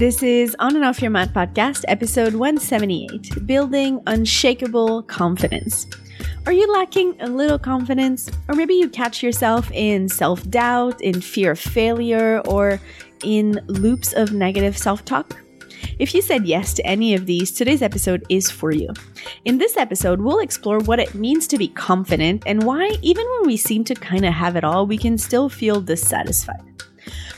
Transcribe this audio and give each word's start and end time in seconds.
This 0.00 0.22
is 0.22 0.56
On 0.58 0.74
and 0.74 0.82
Off 0.82 1.02
Your 1.02 1.10
Mat 1.10 1.34
podcast, 1.34 1.84
episode 1.86 2.32
178 2.32 3.46
Building 3.46 4.00
Unshakable 4.06 5.02
Confidence. 5.02 5.86
Are 6.46 6.52
you 6.52 6.72
lacking 6.72 7.20
a 7.20 7.26
little 7.26 7.58
confidence? 7.58 8.30
Or 8.48 8.54
maybe 8.54 8.72
you 8.72 8.88
catch 8.88 9.22
yourself 9.22 9.70
in 9.72 10.08
self 10.08 10.48
doubt, 10.48 11.02
in 11.02 11.20
fear 11.20 11.50
of 11.50 11.58
failure, 11.58 12.40
or 12.46 12.80
in 13.22 13.60
loops 13.66 14.14
of 14.14 14.32
negative 14.32 14.78
self 14.78 15.04
talk? 15.04 15.36
If 15.98 16.14
you 16.14 16.22
said 16.22 16.46
yes 16.46 16.72
to 16.74 16.86
any 16.86 17.12
of 17.12 17.26
these, 17.26 17.52
today's 17.52 17.82
episode 17.82 18.24
is 18.30 18.50
for 18.50 18.70
you. 18.70 18.88
In 19.44 19.58
this 19.58 19.76
episode, 19.76 20.22
we'll 20.22 20.40
explore 20.40 20.78
what 20.78 20.98
it 20.98 21.14
means 21.14 21.46
to 21.48 21.58
be 21.58 21.68
confident 21.68 22.44
and 22.46 22.62
why, 22.62 22.96
even 23.02 23.26
when 23.32 23.46
we 23.46 23.58
seem 23.58 23.84
to 23.84 23.94
kind 23.94 24.24
of 24.24 24.32
have 24.32 24.56
it 24.56 24.64
all, 24.64 24.86
we 24.86 24.96
can 24.96 25.18
still 25.18 25.50
feel 25.50 25.82
dissatisfied. 25.82 26.70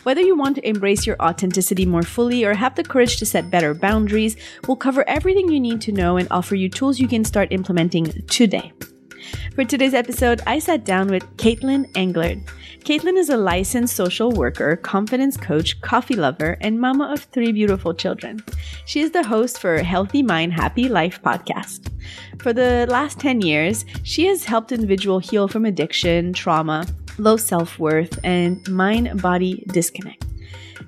Whether 0.03 0.21
you 0.21 0.37
want 0.37 0.57
to 0.57 0.69
embrace 0.69 1.07
your 1.07 1.17
authenticity 1.23 1.87
more 1.87 2.03
fully 2.03 2.45
or 2.45 2.55
have 2.55 2.75
the 2.75 2.83
courage 2.83 3.19
to 3.19 3.27
set 3.27 3.51
better 3.51 3.73
boundaries, 3.73 4.37
we'll 4.67 4.77
cover 4.77 5.09
everything 5.09 5.49
you 5.49 5.61
need 5.61 5.81
to 5.83 5.93
know 5.93 6.17
and 6.17 6.27
offer 6.31 6.57
you 6.57 6.69
tools 6.69 6.99
you 6.99 7.07
can 7.07 7.25
start 7.25 7.53
implementing 7.53 8.07
today. 8.27 8.73
For 9.55 9.65
today's 9.65 9.95
episode, 9.95 10.41
I 10.47 10.59
sat 10.59 10.85
down 10.85 11.07
with 11.07 11.23
Katelyn 11.37 11.91
Englert. 11.93 12.45
Katelyn 12.81 13.17
is 13.17 13.29
a 13.29 13.37
licensed 13.37 13.95
social 13.95 14.33
worker, 14.33 14.75
confidence 14.75 15.37
coach, 15.37 15.81
coffee 15.83 16.17
lover, 16.17 16.57
and 16.61 16.81
mama 16.81 17.13
of 17.13 17.21
three 17.25 17.53
beautiful 17.53 17.95
children. 17.95 18.43
She 18.87 19.01
is 19.01 19.13
the 19.13 19.23
host 19.23 19.61
for 19.61 19.81
Healthy 19.83 20.25
Mind, 20.25 20.53
Happy 20.53 20.89
Life 20.89 21.23
podcast. 21.23 21.91
For 22.41 22.53
the 22.53 22.87
last 22.91 23.21
10 23.21 23.43
years, 23.43 23.85
she 24.03 24.27
has 24.27 24.45
helped 24.45 24.73
individuals 24.73 25.31
heal 25.31 25.47
from 25.47 25.65
addiction, 25.65 26.33
trauma, 26.33 26.87
low 27.19 27.37
self 27.37 27.79
worth, 27.79 28.19
and 28.25 28.67
mind 28.69 29.21
body 29.23 29.65
disconnect. 29.69 30.25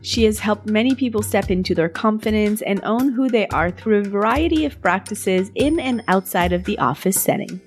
She 0.03 0.25
has 0.25 0.39
helped 0.39 0.67
many 0.69 0.95
people 0.95 1.23
step 1.23 1.51
into 1.51 1.75
their 1.75 1.89
confidence 1.89 2.61
and 2.63 2.81
own 2.85 3.13
who 3.13 3.29
they 3.29 3.47
are 3.49 3.71
through 3.71 4.01
a 4.01 4.05
variety 4.05 4.65
of 4.67 4.81
practices 4.83 5.51
in 5.55 5.81
and 5.81 6.03
outside 6.09 6.53
of 6.53 6.65
the 6.65 6.79
office 6.79 7.21
setting. 7.21 7.61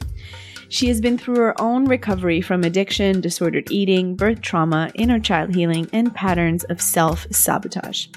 She 0.69 0.88
has 0.89 0.99
been 0.99 1.17
through 1.17 1.38
her 1.38 1.59
own 1.61 1.86
recovery 1.86 2.41
from 2.41 2.64
addiction, 2.64 3.22
disordered 3.22 3.72
eating, 3.72 4.16
birth 4.16 4.41
trauma, 4.41 4.92
inner 4.95 5.19
child 5.19 5.55
healing, 5.55 5.89
and 5.94 6.14
patterns 6.14 6.64
of 6.66 6.81
self 6.81 7.25
sabotage. 7.31 8.08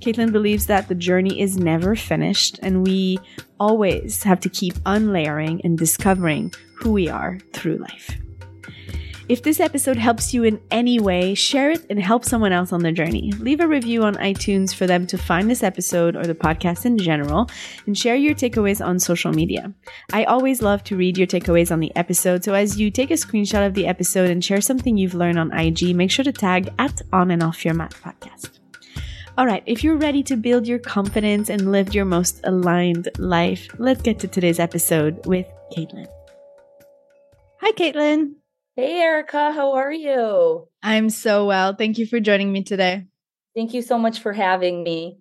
Katelyn 0.00 0.30
believes 0.30 0.66
that 0.66 0.88
the 0.88 0.94
journey 0.94 1.40
is 1.40 1.56
never 1.56 1.96
finished 1.96 2.60
and 2.62 2.86
we 2.86 3.18
always 3.58 4.22
have 4.22 4.38
to 4.40 4.48
keep 4.48 4.74
unlayering 4.84 5.60
and 5.64 5.78
discovering 5.78 6.52
who 6.76 6.92
we 6.92 7.08
are 7.08 7.38
through 7.52 7.78
life. 7.78 8.18
If 9.26 9.42
this 9.42 9.58
episode 9.58 9.96
helps 9.96 10.34
you 10.34 10.44
in 10.44 10.60
any 10.70 11.00
way, 11.00 11.34
share 11.34 11.70
it 11.70 11.86
and 11.88 11.98
help 11.98 12.26
someone 12.26 12.52
else 12.52 12.74
on 12.74 12.82
their 12.82 12.92
journey. 12.92 13.32
Leave 13.38 13.60
a 13.60 13.66
review 13.66 14.02
on 14.02 14.16
iTunes 14.16 14.74
for 14.74 14.86
them 14.86 15.06
to 15.06 15.16
find 15.16 15.48
this 15.48 15.62
episode 15.62 16.14
or 16.14 16.26
the 16.26 16.34
podcast 16.34 16.84
in 16.84 16.98
general, 16.98 17.48
and 17.86 17.96
share 17.96 18.16
your 18.16 18.34
takeaways 18.34 18.84
on 18.84 18.98
social 18.98 19.32
media. 19.32 19.72
I 20.12 20.24
always 20.24 20.60
love 20.60 20.84
to 20.84 20.96
read 20.96 21.16
your 21.16 21.26
takeaways 21.26 21.72
on 21.72 21.80
the 21.80 21.94
episode, 21.96 22.44
so 22.44 22.52
as 22.52 22.78
you 22.78 22.90
take 22.90 23.10
a 23.10 23.14
screenshot 23.14 23.66
of 23.66 23.72
the 23.72 23.86
episode 23.86 24.28
and 24.28 24.44
share 24.44 24.60
something 24.60 24.98
you've 24.98 25.14
learned 25.14 25.38
on 25.38 25.58
IG, 25.58 25.96
make 25.96 26.10
sure 26.10 26.24
to 26.24 26.32
tag 26.32 26.70
at 26.78 27.00
On 27.10 27.30
and 27.30 27.42
Off 27.42 27.64
Your 27.64 27.72
Mat 27.72 27.94
podcast. 28.04 28.60
All 29.38 29.46
right, 29.46 29.62
if 29.64 29.82
you're 29.82 29.96
ready 29.96 30.22
to 30.24 30.36
build 30.36 30.66
your 30.66 30.78
confidence 30.78 31.48
and 31.48 31.72
live 31.72 31.94
your 31.94 32.04
most 32.04 32.40
aligned 32.44 33.08
life, 33.18 33.68
let's 33.78 34.02
get 34.02 34.18
to 34.18 34.28
today's 34.28 34.60
episode 34.60 35.24
with 35.24 35.46
Katelyn. 35.74 36.06
Hi, 37.62 37.72
Katelyn. 37.72 38.43
Hey, 38.76 39.00
Erika, 39.02 39.52
how 39.52 39.74
are 39.74 39.92
you? 39.92 40.66
I'm 40.82 41.08
so 41.08 41.46
well. 41.46 41.76
Thank 41.76 41.96
you 41.96 42.06
for 42.06 42.18
joining 42.18 42.52
me 42.52 42.64
today. 42.64 43.04
Thank 43.54 43.72
you 43.72 43.82
so 43.82 43.96
much 43.96 44.18
for 44.18 44.32
having 44.32 44.82
me. 44.82 45.18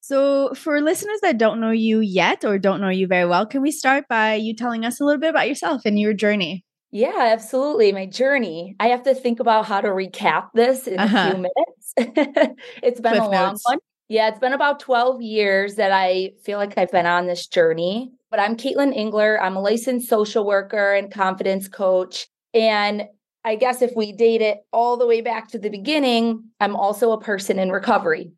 So, 0.00 0.54
for 0.54 0.80
listeners 0.80 1.18
that 1.22 1.38
don't 1.38 1.58
know 1.58 1.72
you 1.72 1.98
yet 1.98 2.44
or 2.44 2.60
don't 2.60 2.80
know 2.80 2.88
you 2.88 3.08
very 3.08 3.26
well, 3.26 3.46
can 3.46 3.62
we 3.62 3.72
start 3.72 4.06
by 4.08 4.34
you 4.34 4.54
telling 4.54 4.84
us 4.84 5.00
a 5.00 5.04
little 5.04 5.20
bit 5.20 5.30
about 5.30 5.48
yourself 5.48 5.82
and 5.84 5.98
your 5.98 6.12
journey? 6.12 6.64
Yeah, 6.92 7.30
absolutely. 7.32 7.90
My 7.90 8.06
journey. 8.06 8.76
I 8.78 8.88
have 8.88 9.02
to 9.04 9.14
think 9.14 9.40
about 9.40 9.66
how 9.66 9.80
to 9.80 9.88
recap 9.88 10.50
this 10.54 10.86
in 10.86 11.00
uh-huh. 11.00 11.18
a 11.18 11.30
few 11.30 11.38
minutes. 11.38 11.94
it's 12.80 13.00
been 13.00 13.12
Cliff 13.12 13.24
a 13.24 13.28
long 13.28 13.48
notes. 13.48 13.64
one. 13.64 13.78
Yeah, 14.08 14.28
it's 14.28 14.38
been 14.38 14.52
about 14.52 14.78
12 14.78 15.20
years 15.20 15.74
that 15.76 15.90
I 15.90 16.30
feel 16.44 16.58
like 16.58 16.78
I've 16.78 16.92
been 16.92 17.06
on 17.06 17.26
this 17.26 17.48
journey. 17.48 18.12
But 18.30 18.38
I'm 18.38 18.56
Katelyn 18.56 18.96
Engler. 18.96 19.42
I'm 19.42 19.56
a 19.56 19.60
licensed 19.60 20.08
social 20.08 20.46
worker 20.46 20.94
and 20.94 21.10
confidence 21.10 21.66
coach. 21.66 22.28
And 22.54 23.08
I 23.44 23.56
guess 23.56 23.82
if 23.82 23.92
we 23.96 24.12
date 24.12 24.40
it 24.40 24.58
all 24.72 24.96
the 24.96 25.06
way 25.06 25.20
back 25.20 25.48
to 25.48 25.58
the 25.58 25.70
beginning, 25.70 26.50
I'm 26.60 26.76
also 26.76 27.12
a 27.12 27.20
person 27.20 27.58
in 27.58 27.72
recovery. 27.72 28.32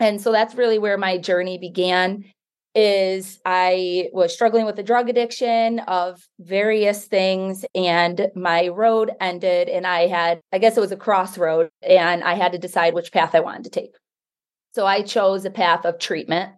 And 0.00 0.20
so 0.20 0.32
that's 0.32 0.54
really 0.54 0.78
where 0.78 0.98
my 0.98 1.18
journey 1.18 1.58
began 1.58 2.24
is 2.74 3.38
I 3.44 4.08
was 4.12 4.32
struggling 4.34 4.66
with 4.66 4.78
a 4.78 4.82
drug 4.82 5.08
addiction 5.08 5.78
of 5.80 6.26
various 6.40 7.04
things 7.04 7.64
and 7.74 8.28
my 8.34 8.68
road 8.68 9.12
ended 9.20 9.68
and 9.68 9.86
I 9.86 10.08
had 10.08 10.40
I 10.52 10.58
guess 10.58 10.76
it 10.76 10.80
was 10.80 10.90
a 10.90 10.96
crossroad 10.96 11.70
and 11.82 12.24
I 12.24 12.34
had 12.34 12.50
to 12.52 12.58
decide 12.58 12.94
which 12.94 13.12
path 13.12 13.34
I 13.34 13.40
wanted 13.40 13.64
to 13.64 13.70
take. 13.70 13.94
So 14.74 14.86
I 14.86 15.02
chose 15.02 15.44
a 15.44 15.50
path 15.50 15.84
of 15.84 16.00
treatment 16.00 16.52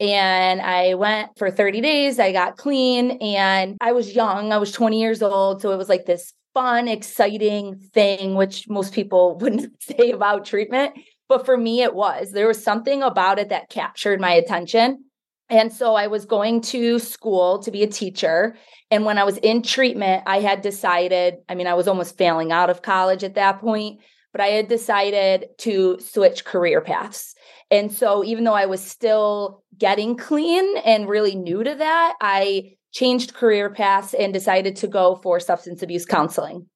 and 0.00 0.62
I 0.62 0.94
went 0.94 1.36
for 1.36 1.50
30 1.50 1.82
days. 1.82 2.18
I 2.18 2.32
got 2.32 2.56
clean 2.56 3.12
and 3.20 3.76
I 3.82 3.92
was 3.92 4.14
young. 4.14 4.50
I 4.50 4.56
was 4.56 4.72
20 4.72 4.98
years 4.98 5.22
old. 5.22 5.60
So 5.60 5.72
it 5.72 5.76
was 5.76 5.90
like 5.90 6.06
this 6.06 6.32
fun, 6.54 6.88
exciting 6.88 7.76
thing, 7.92 8.34
which 8.34 8.68
most 8.68 8.94
people 8.94 9.36
wouldn't 9.40 9.80
say 9.82 10.10
about 10.10 10.46
treatment. 10.46 10.94
But 11.28 11.44
for 11.44 11.56
me, 11.56 11.82
it 11.82 11.94
was. 11.94 12.32
There 12.32 12.48
was 12.48 12.62
something 12.62 13.02
about 13.02 13.38
it 13.38 13.50
that 13.50 13.68
captured 13.68 14.20
my 14.20 14.32
attention. 14.32 15.04
And 15.48 15.72
so 15.72 15.94
I 15.94 16.06
was 16.06 16.24
going 16.24 16.60
to 16.62 16.98
school 16.98 17.58
to 17.60 17.70
be 17.70 17.82
a 17.82 17.86
teacher. 17.86 18.56
And 18.90 19.04
when 19.04 19.18
I 19.18 19.24
was 19.24 19.36
in 19.38 19.62
treatment, 19.62 20.22
I 20.26 20.40
had 20.40 20.62
decided, 20.62 21.36
I 21.48 21.54
mean, 21.54 21.66
I 21.66 21.74
was 21.74 21.88
almost 21.88 22.16
failing 22.16 22.52
out 22.52 22.70
of 22.70 22.82
college 22.82 23.22
at 23.22 23.34
that 23.34 23.60
point, 23.60 24.00
but 24.32 24.40
I 24.40 24.46
had 24.46 24.68
decided 24.68 25.46
to 25.58 25.98
switch 26.00 26.44
career 26.44 26.80
paths. 26.80 27.34
And 27.70 27.92
so, 27.92 28.24
even 28.24 28.44
though 28.44 28.54
I 28.54 28.66
was 28.66 28.82
still 28.82 29.62
getting 29.78 30.16
clean 30.16 30.76
and 30.78 31.08
really 31.08 31.36
new 31.36 31.62
to 31.62 31.74
that, 31.74 32.14
I 32.20 32.76
changed 32.92 33.34
career 33.34 33.70
paths 33.70 34.14
and 34.14 34.32
decided 34.32 34.76
to 34.76 34.88
go 34.88 35.20
for 35.22 35.38
substance 35.38 35.82
abuse 35.82 36.04
counseling. 36.04 36.66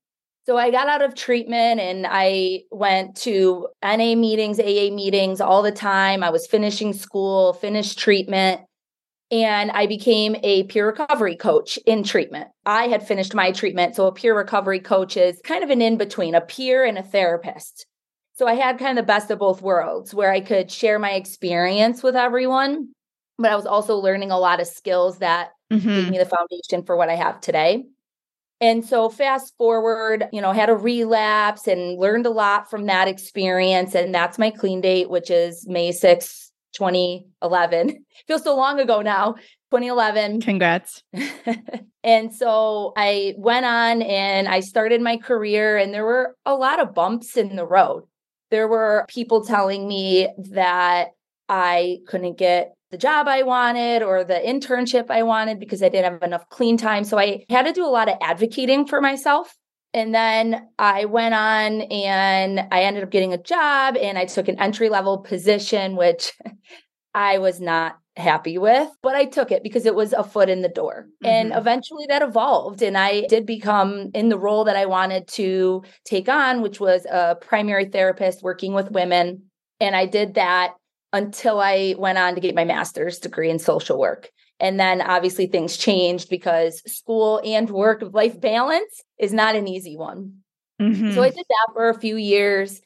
So 0.46 0.58
I 0.58 0.70
got 0.70 0.88
out 0.88 1.02
of 1.02 1.14
treatment 1.14 1.80
and 1.80 2.06
I 2.08 2.64
went 2.70 3.16
to 3.22 3.68
NA 3.82 4.14
meetings, 4.14 4.60
AA 4.60 4.94
meetings 4.94 5.40
all 5.40 5.62
the 5.62 5.72
time. 5.72 6.22
I 6.22 6.30
was 6.30 6.46
finishing 6.46 6.92
school, 6.92 7.54
finished 7.54 7.98
treatment, 7.98 8.60
and 9.30 9.70
I 9.70 9.86
became 9.86 10.36
a 10.42 10.64
peer 10.64 10.86
recovery 10.86 11.36
coach 11.36 11.78
in 11.86 12.04
treatment. 12.04 12.48
I 12.66 12.88
had 12.88 13.06
finished 13.08 13.34
my 13.34 13.52
treatment. 13.52 13.96
So 13.96 14.06
a 14.06 14.12
peer 14.12 14.36
recovery 14.36 14.80
coach 14.80 15.16
is 15.16 15.40
kind 15.42 15.64
of 15.64 15.70
an 15.70 15.80
in 15.80 15.96
between, 15.96 16.34
a 16.34 16.42
peer 16.42 16.84
and 16.84 16.98
a 16.98 17.02
therapist. 17.02 17.86
So 18.36 18.48
I 18.48 18.54
had 18.54 18.78
kind 18.78 18.98
of 18.98 19.04
the 19.04 19.06
best 19.06 19.30
of 19.30 19.38
both 19.38 19.62
worlds 19.62 20.12
where 20.12 20.32
I 20.32 20.40
could 20.40 20.70
share 20.70 20.98
my 20.98 21.12
experience 21.12 22.02
with 22.02 22.16
everyone, 22.16 22.88
but 23.38 23.52
I 23.52 23.56
was 23.56 23.66
also 23.66 23.96
learning 23.96 24.32
a 24.32 24.38
lot 24.38 24.60
of 24.60 24.66
skills 24.66 25.18
that 25.18 25.50
mm-hmm. 25.72 25.88
gave 25.88 26.10
me 26.10 26.18
the 26.18 26.24
foundation 26.24 26.84
for 26.84 26.96
what 26.96 27.08
I 27.08 27.14
have 27.14 27.40
today. 27.40 27.84
And 28.60 28.84
so 28.84 29.08
fast 29.08 29.54
forward, 29.56 30.24
you 30.32 30.40
know, 30.40 30.50
had 30.50 30.68
a 30.68 30.74
relapse 30.74 31.68
and 31.68 31.98
learned 31.98 32.26
a 32.26 32.30
lot 32.30 32.68
from 32.68 32.86
that 32.86 33.06
experience. 33.06 33.94
And 33.94 34.12
that's 34.12 34.38
my 34.38 34.50
clean 34.50 34.80
date, 34.80 35.10
which 35.10 35.30
is 35.30 35.66
May 35.68 35.90
6th, 35.90 36.50
2011. 36.74 38.04
Feels 38.26 38.42
so 38.42 38.56
long 38.56 38.80
ago 38.80 39.00
now. 39.00 39.34
2011. 39.70 40.40
Congrats. 40.40 41.02
and 42.02 42.34
so 42.34 42.92
I 42.96 43.34
went 43.36 43.66
on 43.66 44.02
and 44.02 44.48
I 44.48 44.60
started 44.60 45.00
my 45.00 45.18
career, 45.18 45.76
and 45.76 45.92
there 45.92 46.04
were 46.04 46.36
a 46.46 46.54
lot 46.54 46.80
of 46.80 46.94
bumps 46.94 47.36
in 47.36 47.56
the 47.56 47.66
road 47.66 48.04
there 48.54 48.68
were 48.68 49.04
people 49.08 49.44
telling 49.44 49.88
me 49.88 50.28
that 50.52 51.08
I 51.48 51.98
couldn't 52.06 52.38
get 52.38 52.72
the 52.92 52.96
job 52.96 53.26
I 53.26 53.42
wanted 53.42 54.04
or 54.04 54.22
the 54.22 54.34
internship 54.34 55.10
I 55.10 55.24
wanted 55.24 55.58
because 55.58 55.82
I 55.82 55.88
didn't 55.88 56.12
have 56.12 56.22
enough 56.22 56.48
clean 56.50 56.76
time. 56.76 57.02
So 57.02 57.18
I 57.18 57.44
had 57.50 57.64
to 57.64 57.72
do 57.72 57.84
a 57.84 57.90
lot 57.90 58.08
of 58.08 58.16
advocating 58.20 58.86
for 58.86 59.00
myself. 59.00 59.52
And 59.92 60.14
then 60.14 60.68
I 60.78 61.06
went 61.06 61.34
on 61.34 61.82
and 61.82 62.60
I 62.70 62.82
ended 62.82 63.02
up 63.02 63.10
getting 63.10 63.32
a 63.32 63.42
job 63.42 63.96
and 63.96 64.16
I 64.16 64.26
took 64.26 64.46
an 64.46 64.60
entry 64.60 64.88
level 64.88 65.18
position, 65.18 65.96
which 65.96 66.32
I 67.14 67.38
was 67.38 67.60
not 67.60 67.98
happy 68.16 68.58
with, 68.58 68.88
but 69.02 69.16
I 69.16 69.24
took 69.24 69.50
it 69.50 69.62
because 69.62 69.86
it 69.86 69.94
was 69.94 70.12
a 70.12 70.22
foot 70.22 70.48
in 70.48 70.62
the 70.62 70.68
door. 70.68 71.06
Mm-hmm. 71.24 71.26
And 71.26 71.52
eventually 71.54 72.06
that 72.08 72.22
evolved. 72.22 72.82
And 72.82 72.96
I 72.96 73.26
did 73.26 73.44
become 73.44 74.10
in 74.14 74.28
the 74.28 74.38
role 74.38 74.64
that 74.64 74.76
I 74.76 74.86
wanted 74.86 75.26
to 75.28 75.82
take 76.04 76.28
on, 76.28 76.62
which 76.62 76.78
was 76.78 77.06
a 77.06 77.36
primary 77.40 77.86
therapist 77.86 78.42
working 78.42 78.72
with 78.72 78.90
women. 78.90 79.42
And 79.80 79.96
I 79.96 80.06
did 80.06 80.34
that 80.34 80.74
until 81.12 81.60
I 81.60 81.94
went 81.98 82.18
on 82.18 82.34
to 82.34 82.40
get 82.40 82.54
my 82.54 82.64
master's 82.64 83.18
degree 83.18 83.50
in 83.50 83.58
social 83.58 83.98
work. 83.98 84.30
And 84.60 84.78
then 84.78 85.00
obviously 85.00 85.46
things 85.46 85.76
changed 85.76 86.28
because 86.30 86.82
school 86.86 87.40
and 87.44 87.68
work 87.68 88.04
life 88.12 88.40
balance 88.40 89.02
is 89.18 89.32
not 89.32 89.56
an 89.56 89.66
easy 89.66 89.96
one. 89.96 90.38
Mm-hmm. 90.80 91.12
So 91.12 91.22
I 91.22 91.30
did 91.30 91.44
that 91.48 91.68
for 91.72 91.88
a 91.88 91.98
few 91.98 92.16
years. 92.16 92.80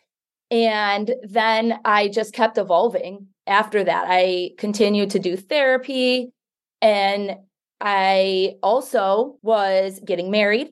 And 0.50 1.14
then 1.22 1.78
I 1.84 2.08
just 2.08 2.32
kept 2.32 2.56
evolving 2.56 3.26
after 3.48 3.82
that, 3.84 4.06
I 4.08 4.50
continued 4.58 5.10
to 5.10 5.18
do 5.18 5.36
therapy 5.36 6.32
and 6.80 7.36
I 7.80 8.56
also 8.62 9.38
was 9.42 10.00
getting 10.04 10.30
married 10.30 10.68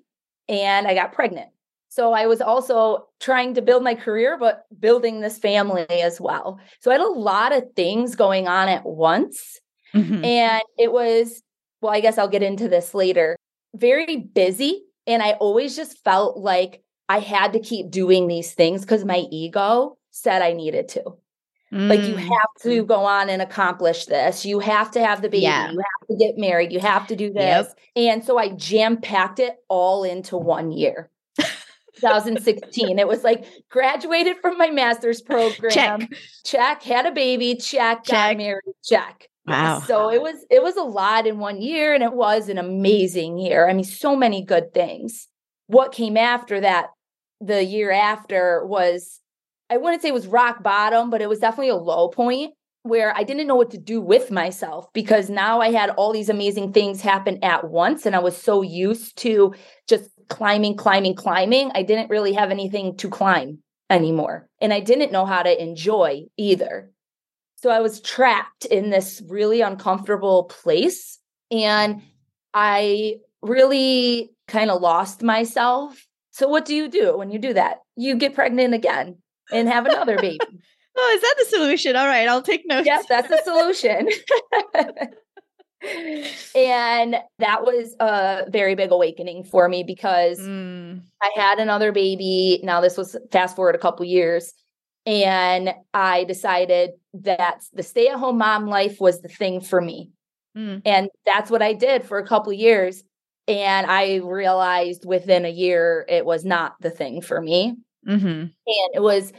and 0.48 0.86
I 0.86 0.94
got 0.94 1.12
pregnant. 1.12 1.48
So 1.88 2.12
I 2.12 2.26
was 2.26 2.40
also 2.40 3.06
trying 3.20 3.54
to 3.54 3.62
build 3.62 3.82
my 3.82 3.94
career, 3.94 4.36
but 4.38 4.66
building 4.78 5.20
this 5.20 5.38
family 5.38 5.86
as 5.88 6.20
well. 6.20 6.60
So 6.80 6.90
I 6.90 6.94
had 6.94 7.00
a 7.00 7.08
lot 7.08 7.52
of 7.52 7.64
things 7.74 8.16
going 8.16 8.46
on 8.48 8.68
at 8.68 8.84
once. 8.84 9.60
Mm-hmm. 9.94 10.24
And 10.24 10.62
it 10.78 10.92
was, 10.92 11.42
well, 11.80 11.94
I 11.94 12.00
guess 12.00 12.18
I'll 12.18 12.28
get 12.28 12.42
into 12.42 12.68
this 12.68 12.92
later, 12.92 13.36
very 13.74 14.16
busy. 14.16 14.82
And 15.06 15.22
I 15.22 15.32
always 15.32 15.74
just 15.74 16.02
felt 16.04 16.36
like 16.36 16.82
I 17.08 17.20
had 17.20 17.54
to 17.54 17.60
keep 17.60 17.90
doing 17.90 18.26
these 18.26 18.52
things 18.52 18.82
because 18.82 19.04
my 19.04 19.24
ego 19.30 19.96
said 20.10 20.42
I 20.42 20.52
needed 20.52 20.88
to. 20.88 21.02
Mm. 21.76 21.88
Like 21.90 22.02
you 22.02 22.16
have 22.16 22.62
to 22.62 22.84
go 22.84 23.04
on 23.04 23.28
and 23.28 23.42
accomplish 23.42 24.06
this. 24.06 24.46
You 24.46 24.60
have 24.60 24.90
to 24.92 25.04
have 25.04 25.20
the 25.20 25.28
baby. 25.28 25.42
Yeah. 25.42 25.70
You 25.70 25.78
have 25.78 26.08
to 26.08 26.16
get 26.16 26.38
married. 26.38 26.72
You 26.72 26.80
have 26.80 27.06
to 27.08 27.16
do 27.16 27.32
this. 27.32 27.68
Yep. 27.68 27.78
And 27.96 28.24
so 28.24 28.38
I 28.38 28.48
jam 28.50 29.00
packed 29.00 29.38
it 29.38 29.56
all 29.68 30.02
into 30.02 30.36
one 30.38 30.72
year. 30.72 31.10
2016. 31.96 32.98
it 32.98 33.08
was 33.08 33.24
like 33.24 33.44
graduated 33.70 34.36
from 34.38 34.58
my 34.58 34.70
master's 34.70 35.20
program. 35.20 35.70
Check. 35.70 36.10
Check. 36.44 36.82
Had 36.82 37.06
a 37.06 37.12
baby. 37.12 37.56
Check. 37.56 38.04
Check. 38.04 38.32
Got 38.32 38.36
married. 38.36 38.74
Check. 38.84 39.28
Wow. 39.46 39.80
So 39.86 40.10
it 40.10 40.20
was 40.20 40.44
it 40.50 40.62
was 40.62 40.76
a 40.76 40.82
lot 40.82 41.26
in 41.26 41.38
one 41.38 41.60
year 41.62 41.94
and 41.94 42.02
it 42.02 42.12
was 42.12 42.48
an 42.48 42.58
amazing 42.58 43.38
year. 43.38 43.68
I 43.68 43.72
mean, 43.74 43.84
so 43.84 44.16
many 44.16 44.44
good 44.44 44.74
things. 44.74 45.28
What 45.68 45.92
came 45.92 46.16
after 46.16 46.60
that, 46.60 46.88
the 47.40 47.62
year 47.64 47.90
after 47.90 48.64
was 48.66 49.20
I 49.68 49.78
wouldn't 49.78 50.02
say 50.02 50.08
it 50.08 50.14
was 50.14 50.26
rock 50.26 50.62
bottom, 50.62 51.10
but 51.10 51.20
it 51.20 51.28
was 51.28 51.40
definitely 51.40 51.70
a 51.70 51.76
low 51.76 52.08
point 52.08 52.54
where 52.82 53.16
I 53.16 53.24
didn't 53.24 53.48
know 53.48 53.56
what 53.56 53.72
to 53.72 53.78
do 53.78 54.00
with 54.00 54.30
myself 54.30 54.92
because 54.92 55.28
now 55.28 55.60
I 55.60 55.72
had 55.72 55.90
all 55.90 56.12
these 56.12 56.28
amazing 56.28 56.72
things 56.72 57.00
happen 57.00 57.42
at 57.42 57.68
once 57.68 58.06
and 58.06 58.14
I 58.14 58.20
was 58.20 58.36
so 58.36 58.62
used 58.62 59.16
to 59.18 59.54
just 59.88 60.08
climbing, 60.28 60.76
climbing, 60.76 61.16
climbing. 61.16 61.72
I 61.74 61.82
didn't 61.82 62.10
really 62.10 62.32
have 62.34 62.50
anything 62.50 62.96
to 62.98 63.08
climb 63.08 63.58
anymore. 63.90 64.48
And 64.60 64.72
I 64.72 64.80
didn't 64.80 65.12
know 65.12 65.26
how 65.26 65.42
to 65.42 65.62
enjoy 65.62 66.26
either. 66.36 66.90
So 67.56 67.70
I 67.70 67.80
was 67.80 68.00
trapped 68.00 68.66
in 68.66 68.90
this 68.90 69.22
really 69.26 69.62
uncomfortable 69.62 70.44
place. 70.44 71.18
And 71.50 72.02
I 72.54 73.16
really 73.42 74.30
kind 74.46 74.70
of 74.70 74.80
lost 74.80 75.22
myself. 75.22 76.06
So, 76.30 76.48
what 76.48 76.64
do 76.64 76.74
you 76.74 76.88
do 76.88 77.16
when 77.16 77.30
you 77.30 77.38
do 77.38 77.54
that? 77.54 77.78
You 77.96 78.16
get 78.16 78.34
pregnant 78.34 78.74
again 78.74 79.18
and 79.52 79.68
have 79.68 79.86
another 79.86 80.16
baby. 80.16 80.38
oh, 80.96 81.12
is 81.14 81.22
that 81.22 81.34
the 81.38 81.44
solution? 81.56 81.96
All 81.96 82.06
right, 82.06 82.28
I'll 82.28 82.42
take 82.42 82.66
notes. 82.66 82.86
Yes, 82.86 83.06
that's 83.08 83.28
the 83.28 83.40
solution. 83.44 84.08
and 86.54 87.16
that 87.38 87.62
was 87.62 87.94
a 88.00 88.44
very 88.50 88.74
big 88.74 88.90
awakening 88.90 89.44
for 89.44 89.68
me 89.68 89.82
because 89.82 90.40
mm. 90.40 91.00
I 91.22 91.30
had 91.36 91.58
another 91.58 91.92
baby. 91.92 92.60
Now 92.62 92.80
this 92.80 92.96
was 92.96 93.16
fast 93.30 93.56
forward 93.56 93.74
a 93.74 93.78
couple 93.78 94.04
years 94.06 94.52
and 95.04 95.72
I 95.94 96.24
decided 96.24 96.90
that 97.14 97.62
the 97.72 97.82
stay-at-home 97.82 98.38
mom 98.38 98.66
life 98.66 99.00
was 99.00 99.20
the 99.20 99.28
thing 99.28 99.60
for 99.60 99.80
me. 99.80 100.10
Mm. 100.56 100.82
And 100.84 101.08
that's 101.24 101.50
what 101.50 101.62
I 101.62 101.74
did 101.74 102.04
for 102.04 102.18
a 102.18 102.26
couple 102.26 102.52
years 102.52 103.04
and 103.48 103.86
I 103.86 104.16
realized 104.16 105.04
within 105.04 105.44
a 105.44 105.50
year 105.50 106.04
it 106.08 106.24
was 106.24 106.44
not 106.44 106.74
the 106.80 106.90
thing 106.90 107.20
for 107.20 107.40
me. 107.40 107.76
Mm-hmm. 108.06 108.26
And 108.26 108.90
it 108.94 109.02
was 109.02 109.32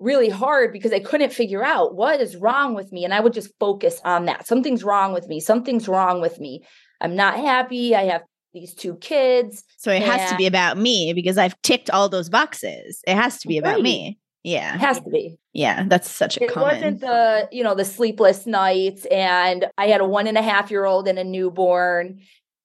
really 0.00 0.28
hard 0.28 0.72
because 0.72 0.92
I 0.92 1.00
couldn't 1.00 1.32
figure 1.32 1.64
out 1.64 1.94
what 1.94 2.20
is 2.20 2.36
wrong 2.36 2.74
with 2.74 2.92
me. 2.92 3.04
And 3.04 3.12
I 3.12 3.20
would 3.20 3.32
just 3.32 3.50
focus 3.58 4.00
on 4.04 4.26
that. 4.26 4.46
Something's 4.46 4.84
wrong 4.84 5.12
with 5.12 5.26
me. 5.28 5.40
Something's 5.40 5.88
wrong 5.88 6.20
with 6.20 6.38
me. 6.38 6.62
I'm 7.00 7.16
not 7.16 7.36
happy. 7.36 7.94
I 7.94 8.04
have 8.04 8.22
these 8.54 8.74
two 8.74 8.96
kids. 8.96 9.64
So 9.76 9.90
it 9.90 10.02
has 10.02 10.30
to 10.30 10.36
be 10.36 10.46
about 10.46 10.78
me 10.78 11.12
because 11.14 11.38
I've 11.38 11.60
ticked 11.62 11.90
all 11.90 12.08
those 12.08 12.28
boxes. 12.28 13.02
It 13.06 13.14
has 13.14 13.38
to 13.40 13.48
be 13.48 13.58
about 13.58 13.80
me. 13.80 14.18
Yeah. 14.44 14.74
It 14.74 14.80
has 14.80 15.00
to 15.00 15.10
be. 15.10 15.36
Yeah. 15.52 15.84
That's 15.86 16.10
such 16.10 16.36
a 16.36 16.46
common. 16.46 16.50
it 16.50 16.54
common. 16.54 16.74
wasn't 16.74 17.00
the, 17.00 17.48
you 17.52 17.64
know, 17.64 17.74
the 17.74 17.84
sleepless 17.84 18.46
nights. 18.46 19.04
And 19.06 19.66
I 19.76 19.88
had 19.88 20.00
a 20.00 20.06
one 20.06 20.26
and 20.26 20.38
a 20.38 20.42
half 20.42 20.70
year 20.70 20.84
old 20.84 21.08
and 21.08 21.18
a 21.18 21.24
newborn. 21.24 22.20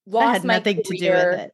Lost 0.06 0.28
I 0.28 0.34
had 0.34 0.44
nothing 0.44 0.76
career. 0.76 0.86
to 0.86 0.98
do 0.98 1.12
with 1.12 1.40
it. 1.40 1.52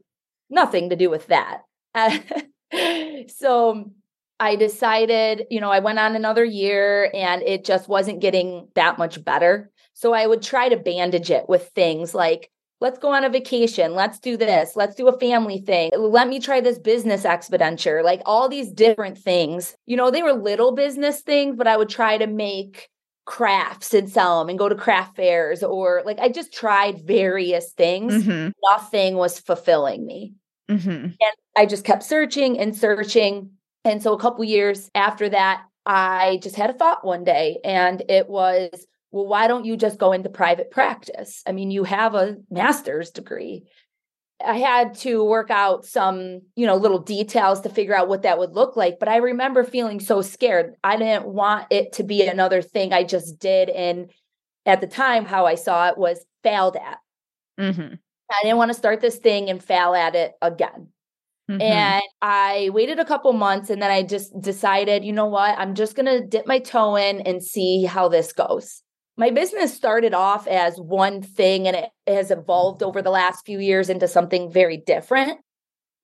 Nothing 0.50 0.90
to 0.90 0.96
do 0.96 1.10
with 1.10 1.28
that. 1.28 1.62
So 3.28 3.92
I 4.40 4.56
decided, 4.56 5.46
you 5.50 5.60
know, 5.60 5.70
I 5.70 5.80
went 5.80 6.00
on 6.00 6.16
another 6.16 6.46
year 6.46 7.12
and 7.14 7.42
it 7.44 7.66
just 7.66 7.90
wasn't 7.90 8.22
getting 8.22 8.68
that 8.76 8.98
much 8.98 9.24
better. 9.24 9.70
So 9.94 10.14
I 10.14 10.26
would 10.26 10.42
try 10.42 10.70
to 10.70 10.78
bandage 10.78 11.30
it 11.30 11.50
with 11.50 11.68
things 11.76 12.16
like, 12.16 12.50
let's 12.80 13.00
go 13.00 13.14
on 13.14 13.26
a 13.26 13.30
vacation. 13.30 13.96
Let's 13.96 14.20
do 14.20 14.38
this. 14.38 14.76
Let's 14.76 14.96
do 14.96 15.10
a 15.10 15.20
family 15.20 15.60
thing. 15.60 15.92
Let 15.98 16.30
me 16.30 16.40
try 16.40 16.62
this 16.62 16.80
business 16.80 17.26
expenditure. 17.26 18.02
Like 18.04 18.22
all 18.26 18.48
these 18.48 18.72
different 18.72 19.18
things. 19.18 19.76
You 19.86 19.98
know, 19.98 20.10
they 20.10 20.24
were 20.24 20.34
little 20.34 20.74
business 20.74 21.22
things, 21.22 21.58
but 21.58 21.68
I 21.68 21.76
would 21.76 21.90
try 21.90 22.18
to 22.18 22.28
make 22.28 22.90
crafts 23.26 23.94
and 23.94 24.10
sell 24.10 24.40
them 24.40 24.50
and 24.50 24.58
go 24.58 24.70
to 24.70 24.76
craft 24.76 25.16
fairs 25.16 25.62
or 25.62 26.02
like 26.06 26.20
I 26.20 26.30
just 26.30 26.54
tried 26.54 27.06
various 27.06 27.74
things. 27.74 28.24
Mm-hmm. 28.24 28.52
Nothing 28.72 29.16
was 29.16 29.40
fulfilling 29.40 30.06
me. 30.06 30.34
Mm-hmm. 30.70 30.90
And 30.90 31.34
I 31.60 31.66
just 31.66 31.84
kept 31.84 32.04
searching 32.04 32.58
and 32.58 32.76
searching 32.76 33.52
and 33.86 34.04
so 34.04 34.14
a 34.14 34.20
couple 34.20 34.44
years 34.44 34.90
after 34.94 35.30
that, 35.30 35.64
I 35.86 36.40
just 36.44 36.56
had 36.56 36.70
a 36.70 36.74
thought 36.74 37.06
one 37.06 37.24
day, 37.24 37.60
and 37.64 38.04
it 38.10 38.30
was, 38.30 38.86
well, 39.12 39.26
why 39.26 39.48
don't 39.48 39.66
you 39.66 39.78
just 39.78 39.98
go 39.98 40.12
into 40.12 40.30
private 40.30 40.70
practice? 40.70 41.42
I 41.48 41.52
mean, 41.52 41.72
you 41.72 41.84
have 41.86 42.14
a 42.14 42.38
master's 42.52 43.10
degree. 43.10 43.64
I 44.46 44.58
had 44.58 44.96
to 45.00 45.24
work 45.24 45.50
out 45.50 45.86
some, 45.86 46.42
you 46.56 46.66
know, 46.66 46.76
little 46.76 47.00
details 47.00 47.62
to 47.62 47.70
figure 47.70 47.96
out 47.96 48.08
what 48.08 48.22
that 48.22 48.38
would 48.38 48.54
look 48.54 48.78
like. 48.78 49.00
But 49.00 49.10
I 49.10 49.18
remember 49.18 49.64
feeling 49.64 50.00
so 50.00 50.22
scared. 50.22 50.76
I 50.84 50.96
didn't 50.96 51.28
want 51.28 51.68
it 51.72 51.94
to 51.94 52.04
be 52.04 52.26
another 52.26 52.62
thing 52.62 52.94
I 52.94 53.04
just 53.04 53.40
did. 53.40 53.70
And 53.70 54.12
at 54.66 54.80
the 54.80 54.88
time, 54.88 55.26
how 55.26 55.46
I 55.46 55.56
saw 55.56 55.90
it 55.90 55.98
was 55.98 56.24
failed 56.44 56.78
at. 56.78 57.00
Mm-hmm. 57.60 57.96
I 58.32 58.44
didn't 58.44 58.58
want 58.58 58.70
to 58.70 58.78
start 58.78 59.02
this 59.02 59.18
thing 59.18 59.50
and 59.50 59.62
fail 59.62 59.94
at 59.94 60.16
it 60.16 60.34
again. 60.42 60.90
Mm-hmm. 61.50 61.62
And 61.62 62.04
I 62.22 62.70
waited 62.74 63.00
a 63.00 63.06
couple 63.06 63.34
months 63.34 63.70
and 63.72 63.82
then 63.82 63.90
I 63.90 64.04
just 64.04 64.40
decided, 64.40 65.04
you 65.04 65.12
know 65.12 65.26
what? 65.26 65.58
I'm 65.58 65.74
just 65.74 65.96
going 65.96 66.06
to 66.06 66.26
dip 66.26 66.46
my 66.46 66.60
toe 66.60 66.96
in 66.96 67.22
and 67.22 67.44
see 67.44 67.86
how 67.86 68.08
this 68.08 68.32
goes. 68.34 68.84
My 69.18 69.32
business 69.32 69.74
started 69.74 70.14
off 70.14 70.48
as 70.48 70.78
one 70.78 71.22
thing 71.22 71.68
and 71.68 71.76
it 71.76 71.90
has 72.08 72.32
evolved 72.32 72.84
over 72.84 73.02
the 73.02 73.10
last 73.10 73.46
few 73.46 73.60
years 73.60 73.90
into 73.90 74.08
something 74.08 74.52
very 74.52 74.78
different. 74.78 75.40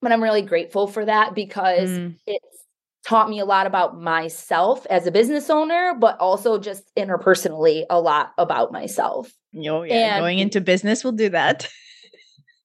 But 0.01 0.11
I'm 0.11 0.23
really 0.23 0.41
grateful 0.41 0.87
for 0.87 1.05
that 1.05 1.35
because 1.35 1.89
mm. 1.89 2.15
it's 2.25 2.65
taught 3.05 3.29
me 3.29 3.39
a 3.39 3.45
lot 3.45 3.67
about 3.67 4.01
myself 4.01 4.85
as 4.89 5.05
a 5.05 5.11
business 5.11 5.49
owner, 5.49 5.95
but 5.97 6.17
also 6.19 6.57
just 6.59 6.83
interpersonally 6.97 7.85
a 7.89 8.01
lot 8.01 8.33
about 8.37 8.71
myself. 8.71 9.31
Oh, 9.55 9.83
yeah. 9.83 10.15
And 10.15 10.21
Going 10.21 10.39
into 10.39 10.59
business 10.59 11.03
will 11.03 11.11
do 11.11 11.29
that. 11.29 11.69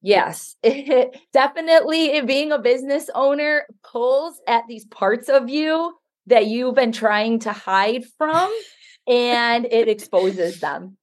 Yes, 0.03 0.57
it, 0.63 1.19
definitely 1.33 2.21
being 2.23 2.53
a 2.53 2.59
business 2.59 3.11
owner 3.15 3.67
pulls 3.83 4.41
at 4.47 4.65
these 4.69 4.85
parts 4.87 5.29
of 5.29 5.49
you 5.49 5.95
that 6.27 6.47
you've 6.47 6.75
been 6.75 6.93
trying 6.93 7.41
to 7.41 7.53
hide 7.53 8.05
from 8.19 8.51
and 9.07 9.67
it 9.67 9.89
exposes 9.89 10.61
them. 10.61 10.97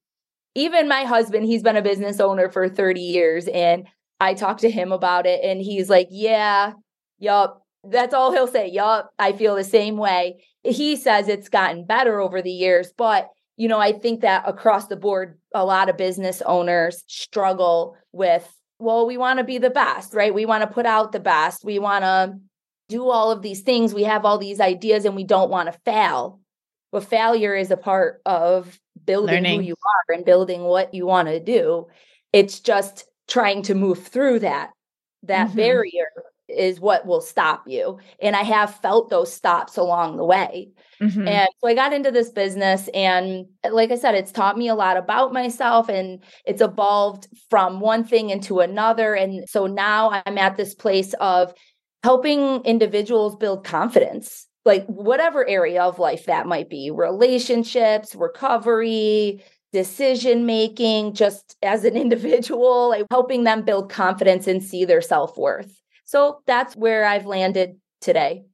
Even 0.55 0.87
my 0.87 1.03
husband, 1.03 1.45
he's 1.45 1.61
been 1.61 1.77
a 1.77 1.81
business 1.81 2.19
owner 2.19 2.49
for 2.49 2.67
30 2.67 3.01
years 3.01 3.47
and 3.47 3.87
I 4.19 4.33
talked 4.33 4.61
to 4.61 4.71
him 4.71 4.91
about 4.91 5.27
it 5.27 5.41
and 5.43 5.61
he's 5.61 5.89
like, 5.89 6.07
"Yeah, 6.09 6.73
yup, 7.19 7.63
that's 7.83 8.15
all 8.15 8.31
he'll 8.31 8.47
say. 8.47 8.67
Yup, 8.67 9.11
I 9.19 9.33
feel 9.33 9.55
the 9.55 9.63
same 9.63 9.97
way." 9.97 10.43
He 10.63 10.95
says 10.95 11.27
it's 11.27 11.49
gotten 11.49 11.85
better 11.85 12.19
over 12.19 12.41
the 12.41 12.51
years, 12.51 12.91
but 12.97 13.29
you 13.57 13.67
know, 13.67 13.79
I 13.79 13.91
think 13.91 14.21
that 14.21 14.43
across 14.47 14.87
the 14.87 14.95
board 14.95 15.37
a 15.53 15.65
lot 15.65 15.89
of 15.89 15.97
business 15.97 16.41
owners 16.45 17.03
struggle 17.07 17.95
with 18.11 18.51
well, 18.79 19.07
we 19.07 19.17
want 19.17 19.39
to 19.39 19.43
be 19.43 19.57
the 19.57 19.69
best, 19.69 20.13
right? 20.13 20.33
We 20.33 20.45
want 20.45 20.61
to 20.61 20.67
put 20.67 20.85
out 20.85 21.11
the 21.11 21.19
best. 21.19 21.65
We 21.65 21.79
want 21.79 22.03
to 22.03 22.39
do 22.89 23.09
all 23.09 23.31
of 23.31 23.41
these 23.41 23.61
things. 23.61 23.93
We 23.93 24.03
have 24.03 24.25
all 24.25 24.37
these 24.37 24.59
ideas 24.59 25.05
and 25.05 25.15
we 25.15 25.23
don't 25.23 25.49
want 25.49 25.71
to 25.71 25.79
fail. 25.85 26.39
But 26.91 27.03
failure 27.03 27.55
is 27.55 27.71
a 27.71 27.77
part 27.77 28.21
of 28.25 28.79
building 29.05 29.35
Learning. 29.35 29.59
who 29.59 29.67
you 29.67 29.75
are 29.75 30.15
and 30.15 30.25
building 30.25 30.63
what 30.63 30.93
you 30.93 31.05
want 31.05 31.27
to 31.27 31.39
do. 31.39 31.87
It's 32.31 32.59
just 32.59 33.05
trying 33.27 33.63
to 33.63 33.75
move 33.75 34.07
through 34.07 34.39
that. 34.39 34.71
That 35.23 35.47
mm-hmm. 35.47 35.57
barrier 35.57 36.05
is 36.49 36.79
what 36.79 37.05
will 37.05 37.21
stop 37.21 37.63
you. 37.67 37.99
And 38.21 38.35
I 38.35 38.43
have 38.43 38.75
felt 38.75 39.09
those 39.09 39.31
stops 39.33 39.77
along 39.77 40.17
the 40.17 40.25
way. 40.25 40.69
Mm-hmm. 41.01 41.27
And 41.27 41.49
so 41.59 41.69
I 41.69 41.73
got 41.73 41.93
into 41.93 42.11
this 42.11 42.29
business. 42.29 42.89
And 42.93 43.45
like 43.69 43.91
I 43.91 43.95
said, 43.95 44.15
it's 44.15 44.31
taught 44.31 44.57
me 44.57 44.67
a 44.67 44.75
lot 44.75 44.97
about 44.97 45.33
myself 45.33 45.89
and 45.89 46.23
it's 46.45 46.61
evolved 46.61 47.27
from 47.49 47.79
one 47.79 48.03
thing 48.03 48.29
into 48.29 48.59
another. 48.59 49.13
And 49.13 49.47
so 49.47 49.67
now 49.67 50.21
I'm 50.25 50.37
at 50.37 50.57
this 50.57 50.73
place 50.73 51.13
of 51.19 51.53
helping 52.03 52.63
individuals 52.63 53.35
build 53.35 53.63
confidence. 53.63 54.47
like 54.65 54.85
whatever 54.87 55.47
area 55.47 55.81
of 55.81 55.97
life 55.97 56.25
that 56.25 56.45
might 56.45 56.69
be 56.69 56.91
relationships, 56.91 58.13
recovery, 58.15 59.41
decision 59.71 60.45
making, 60.45 61.13
just 61.13 61.55
as 61.61 61.85
an 61.85 61.95
individual, 62.05 62.89
like 62.89 63.05
helping 63.11 63.43
them 63.43 63.63
build 63.63 63.89
confidence 63.91 64.47
and 64.47 64.63
see 64.63 64.85
their 64.85 65.01
self 65.01 65.37
worth. 65.37 65.76
So 66.07 66.41
that's 66.47 66.75
where 66.75 67.05
I've 67.05 67.25
landed 67.25 67.77
today. 68.01 68.45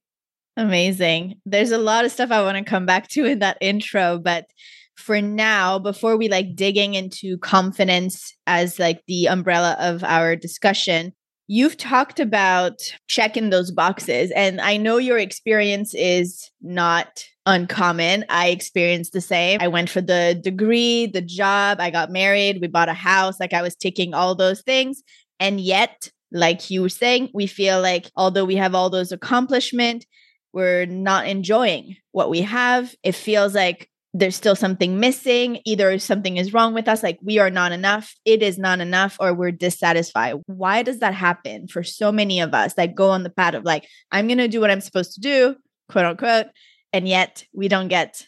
Amazing. 0.57 1.39
There's 1.45 1.71
a 1.71 1.77
lot 1.77 2.03
of 2.03 2.11
stuff 2.11 2.31
I 2.31 2.43
want 2.43 2.57
to 2.57 2.63
come 2.63 2.85
back 2.85 3.07
to 3.09 3.25
in 3.25 3.39
that 3.39 3.57
intro, 3.61 4.19
but 4.19 4.47
for 4.95 5.21
now, 5.21 5.79
before 5.79 6.17
we 6.17 6.27
like 6.27 6.55
digging 6.55 6.93
into 6.95 7.37
confidence 7.37 8.35
as 8.45 8.77
like 8.77 9.01
the 9.07 9.27
umbrella 9.27 9.75
of 9.79 10.03
our 10.03 10.35
discussion, 10.35 11.13
You've 11.47 11.75
talked 11.75 12.21
about 12.21 12.79
checking 13.09 13.49
those 13.49 13.69
boxes, 13.69 14.31
and 14.31 14.61
I 14.61 14.77
know 14.77 14.95
your 14.95 15.17
experience 15.17 15.93
is 15.93 16.49
not 16.61 17.25
uncommon. 17.45 18.23
I 18.29 18.47
experienced 18.47 19.11
the 19.11 19.19
same. 19.19 19.59
I 19.59 19.67
went 19.67 19.89
for 19.89 19.99
the 19.99 20.39
degree, 20.41 21.05
the 21.07 21.21
job, 21.21 21.81
I 21.81 21.89
got 21.89 22.11
married, 22.11 22.61
we 22.61 22.67
bought 22.67 22.87
a 22.87 22.93
house. 22.93 23.41
Like 23.41 23.51
I 23.51 23.61
was 23.61 23.75
ticking 23.75 24.13
all 24.13 24.35
those 24.35 24.61
things. 24.61 25.03
And 25.37 25.59
yet, 25.59 26.09
like 26.33 26.69
you 26.69 26.81
were 26.81 26.89
saying, 26.89 27.29
we 27.33 27.47
feel 27.47 27.81
like 27.81 28.11
although 28.15 28.45
we 28.45 28.55
have 28.55 28.75
all 28.75 28.89
those 28.89 29.11
accomplishments, 29.11 30.05
we're 30.51 30.85
not 30.85 31.27
enjoying 31.27 31.95
what 32.11 32.29
we 32.29 32.41
have. 32.41 32.93
It 33.03 33.13
feels 33.13 33.55
like 33.55 33.89
there's 34.13 34.35
still 34.35 34.55
something 34.55 34.99
missing. 34.99 35.59
Either 35.65 35.97
something 35.99 36.37
is 36.37 36.53
wrong 36.53 36.73
with 36.73 36.87
us, 36.87 37.01
like 37.01 37.19
we 37.23 37.39
are 37.39 37.49
not 37.49 37.71
enough, 37.71 38.13
it 38.25 38.43
is 38.43 38.57
not 38.57 38.79
enough, 38.79 39.17
or 39.19 39.33
we're 39.33 39.51
dissatisfied. 39.51 40.35
Why 40.45 40.83
does 40.83 40.99
that 40.99 41.13
happen 41.13 41.67
for 41.67 41.83
so 41.83 42.11
many 42.11 42.39
of 42.39 42.53
us 42.53 42.73
that 42.75 42.95
go 42.95 43.09
on 43.09 43.23
the 43.23 43.29
path 43.29 43.53
of 43.53 43.63
like, 43.63 43.87
I'm 44.11 44.27
going 44.27 44.37
to 44.39 44.47
do 44.47 44.59
what 44.59 44.69
I'm 44.69 44.81
supposed 44.81 45.13
to 45.13 45.21
do, 45.21 45.55
quote 45.89 46.05
unquote, 46.05 46.47
and 46.91 47.07
yet 47.07 47.45
we 47.53 47.67
don't 47.67 47.87
get 47.87 48.27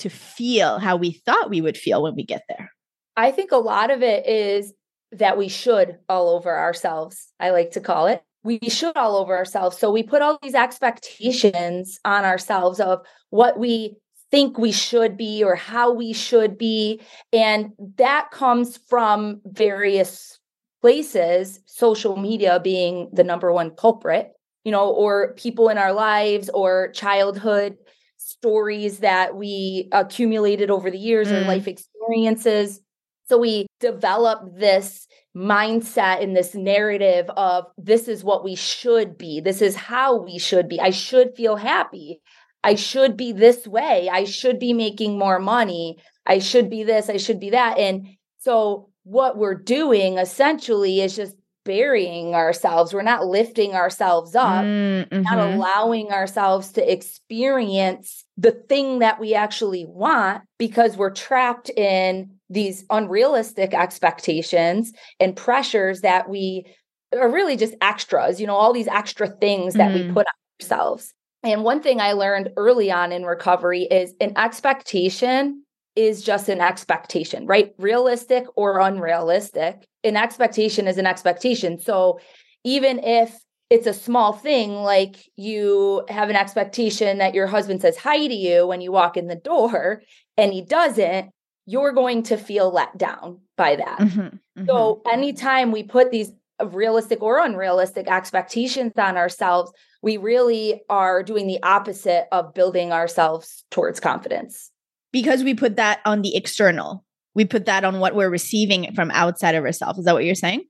to 0.00 0.10
feel 0.10 0.78
how 0.78 0.96
we 0.96 1.12
thought 1.12 1.50
we 1.50 1.60
would 1.60 1.76
feel 1.76 2.02
when 2.02 2.14
we 2.14 2.24
get 2.24 2.42
there? 2.48 2.70
I 3.16 3.30
think 3.30 3.52
a 3.52 3.56
lot 3.56 3.90
of 3.90 4.02
it 4.02 4.26
is 4.26 4.72
that 5.12 5.38
we 5.38 5.48
should 5.48 5.98
all 6.08 6.28
over 6.30 6.56
ourselves, 6.56 7.28
I 7.38 7.50
like 7.50 7.72
to 7.72 7.80
call 7.80 8.06
it. 8.06 8.22
We 8.42 8.58
should 8.68 8.96
all 8.96 9.16
over 9.16 9.36
ourselves. 9.36 9.78
So 9.78 9.90
we 9.90 10.02
put 10.02 10.20
all 10.20 10.38
these 10.42 10.54
expectations 10.54 11.98
on 12.04 12.24
ourselves 12.24 12.78
of 12.78 13.00
what 13.30 13.58
we 13.58 13.96
think 14.30 14.58
we 14.58 14.72
should 14.72 15.16
be 15.16 15.44
or 15.44 15.54
how 15.54 15.92
we 15.92 16.12
should 16.12 16.58
be. 16.58 17.00
And 17.32 17.70
that 17.96 18.30
comes 18.32 18.76
from 18.88 19.40
various 19.44 20.38
places, 20.82 21.60
social 21.66 22.16
media 22.16 22.60
being 22.60 23.08
the 23.12 23.24
number 23.24 23.52
one 23.52 23.70
culprit, 23.70 24.32
you 24.64 24.72
know, 24.72 24.90
or 24.90 25.34
people 25.34 25.68
in 25.68 25.78
our 25.78 25.92
lives 25.92 26.50
or 26.50 26.90
childhood 26.92 27.78
stories 28.18 28.98
that 28.98 29.36
we 29.36 29.88
accumulated 29.92 30.70
over 30.70 30.90
the 30.90 30.98
years 30.98 31.28
mm. 31.28 31.40
or 31.40 31.46
life 31.46 31.68
experiences. 31.68 32.80
So 33.26 33.38
we 33.38 33.66
develop 33.80 34.58
this 34.58 35.06
mindset 35.36 36.22
and 36.22 36.36
this 36.36 36.54
narrative 36.54 37.28
of 37.36 37.66
this 37.76 38.06
is 38.06 38.22
what 38.22 38.44
we 38.44 38.54
should 38.54 39.18
be. 39.18 39.40
This 39.40 39.62
is 39.62 39.74
how 39.74 40.22
we 40.22 40.38
should 40.38 40.68
be. 40.68 40.80
I 40.80 40.90
should 40.90 41.34
feel 41.36 41.56
happy. 41.56 42.20
I 42.62 42.76
should 42.76 43.16
be 43.16 43.32
this 43.32 43.66
way. 43.66 44.08
I 44.10 44.24
should 44.24 44.58
be 44.58 44.72
making 44.72 45.18
more 45.18 45.38
money. 45.38 45.98
I 46.26 46.38
should 46.38 46.70
be 46.70 46.84
this. 46.84 47.10
I 47.10 47.18
should 47.18 47.40
be 47.40 47.50
that. 47.50 47.78
And 47.78 48.08
so, 48.38 48.90
what 49.02 49.36
we're 49.36 49.54
doing 49.54 50.16
essentially 50.16 51.00
is 51.02 51.14
just 51.14 51.36
burying 51.64 52.34
ourselves. 52.34 52.94
We're 52.94 53.02
not 53.02 53.26
lifting 53.26 53.74
ourselves 53.74 54.34
up, 54.34 54.64
mm-hmm. 54.64 55.22
not 55.22 55.38
allowing 55.38 56.10
ourselves 56.10 56.72
to 56.72 56.92
experience 56.92 58.24
the 58.36 58.52
thing 58.52 59.00
that 59.00 59.20
we 59.20 59.34
actually 59.34 59.84
want 59.86 60.42
because 60.58 60.96
we're 60.96 61.10
trapped 61.10 61.70
in 61.70 62.30
these 62.54 62.84
unrealistic 62.90 63.74
expectations 63.74 64.92
and 65.20 65.36
pressures 65.36 66.00
that 66.00 66.28
we 66.28 66.64
are 67.12 67.30
really 67.30 67.56
just 67.56 67.74
extras, 67.80 68.40
you 68.40 68.46
know, 68.46 68.54
all 68.54 68.72
these 68.72 68.88
extra 68.88 69.28
things 69.28 69.74
that 69.74 69.90
mm. 69.90 70.06
we 70.06 70.12
put 70.12 70.26
on 70.26 70.62
ourselves. 70.62 71.12
And 71.42 71.62
one 71.62 71.82
thing 71.82 72.00
I 72.00 72.12
learned 72.12 72.50
early 72.56 72.90
on 72.90 73.12
in 73.12 73.24
recovery 73.24 73.82
is 73.82 74.14
an 74.20 74.32
expectation 74.38 75.64
is 75.94 76.22
just 76.22 76.48
an 76.48 76.60
expectation, 76.60 77.46
right? 77.46 77.72
Realistic 77.78 78.46
or 78.56 78.80
unrealistic. 78.80 79.84
An 80.02 80.16
expectation 80.16 80.88
is 80.88 80.98
an 80.98 81.06
expectation. 81.06 81.78
So 81.78 82.18
even 82.64 82.98
if 83.04 83.36
it's 83.70 83.86
a 83.86 83.94
small 83.94 84.32
thing, 84.32 84.72
like 84.72 85.16
you 85.36 86.04
have 86.08 86.30
an 86.30 86.36
expectation 86.36 87.18
that 87.18 87.34
your 87.34 87.46
husband 87.46 87.80
says 87.80 87.96
hi 87.96 88.26
to 88.26 88.34
you 88.34 88.66
when 88.66 88.80
you 88.80 88.90
walk 88.90 89.16
in 89.16 89.26
the 89.26 89.36
door 89.36 90.02
and 90.36 90.52
he 90.52 90.62
doesn't, 90.62 91.30
you're 91.66 91.92
going 91.92 92.22
to 92.24 92.36
feel 92.36 92.70
let 92.70 92.96
down 92.98 93.40
by 93.56 93.76
that. 93.76 93.98
Mm-hmm, 93.98 94.20
mm-hmm. 94.20 94.66
So 94.66 95.02
anytime 95.10 95.72
we 95.72 95.82
put 95.82 96.10
these 96.10 96.30
realistic 96.64 97.22
or 97.22 97.44
unrealistic 97.44 98.08
expectations 98.08 98.92
on 98.96 99.16
ourselves, 99.16 99.72
we 100.02 100.16
really 100.16 100.82
are 100.88 101.22
doing 101.22 101.46
the 101.46 101.62
opposite 101.62 102.26
of 102.32 102.54
building 102.54 102.92
ourselves 102.92 103.64
towards 103.70 104.00
confidence. 104.00 104.70
Because 105.12 105.42
we 105.42 105.54
put 105.54 105.76
that 105.76 106.00
on 106.04 106.22
the 106.22 106.36
external, 106.36 107.04
we 107.34 107.44
put 107.44 107.66
that 107.66 107.84
on 107.84 107.98
what 107.98 108.14
we're 108.14 108.30
receiving 108.30 108.92
from 108.94 109.10
outside 109.12 109.54
of 109.54 109.64
ourselves. 109.64 109.98
Is 109.98 110.04
that 110.04 110.14
what 110.14 110.24
you're 110.24 110.34
saying? 110.34 110.64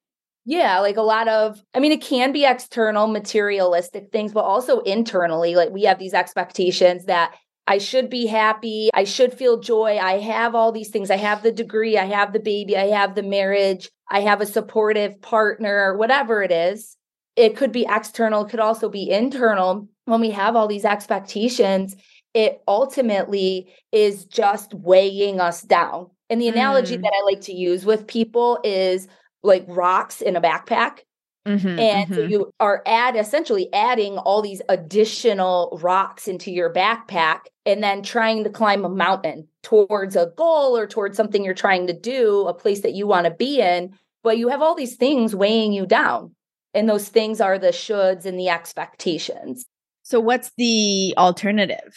Yeah, 0.47 0.81
like 0.81 0.99
a 0.99 1.03
lot 1.03 1.27
of, 1.27 1.63
I 1.75 1.81
mean, 1.81 1.93
it 1.93 2.03
can 2.03 2.31
be 2.31 2.45
external, 2.45 3.07
materialistic 3.07 4.11
things, 4.13 4.33
but 4.33 4.45
also 4.45 4.81
internally. 4.81 5.55
Like 5.55 5.71
we 5.71 5.85
have 5.85 5.99
these 5.99 6.13
expectations 6.13 7.07
that 7.07 7.35
I 7.67 7.79
should 7.79 8.11
be 8.11 8.27
happy. 8.27 8.91
I 8.93 9.05
should 9.05 9.33
feel 9.33 9.61
joy. 9.61 9.99
I 9.99 10.21
have 10.21 10.55
all 10.55 10.71
these 10.71 10.91
things. 10.91 11.11
I 11.11 11.17
have 11.17 11.43
the 11.43 11.53
degree. 11.53 11.97
I 11.97 12.05
have 12.05 12.33
the 12.33 12.41
baby. 12.41 12.77
I 12.77 12.89
have 12.89 13.15
the 13.15 13.23
marriage. 13.23 13.91
I 14.11 14.21
have 14.21 14.41
a 14.41 14.47
supportive 14.47 15.21
partner, 15.23 15.97
whatever 15.97 16.43
it 16.43 16.53
is 16.53 16.97
it 17.37 17.57
could 17.57 17.73
be 17.73 17.87
external, 17.89 18.45
it 18.45 18.51
could 18.51 18.61
also 18.61 18.89
be 18.89 19.11
internal. 19.11 19.89
When 20.05 20.21
we 20.21 20.31
have 20.31 20.55
all 20.57 20.69
these 20.69 20.85
expectations, 20.85 21.97
it 22.33 22.63
ultimately 22.69 23.73
is 23.93 24.25
just 24.25 24.75
weighing 24.75 25.41
us 25.41 25.63
down. 25.63 26.11
And 26.31 26.41
the 26.41 26.49
analogy 26.49 26.97
mm. 26.97 27.03
that 27.03 27.13
I 27.15 27.25
like 27.25 27.43
to 27.43 27.53
use 27.53 27.85
with 27.85 28.07
people 28.07 28.59
is 28.65 29.09
like 29.43 29.65
rocks 29.69 30.21
in 30.21 30.37
a 30.37 30.41
backpack. 30.41 31.01
Mm-hmm, 31.47 31.79
and 31.79 32.11
mm-hmm. 32.11 32.15
so 32.15 32.21
you 32.23 32.51
are 32.59 32.83
add 32.87 33.17
essentially 33.17 33.73
adding 33.75 34.17
all 34.17 34.41
these 34.41 34.63
additional 34.71 35.79
rocks 35.83 36.27
into 36.27 36.51
your 36.51 36.73
backpack 36.73 37.41
and 37.67 37.83
then 37.83 38.03
trying 38.03 38.45
to 38.45 38.51
climb 38.51 38.85
a 38.85 38.89
mountain 38.89 39.47
towards 39.63 40.17
a 40.17 40.33
goal 40.37 40.77
or 40.77 40.87
towards 40.87 41.17
something 41.17 41.45
you're 41.45 41.53
trying 41.53 41.87
to 41.87 41.93
do, 41.93 42.47
a 42.47 42.55
place 42.55 42.81
that 42.81 42.95
you 42.95 43.07
want 43.07 43.27
to 43.27 43.31
be 43.31 43.61
in. 43.61 43.93
But 44.23 44.39
you 44.39 44.49
have 44.49 44.63
all 44.63 44.75
these 44.75 44.97
things 44.97 45.37
weighing 45.37 45.75
you 45.75 45.87
down. 45.87 46.35
And 46.73 46.89
those 46.89 47.09
things 47.09 47.41
are 47.41 47.59
the 47.59 47.69
shoulds 47.69 48.25
and 48.25 48.39
the 48.39 48.49
expectations. 48.49 49.67
So, 50.03 50.21
what's 50.21 50.51
the 50.57 51.15
alternative? 51.17 51.95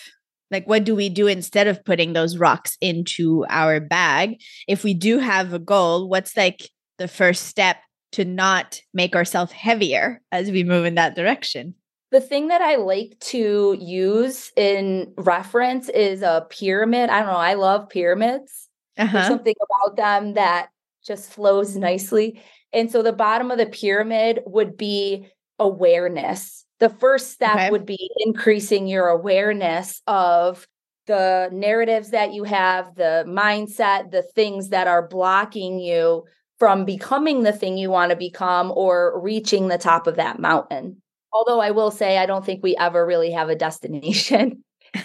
Like, 0.51 0.67
what 0.67 0.83
do 0.83 0.95
we 0.95 1.09
do 1.09 1.27
instead 1.27 1.67
of 1.67 1.83
putting 1.83 2.13
those 2.13 2.37
rocks 2.37 2.77
into 2.79 3.45
our 3.49 3.79
bag? 3.79 4.41
If 4.67 4.83
we 4.83 4.93
do 4.93 5.19
have 5.19 5.53
a 5.53 5.59
goal, 5.59 6.07
what's 6.07 6.37
like 6.37 6.69
the 6.97 7.07
first 7.07 7.45
step 7.45 7.77
to 8.13 8.25
not 8.25 8.81
make 8.93 9.15
ourselves 9.15 9.51
heavier 9.51 10.21
as 10.31 10.51
we 10.51 10.63
move 10.63 10.85
in 10.85 10.95
that 10.95 11.15
direction? 11.15 11.75
The 12.11 12.21
thing 12.21 12.47
that 12.47 12.61
I 12.61 12.77
like 12.77 13.17
to 13.19 13.75
use 13.79 14.51
in 14.55 15.13
reference 15.17 15.89
is 15.89 16.21
a 16.21 16.47
pyramid. 16.49 17.09
I 17.09 17.19
don't 17.19 17.27
know. 17.27 17.37
I 17.37 17.55
love 17.55 17.89
pyramids. 17.89 18.69
Uh-huh. 18.97 19.11
There's 19.11 19.27
something 19.27 19.55
about 19.61 19.97
them 19.97 20.33
that 20.35 20.69
just 21.05 21.31
flows 21.31 21.75
nicely. 21.75 22.41
And 22.73 22.91
so 22.91 23.01
the 23.01 23.13
bottom 23.13 23.51
of 23.51 23.57
the 23.57 23.65
pyramid 23.65 24.41
would 24.45 24.77
be 24.77 25.27
awareness. 25.59 26.65
The 26.79 26.89
first 26.89 27.31
step 27.31 27.55
okay. 27.55 27.71
would 27.71 27.85
be 27.85 28.09
increasing 28.19 28.87
your 28.87 29.07
awareness 29.07 30.01
of 30.07 30.67
the 31.07 31.49
narratives 31.51 32.11
that 32.11 32.33
you 32.33 32.43
have, 32.43 32.95
the 32.95 33.25
mindset, 33.27 34.11
the 34.11 34.21
things 34.21 34.69
that 34.69 34.87
are 34.87 35.07
blocking 35.07 35.79
you 35.79 36.25
from 36.59 36.85
becoming 36.85 37.43
the 37.43 37.51
thing 37.51 37.77
you 37.77 37.89
want 37.89 38.09
to 38.11 38.15
become 38.15 38.71
or 38.75 39.19
reaching 39.21 39.67
the 39.67 39.77
top 39.77 40.07
of 40.07 40.15
that 40.15 40.39
mountain. 40.39 41.01
Although 41.31 41.59
I 41.59 41.71
will 41.71 41.91
say, 41.91 42.17
I 42.17 42.25
don't 42.25 42.45
think 42.45 42.63
we 42.63 42.75
ever 42.77 43.05
really 43.05 43.31
have 43.31 43.49
a 43.49 43.55
destination. 43.55 44.63
you 44.95 45.01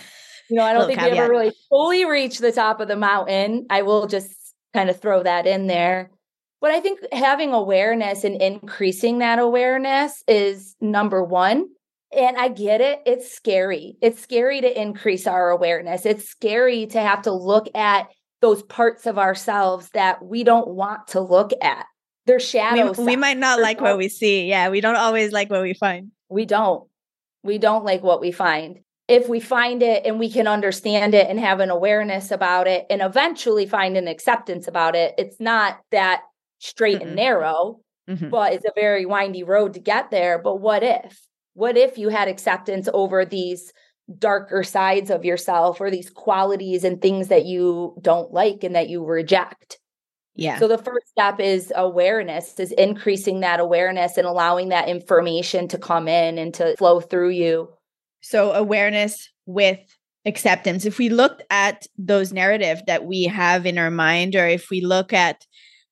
know, 0.51 0.65
I 0.65 0.73
don't 0.73 0.87
think 0.87 0.99
caveat. 0.99 1.13
we 1.13 1.19
ever 1.19 1.31
really 1.31 1.53
fully 1.69 2.05
reach 2.05 2.39
the 2.39 2.53
top 2.53 2.81
of 2.81 2.89
the 2.89 2.97
mountain. 2.97 3.67
I 3.69 3.83
will 3.83 4.07
just 4.07 4.33
kind 4.73 4.89
of 4.89 5.01
throw 5.01 5.23
that 5.23 5.47
in 5.47 5.67
there. 5.67 6.11
But 6.61 6.71
I 6.71 6.81
think 6.81 7.01
having 7.13 7.53
awareness 7.53 8.25
and 8.25 8.41
increasing 8.41 9.19
that 9.19 9.39
awareness 9.39 10.23
is 10.29 10.77
number 10.81 11.23
one. 11.23 11.69
And 12.17 12.37
I 12.37 12.49
get 12.49 12.81
it. 12.81 13.01
It's 13.05 13.35
scary. 13.35 13.97
It's 14.01 14.23
scary 14.23 14.61
to 14.61 14.81
increase 14.81 15.27
our 15.27 15.51
awareness. 15.51 16.07
It's 16.07 16.29
scary 16.29 16.87
to 16.89 17.01
have 17.01 17.23
to 17.23 17.33
look 17.33 17.69
at 17.75 18.09
those 18.43 18.63
parts 18.65 19.07
of 19.07 19.19
ourselves 19.19 19.89
that 19.91 20.23
we 20.23 20.45
don't 20.45 20.69
want 20.69 21.07
to 21.09 21.21
look 21.21 21.53
at. 21.63 21.87
They're 22.27 22.41
shadows. 22.41 22.99
We, 22.99 23.05
we, 23.05 23.17
might 23.17 23.39
not 23.39 23.61
like 23.61 23.81
what 23.81 23.97
we 23.97 24.09
see. 24.09 24.47
Yeah. 24.47 24.69
We 24.69 24.81
don't 24.81 24.97
always 24.97 25.33
like 25.33 25.49
what 25.49 25.63
we 25.63 25.75
find. 25.75 26.11
We 26.29 26.45
don't. 26.45 26.87
We 27.43 27.59
don't 27.59 27.85
like 27.85 28.03
what 28.03 28.21
we 28.21 28.31
find. 28.33 28.81
if 29.09 29.29
we 29.29 29.41
find 29.41 29.83
it 29.83 30.07
and 30.07 30.19
we 30.19 30.31
can 30.31 30.47
understand 30.47 31.15
it 31.15 31.29
and 31.29 31.39
have 31.39 31.61
an 31.61 31.71
awareness 31.71 32.31
about 32.31 32.67
it 32.67 32.87
and 32.89 33.03
eventually 33.03 33.67
find 33.67 33.97
an 33.97 34.09
acceptance 34.09 34.69
about 34.69 34.95
it, 34.95 35.15
it's 35.19 35.41
not 35.41 35.81
that 35.91 36.23
straight 36.59 37.01
mm 37.01 37.03
and 37.03 37.17
narrow, 37.17 37.81
mm-hmm. 38.09 38.29
but 38.29 38.53
it's 38.53 38.65
a 38.65 38.73
very 38.75 39.05
windy 39.05 39.43
road 39.43 39.75
to 39.75 39.81
get 39.81 40.11
there. 40.11 40.39
But 40.39 40.61
what 40.61 40.83
if? 40.83 41.21
What 41.55 41.77
if 41.77 41.99
you 41.99 42.09
had 42.09 42.29
acceptance 42.29 42.89
over 42.95 43.25
these 43.25 43.73
darker 44.19 44.63
sides 44.63 45.11
of 45.11 45.25
yourself 45.25 45.81
or 45.81 45.91
these 45.91 46.11
qualities 46.11 46.85
and 46.85 47.01
things 47.01 47.29
that 47.29 47.45
you 47.45 47.95
don't 48.01 48.33
like 48.33 48.65
and 48.65 48.75
that 48.75 48.89
you 48.89 49.05
reject? 49.05 49.79
Yeah. 50.35 50.59
So 50.59 50.67
the 50.67 50.79
first 50.79 51.09
step 51.09 51.41
is 51.41 51.73
awareness, 51.77 52.59
is 52.59 52.73
increasing 52.73 53.41
that 53.41 53.61
awareness 53.61 54.17
and 54.17 54.27
allowing 54.27 54.71
that 54.71 54.89
information 54.89 55.69
to 55.69 55.79
come 55.79 56.09
in 56.09 56.39
and 56.39 56.55
to 56.55 56.75
flow 56.77 57.01
through 57.01 57.31
you. 57.31 57.69
So 58.23 58.53
awareness 58.53 59.29
with 59.47 59.79
acceptance. 60.25 60.85
If 60.85 60.99
we 60.99 61.09
looked 61.09 61.43
at 61.51 61.87
those 61.99 62.33
narrative 62.33 62.81
that 62.87 63.05
we 63.05 63.25
have 63.25 63.67
in 63.67 63.77
our 63.77 63.91
mind 63.91 64.35
or 64.35 64.47
if 64.47 64.71
we 64.71 64.81
look 64.81 65.13
at 65.13 65.45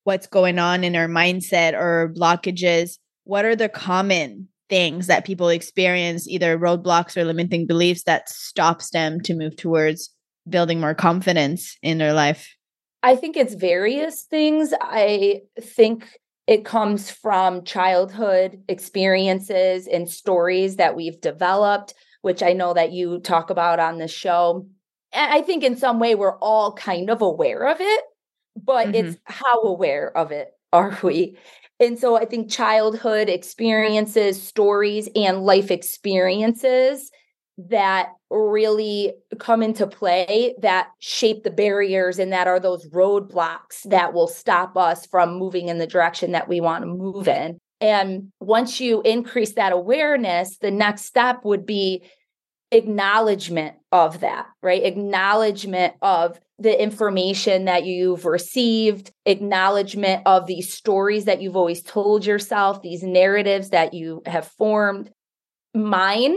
what's 0.04 0.26
going 0.26 0.58
on 0.58 0.84
in 0.84 0.96
our 0.96 1.08
mindset 1.08 1.74
or 1.74 2.12
blockages, 2.16 2.98
what 3.24 3.44
are 3.44 3.56
the 3.56 3.68
common 3.68 4.48
things 4.70 5.08
that 5.08 5.26
people 5.26 5.50
experience 5.50 6.26
either 6.26 6.58
roadblocks 6.58 7.16
or 7.16 7.24
limiting 7.24 7.66
beliefs 7.66 8.04
that 8.04 8.30
stops 8.30 8.90
them 8.90 9.20
to 9.20 9.34
move 9.34 9.56
towards 9.56 10.14
building 10.48 10.80
more 10.80 10.94
confidence 10.94 11.76
in 11.82 11.98
their 11.98 12.14
life? 12.14 12.48
I 13.02 13.16
think 13.16 13.36
it's 13.36 13.54
various 13.54 14.22
things. 14.22 14.72
I 14.80 15.42
think 15.60 16.18
it 16.46 16.64
comes 16.64 17.10
from 17.10 17.64
childhood 17.64 18.62
experiences 18.68 19.86
and 19.86 20.08
stories 20.08 20.76
that 20.76 20.96
we've 20.96 21.20
developed, 21.20 21.94
which 22.22 22.42
I 22.42 22.52
know 22.52 22.74
that 22.74 22.92
you 22.92 23.20
talk 23.20 23.50
about 23.50 23.78
on 23.78 23.98
the 23.98 24.08
show. 24.08 24.66
And 25.12 25.32
I 25.32 25.42
think 25.42 25.64
in 25.64 25.76
some 25.76 25.98
way 25.98 26.14
we're 26.14 26.38
all 26.38 26.72
kind 26.72 27.10
of 27.10 27.22
aware 27.22 27.66
of 27.68 27.80
it, 27.80 28.04
but 28.56 28.88
mm-hmm. 28.88 29.06
it's 29.06 29.18
how 29.24 29.62
aware 29.62 30.16
of 30.16 30.32
it 30.32 30.48
are 30.72 30.98
we? 31.02 31.36
And 31.80 31.98
so 31.98 32.16
I 32.16 32.26
think 32.26 32.50
childhood 32.50 33.30
experiences, 33.30 34.40
stories, 34.40 35.08
and 35.16 35.44
life 35.44 35.70
experiences 35.70 37.10
that 37.68 38.10
really 38.30 39.12
come 39.38 39.62
into 39.62 39.86
play 39.86 40.54
that 40.62 40.88
shape 40.98 41.42
the 41.42 41.50
barriers 41.50 42.18
and 42.18 42.32
that 42.32 42.46
are 42.46 42.60
those 42.60 42.86
roadblocks 42.88 43.82
that 43.86 44.12
will 44.12 44.28
stop 44.28 44.76
us 44.76 45.06
from 45.06 45.34
moving 45.34 45.68
in 45.68 45.78
the 45.78 45.86
direction 45.86 46.32
that 46.32 46.48
we 46.48 46.60
want 46.60 46.82
to 46.82 46.86
move 46.86 47.28
in. 47.28 47.58
And 47.80 48.30
once 48.40 48.80
you 48.80 49.00
increase 49.02 49.54
that 49.54 49.72
awareness, 49.72 50.58
the 50.58 50.70
next 50.70 51.06
step 51.06 51.44
would 51.44 51.64
be 51.64 52.02
acknowledgement 52.70 53.76
of 53.92 54.20
that, 54.20 54.46
right? 54.62 54.84
Acknowledgement 54.84 55.94
of 56.00 56.38
the 56.58 56.80
information 56.80 57.64
that 57.64 57.84
you've 57.84 58.24
received, 58.24 59.10
acknowledgement 59.24 60.22
of 60.26 60.46
these 60.46 60.72
stories 60.72 61.24
that 61.24 61.40
you've 61.40 61.56
always 61.56 61.82
told 61.82 62.24
yourself, 62.24 62.82
these 62.82 63.02
narratives 63.02 63.70
that 63.70 63.94
you 63.94 64.22
have 64.26 64.46
formed. 64.46 65.10
Mine 65.74 66.36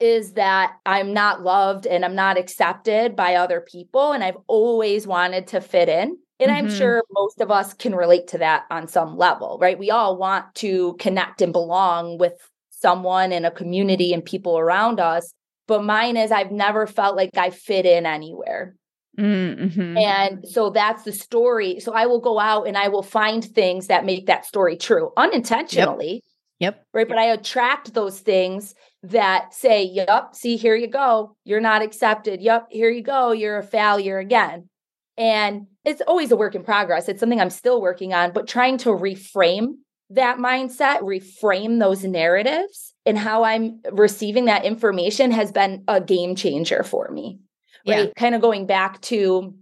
is 0.00 0.32
that 0.32 0.74
I'm 0.84 1.14
not 1.14 1.42
loved 1.42 1.86
and 1.86 2.04
I'm 2.04 2.14
not 2.14 2.36
accepted 2.36 3.16
by 3.16 3.36
other 3.36 3.60
people. 3.60 4.12
And 4.12 4.22
I've 4.22 4.36
always 4.46 5.06
wanted 5.06 5.46
to 5.48 5.60
fit 5.60 5.88
in. 5.88 6.18
And 6.38 6.50
mm-hmm. 6.50 6.66
I'm 6.66 6.70
sure 6.70 7.02
most 7.12 7.40
of 7.40 7.50
us 7.50 7.72
can 7.72 7.94
relate 7.94 8.26
to 8.28 8.38
that 8.38 8.64
on 8.70 8.88
some 8.88 9.16
level, 9.16 9.58
right? 9.60 9.78
We 9.78 9.90
all 9.90 10.18
want 10.18 10.54
to 10.56 10.96
connect 10.98 11.40
and 11.40 11.52
belong 11.52 12.18
with 12.18 12.34
someone 12.70 13.32
in 13.32 13.46
a 13.46 13.50
community 13.50 14.12
and 14.12 14.22
people 14.22 14.58
around 14.58 15.00
us. 15.00 15.32
But 15.66 15.84
mine 15.84 16.16
is 16.16 16.30
I've 16.30 16.52
never 16.52 16.86
felt 16.86 17.16
like 17.16 17.30
I 17.36 17.50
fit 17.50 17.86
in 17.86 18.06
anywhere. 18.06 18.76
Mm-hmm. 19.18 19.96
And 19.96 20.46
so 20.48 20.70
that's 20.70 21.04
the 21.04 21.12
story. 21.12 21.80
So 21.80 21.92
I 21.92 22.06
will 22.06 22.20
go 22.20 22.38
out 22.38 22.66
and 22.66 22.76
I 22.76 22.88
will 22.88 23.02
find 23.02 23.44
things 23.44 23.86
that 23.86 24.04
make 24.04 24.26
that 24.26 24.44
story 24.44 24.76
true 24.76 25.12
unintentionally. 25.16 26.22
Yep. 26.58 26.74
yep. 26.74 26.86
Right. 26.92 27.08
But 27.08 27.18
I 27.18 27.26
attract 27.26 27.94
those 27.94 28.20
things 28.20 28.74
that 29.04 29.54
say, 29.54 29.84
Yep, 29.84 30.34
see, 30.34 30.56
here 30.56 30.76
you 30.76 30.88
go. 30.88 31.36
You're 31.44 31.60
not 31.60 31.82
accepted. 31.82 32.42
Yep, 32.42 32.68
here 32.70 32.90
you 32.90 33.02
go. 33.02 33.32
You're 33.32 33.58
a 33.58 33.62
failure 33.62 34.18
again. 34.18 34.68
And 35.16 35.66
it's 35.84 36.02
always 36.02 36.30
a 36.30 36.36
work 36.36 36.54
in 36.54 36.62
progress. 36.62 37.08
It's 37.08 37.20
something 37.20 37.40
I'm 37.40 37.50
still 37.50 37.80
working 37.80 38.12
on, 38.12 38.32
but 38.32 38.46
trying 38.46 38.76
to 38.78 38.90
reframe 38.90 39.76
that 40.10 40.36
mindset, 40.36 41.00
reframe 41.00 41.80
those 41.80 42.04
narratives, 42.04 42.92
and 43.06 43.16
how 43.16 43.44
I'm 43.44 43.80
receiving 43.92 44.46
that 44.46 44.64
information 44.64 45.30
has 45.30 45.52
been 45.52 45.84
a 45.88 46.00
game 46.00 46.34
changer 46.34 46.82
for 46.82 47.08
me. 47.10 47.38
Right. 47.86 48.06
Yeah. 48.06 48.12
Kind 48.16 48.34
of 48.34 48.40
going 48.40 48.66
back 48.66 49.00
to, 49.02 49.54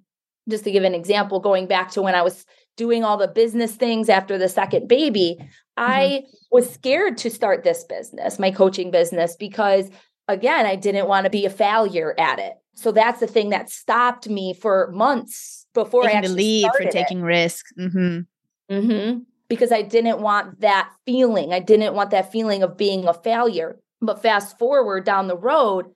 just 0.48 0.64
to 0.64 0.70
give 0.70 0.82
an 0.82 0.94
example, 0.94 1.40
going 1.40 1.66
back 1.66 1.90
to 1.92 2.02
when 2.02 2.14
I 2.14 2.22
was 2.22 2.46
doing 2.76 3.04
all 3.04 3.18
the 3.18 3.28
business 3.28 3.74
things 3.74 4.08
after 4.08 4.38
the 4.38 4.48
second 4.48 4.88
baby, 4.88 5.36
mm-hmm. 5.38 5.48
I 5.76 6.22
was 6.50 6.72
scared 6.72 7.18
to 7.18 7.30
start 7.30 7.62
this 7.62 7.84
business, 7.84 8.38
my 8.38 8.50
coaching 8.50 8.90
business, 8.90 9.36
because 9.36 9.90
again, 10.26 10.64
I 10.64 10.76
didn't 10.76 11.06
want 11.06 11.24
to 11.24 11.30
be 11.30 11.44
a 11.44 11.50
failure 11.50 12.14
at 12.18 12.38
it. 12.38 12.54
So 12.74 12.92
that's 12.92 13.20
the 13.20 13.26
thing 13.26 13.50
that 13.50 13.70
stopped 13.70 14.28
me 14.28 14.54
for 14.54 14.90
months 14.92 15.66
before 15.74 16.04
taking 16.04 16.16
I 16.16 16.18
actually 16.20 16.34
the 16.34 16.62
lead 16.62 16.70
for 16.76 16.90
taking 16.90 17.20
it. 17.20 17.24
risks. 17.24 17.72
Mm-hmm. 17.78 18.74
Mm-hmm. 18.74 19.18
Because 19.48 19.72
I 19.72 19.82
didn't 19.82 20.20
want 20.20 20.60
that 20.60 20.90
feeling. 21.06 21.52
I 21.52 21.60
didn't 21.60 21.94
want 21.94 22.10
that 22.10 22.32
feeling 22.32 22.62
of 22.62 22.76
being 22.76 23.06
a 23.06 23.14
failure. 23.14 23.78
But 24.00 24.22
fast 24.22 24.58
forward 24.58 25.04
down 25.04 25.28
the 25.28 25.36
road, 25.36 25.86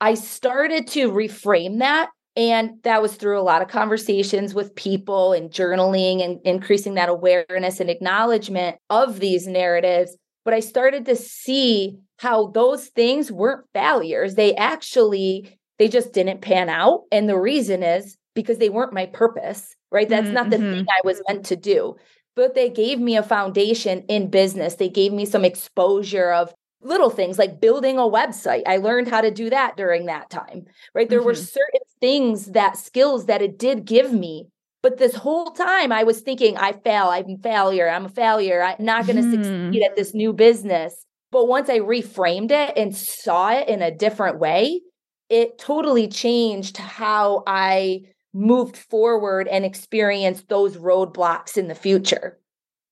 I 0.00 0.14
started 0.14 0.86
to 0.88 1.10
reframe 1.10 1.78
that 1.78 2.10
and 2.36 2.82
that 2.82 3.02
was 3.02 3.14
through 3.14 3.38
a 3.38 3.42
lot 3.42 3.62
of 3.62 3.68
conversations 3.68 4.54
with 4.54 4.74
people 4.74 5.32
and 5.32 5.50
journaling 5.50 6.24
and 6.24 6.40
increasing 6.44 6.94
that 6.94 7.10
awareness 7.10 7.78
and 7.78 7.90
acknowledgement 7.90 8.78
of 8.88 9.20
these 9.20 9.46
narratives. 9.46 10.16
But 10.44 10.54
I 10.54 10.60
started 10.60 11.04
to 11.06 11.16
see 11.16 11.98
how 12.18 12.48
those 12.48 12.86
things 12.86 13.30
weren't 13.30 13.66
failures. 13.74 14.34
They 14.34 14.54
actually, 14.56 15.58
they 15.78 15.88
just 15.88 16.12
didn't 16.12 16.40
pan 16.40 16.68
out. 16.68 17.02
And 17.12 17.28
the 17.28 17.38
reason 17.38 17.82
is 17.82 18.16
because 18.34 18.58
they 18.58 18.70
weren't 18.70 18.94
my 18.94 19.06
purpose, 19.06 19.76
right? 19.90 20.08
That's 20.08 20.24
mm-hmm. 20.26 20.34
not 20.34 20.50
the 20.50 20.58
thing 20.58 20.84
mm-hmm. 20.84 20.88
I 20.88 21.00
was 21.04 21.20
meant 21.28 21.44
to 21.46 21.56
do. 21.56 21.96
But 22.34 22.54
they 22.54 22.70
gave 22.70 22.98
me 22.98 23.16
a 23.16 23.22
foundation 23.22 24.04
in 24.08 24.30
business. 24.30 24.76
They 24.76 24.88
gave 24.88 25.12
me 25.12 25.24
some 25.26 25.44
exposure 25.44 26.32
of 26.32 26.54
little 26.80 27.10
things 27.10 27.38
like 27.38 27.60
building 27.60 27.98
a 27.98 28.02
website. 28.02 28.62
I 28.66 28.78
learned 28.78 29.08
how 29.08 29.20
to 29.20 29.30
do 29.30 29.50
that 29.50 29.76
during 29.76 30.06
that 30.06 30.30
time, 30.30 30.66
right? 30.94 31.08
There 31.08 31.20
mm-hmm. 31.20 31.26
were 31.26 31.34
certain 31.34 31.80
things 32.00 32.46
that 32.52 32.76
skills 32.76 33.26
that 33.26 33.42
it 33.42 33.58
did 33.58 33.84
give 33.84 34.12
me. 34.12 34.48
But 34.82 34.98
this 34.98 35.14
whole 35.14 35.52
time 35.52 35.92
I 35.92 36.02
was 36.02 36.20
thinking, 36.20 36.56
I 36.56 36.72
fail, 36.72 37.06
I'm 37.06 37.38
failure, 37.38 37.88
I'm 37.88 38.06
a 38.06 38.08
failure, 38.08 38.62
I'm 38.62 38.84
not 38.84 39.06
going 39.06 39.16
to 39.16 39.22
mm. 39.22 39.44
succeed 39.44 39.82
at 39.84 39.94
this 39.94 40.12
new 40.12 40.32
business. 40.32 41.06
But 41.30 41.46
once 41.46 41.70
I 41.70 41.78
reframed 41.78 42.50
it 42.50 42.76
and 42.76 42.94
saw 42.94 43.52
it 43.52 43.68
in 43.68 43.80
a 43.80 43.94
different 43.94 44.40
way, 44.40 44.80
it 45.28 45.56
totally 45.56 46.08
changed 46.08 46.76
how 46.78 47.44
I 47.46 48.02
moved 48.34 48.76
forward 48.76 49.48
and 49.48 49.64
experienced 49.64 50.48
those 50.48 50.76
roadblocks 50.76 51.56
in 51.56 51.68
the 51.68 51.74
future. 51.74 52.38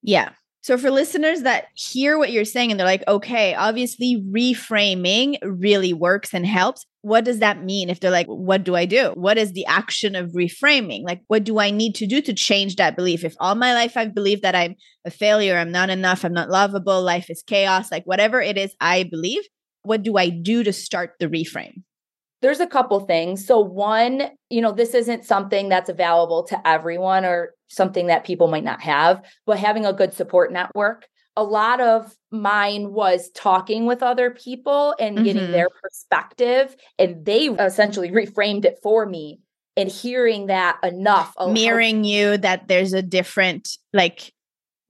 Yeah. 0.02 0.30
So, 0.62 0.76
for 0.76 0.90
listeners 0.90 1.40
that 1.42 1.68
hear 1.74 2.18
what 2.18 2.32
you're 2.32 2.44
saying 2.44 2.70
and 2.70 2.78
they're 2.78 2.86
like, 2.86 3.06
okay, 3.08 3.54
obviously 3.54 4.22
reframing 4.30 5.38
really 5.42 5.94
works 5.94 6.34
and 6.34 6.44
helps. 6.44 6.84
What 7.00 7.24
does 7.24 7.38
that 7.38 7.64
mean? 7.64 7.88
If 7.88 8.00
they're 8.00 8.10
like, 8.10 8.26
what 8.26 8.62
do 8.62 8.76
I 8.76 8.84
do? 8.84 9.12
What 9.14 9.38
is 9.38 9.52
the 9.52 9.64
action 9.64 10.14
of 10.14 10.32
reframing? 10.32 11.02
Like, 11.02 11.22
what 11.28 11.44
do 11.44 11.58
I 11.58 11.70
need 11.70 11.94
to 11.94 12.06
do 12.06 12.20
to 12.20 12.34
change 12.34 12.76
that 12.76 12.94
belief? 12.94 13.24
If 13.24 13.34
all 13.40 13.54
my 13.54 13.72
life 13.72 13.96
I've 13.96 14.14
believed 14.14 14.42
that 14.42 14.54
I'm 14.54 14.76
a 15.06 15.10
failure, 15.10 15.56
I'm 15.56 15.72
not 15.72 15.88
enough, 15.88 16.24
I'm 16.24 16.34
not 16.34 16.50
lovable, 16.50 17.00
life 17.00 17.30
is 17.30 17.42
chaos, 17.42 17.90
like 17.90 18.04
whatever 18.04 18.42
it 18.42 18.58
is 18.58 18.74
I 18.82 19.04
believe, 19.04 19.44
what 19.82 20.02
do 20.02 20.18
I 20.18 20.28
do 20.28 20.62
to 20.62 20.74
start 20.74 21.14
the 21.18 21.26
reframe? 21.28 21.82
There's 22.42 22.60
a 22.60 22.66
couple 22.66 23.00
things. 23.00 23.44
So, 23.46 23.60
one, 23.60 24.30
you 24.48 24.60
know, 24.60 24.72
this 24.72 24.94
isn't 24.94 25.24
something 25.24 25.68
that's 25.68 25.90
available 25.90 26.42
to 26.44 26.68
everyone 26.68 27.24
or 27.24 27.54
something 27.68 28.06
that 28.06 28.24
people 28.24 28.48
might 28.48 28.64
not 28.64 28.80
have, 28.80 29.22
but 29.46 29.58
having 29.58 29.84
a 29.84 29.92
good 29.92 30.14
support 30.14 30.52
network. 30.52 31.06
A 31.36 31.44
lot 31.44 31.80
of 31.80 32.14
mine 32.30 32.92
was 32.92 33.30
talking 33.30 33.86
with 33.86 34.02
other 34.02 34.30
people 34.30 34.94
and 34.98 35.16
mm-hmm. 35.16 35.24
getting 35.24 35.52
their 35.52 35.68
perspective, 35.82 36.74
and 36.98 37.24
they 37.24 37.46
essentially 37.48 38.10
reframed 38.10 38.64
it 38.64 38.78
for 38.82 39.06
me 39.06 39.40
and 39.76 39.90
hearing 39.90 40.46
that 40.46 40.78
enough 40.82 41.34
mirroring 41.48 42.04
you 42.04 42.36
that 42.36 42.68
there's 42.68 42.92
a 42.92 43.02
different 43.02 43.68
like 43.92 44.32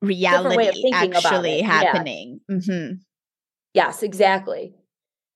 reality 0.03 0.71
different 0.83 1.15
actually 1.15 1.61
happening 1.61 2.41
yeah. 2.49 2.57
mm-hmm. 2.57 2.95
yes 3.75 4.03
exactly 4.03 4.75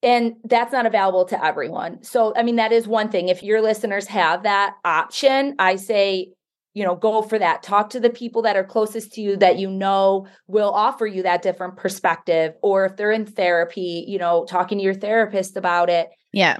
and 0.04 0.34
that's 0.44 0.72
not 0.72 0.86
available 0.86 1.24
to 1.26 1.44
everyone. 1.44 2.02
So, 2.02 2.34
I 2.36 2.42
mean, 2.42 2.56
that 2.56 2.72
is 2.72 2.86
one 2.86 3.08
thing. 3.08 3.28
If 3.28 3.42
your 3.42 3.62
listeners 3.62 4.06
have 4.06 4.42
that 4.42 4.76
option, 4.84 5.56
I 5.58 5.76
say, 5.76 6.32
you 6.74 6.84
know, 6.84 6.94
go 6.94 7.22
for 7.22 7.38
that. 7.38 7.62
Talk 7.62 7.90
to 7.90 8.00
the 8.00 8.10
people 8.10 8.42
that 8.42 8.56
are 8.56 8.64
closest 8.64 9.12
to 9.14 9.20
you 9.20 9.36
that 9.36 9.58
you 9.58 9.70
know 9.70 10.26
will 10.46 10.70
offer 10.70 11.06
you 11.06 11.22
that 11.22 11.42
different 11.42 11.76
perspective. 11.76 12.54
Or 12.62 12.84
if 12.84 12.96
they're 12.96 13.12
in 13.12 13.26
therapy, 13.26 14.04
you 14.06 14.18
know, 14.18 14.44
talking 14.44 14.78
to 14.78 14.84
your 14.84 14.94
therapist 14.94 15.56
about 15.56 15.88
it. 15.88 16.08
Yeah. 16.32 16.58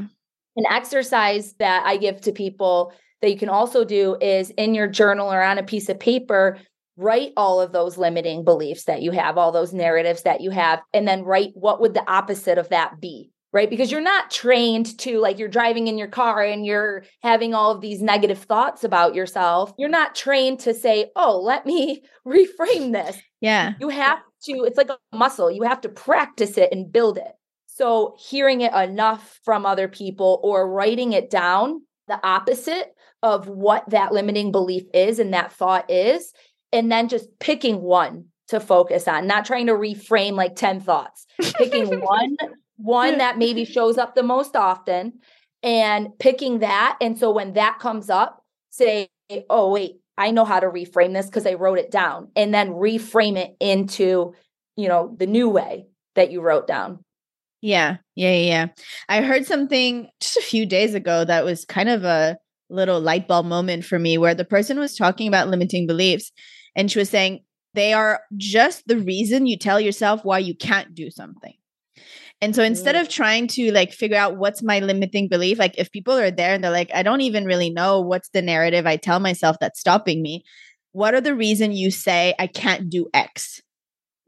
An 0.57 0.65
exercise 0.71 1.55
that 1.59 1.85
I 1.85 1.97
give 1.97 2.21
to 2.23 2.33
people 2.33 2.95
that 3.21 3.31
you 3.31 3.37
can 3.37 3.49
also 3.49 3.85
do 3.85 4.17
is 4.21 4.51
in 4.51 4.75
your 4.75 4.87
journal 4.87 5.33
or 5.33 5.43
on 5.43 5.59
a 5.59 5.65
piece 5.65 5.89
of 5.89 5.99
paper, 5.99 6.59
write 6.97 7.33
all 7.37 7.61
of 7.61 7.73
those 7.73 7.99
limiting 7.99 8.45
beliefs 8.45 8.85
that 8.85 9.03
you 9.03 9.11
have, 9.11 9.37
all 9.37 9.51
those 9.51 9.73
narratives 9.73 10.23
that 10.23 10.41
you 10.41 10.51
have, 10.51 10.81
and 10.93 11.09
then 11.09 11.25
write 11.25 11.51
what 11.55 11.81
would 11.81 11.95
the 11.95 12.09
opposite 12.09 12.59
of 12.59 12.69
that 12.69 13.01
be? 13.01 13.33
Right. 13.55 13.71
Because 13.71 13.93
you're 13.93 14.01
not 14.01 14.33
trained 14.33 14.99
to, 14.99 15.21
like, 15.21 15.39
you're 15.39 15.47
driving 15.47 15.87
in 15.87 15.97
your 15.97 16.09
car 16.09 16.43
and 16.43 16.67
you're 16.67 17.05
having 17.23 17.55
all 17.55 17.71
of 17.71 17.81
these 17.81 18.03
negative 18.03 18.41
thoughts 18.41 18.83
about 18.83 19.15
yourself. 19.15 19.73
You're 19.79 19.89
not 19.89 20.17
trained 20.17 20.59
to 20.61 20.75
say, 20.75 21.13
oh, 21.15 21.41
let 21.41 21.65
me 21.65 22.03
reframe 22.27 22.93
this. 22.93 23.17
Yeah. 23.41 23.75
You 23.79 23.91
have 23.91 24.19
to, 24.47 24.65
it's 24.65 24.77
like 24.77 24.91
a 24.91 24.99
muscle. 25.17 25.53
You 25.53 25.63
have 25.63 25.81
to 25.83 25.89
practice 25.89 26.59
it 26.59 26.73
and 26.73 26.93
build 26.93 27.17
it. 27.17 27.31
So 27.67 28.17
hearing 28.19 28.61
it 28.61 28.73
enough 28.75 29.39
from 29.45 29.67
other 29.67 29.87
people 29.87 30.41
or 30.43 30.69
writing 30.69 31.13
it 31.13 31.31
down, 31.31 31.83
the 32.09 32.19
opposite 32.27 32.93
of 33.23 33.47
what 33.47 33.89
that 33.91 34.13
limiting 34.13 34.51
belief 34.51 34.83
is 34.93 35.21
and 35.21 35.33
that 35.33 35.53
thought 35.53 35.89
is 35.93 36.33
and 36.73 36.91
then 36.91 37.09
just 37.09 37.29
picking 37.39 37.81
one 37.81 38.25
to 38.49 38.59
focus 38.59 39.07
on, 39.07 39.29
not 39.29 39.45
trying 39.45 39.67
to 39.67 39.75
reframe 39.75 40.33
like 40.33 40.57
10 40.57 40.81
thoughts, 40.81 41.25
picking 41.41 42.01
one, 42.01 42.37
one 42.77 43.19
that 43.19 43.39
maybe 43.39 43.65
shows 43.65 43.99
up 43.99 44.15
the 44.15 44.23
most 44.23 44.57
often 44.57 45.15
and 45.63 46.09
picking 46.19 46.59
that. 46.59 46.97
And 47.01 47.19
so 47.19 47.31
when 47.31 47.55
that 47.55 47.79
comes 47.79 48.11
up, 48.11 48.43
say, 48.71 49.09
oh, 49.49 49.73
wait, 49.73 50.01
I 50.19 50.31
know 50.31 50.45
how 50.45 50.61
to 50.61 50.67
reframe 50.67 51.15
this 51.15 51.27
because 51.27 51.47
I 51.47 51.55
wrote 51.55 51.79
it 51.79 51.91
down 51.91 52.29
and 52.37 52.53
then 52.53 52.71
reframe 52.71 53.37
it 53.37 53.57
into, 53.61 54.35
you 54.77 54.89
know, 54.89 55.15
the 55.19 55.27
new 55.27 55.49
way 55.49 55.87
that 56.15 56.31
you 56.31 56.41
wrote 56.41 56.67
down. 56.67 57.01
Yeah, 57.61 57.97
yeah, 58.15 58.35
yeah. 58.35 58.67
I 59.09 59.23
heard 59.23 59.47
something 59.47 60.09
just 60.21 60.37
a 60.37 60.43
few 60.43 60.67
days 60.67 60.95
ago 60.95 61.25
that 61.25 61.45
was 61.45 61.65
kind 61.65 61.89
of 61.89 62.05
a 62.05 62.37
little 62.69 63.01
light 63.01 63.27
bulb 63.27 63.47
moment 63.47 63.85
for 63.85 63.99
me 63.99 64.19
where 64.19 64.35
the 64.35 64.45
person 64.45 64.79
was 64.79 64.97
talking 64.97 65.29
about 65.29 65.49
limiting 65.49 65.87
beliefs 65.87 66.31
and 66.77 66.91
she 66.91 66.99
was 66.99 67.09
saying, 67.09 67.41
they 67.73 67.93
are 67.93 68.21
just 68.37 68.87
the 68.87 68.99
reason 68.99 69.47
you 69.47 69.59
tell 69.59 69.81
yourself 69.81 70.25
why 70.25 70.39
you 70.39 70.55
can't 70.55 70.95
do 70.95 71.11
something. 71.11 71.55
And 72.45 72.55
so 72.55 72.63
instead 72.63 72.95
of 72.95 73.09
trying 73.09 73.47
to 73.49 73.73
like 73.73 73.91
figure 73.91 74.19
out 74.19 74.37
what's 74.37 74.63
my 74.63 74.79
limiting 74.79 75.29
belief, 75.29 75.59
like 75.59 75.79
if 75.79 75.91
people 75.91 76.13
are 76.13 76.31
there 76.31 76.53
and 76.53 76.63
they're 76.63 76.71
like, 76.71 76.91
I 76.93 77.03
don't 77.03 77.23
even 77.23 77.47
really 77.47 77.71
know 77.71 78.03
what's 78.03 78.29
the 78.29 78.43
narrative 78.43 78.87
I 78.87 78.99
tell 78.99 79.19
myself 79.19 79.57
that's 79.63 79.81
stopping 79.81 80.21
me, 80.21 80.45
what 80.93 81.15
are 81.15 81.23
the 81.23 81.35
reason 81.35 81.73
you 81.73 81.91
say 81.91 82.35
I 82.39 82.47
can't 82.47 82.91
do 82.91 83.09
X? 83.15 83.63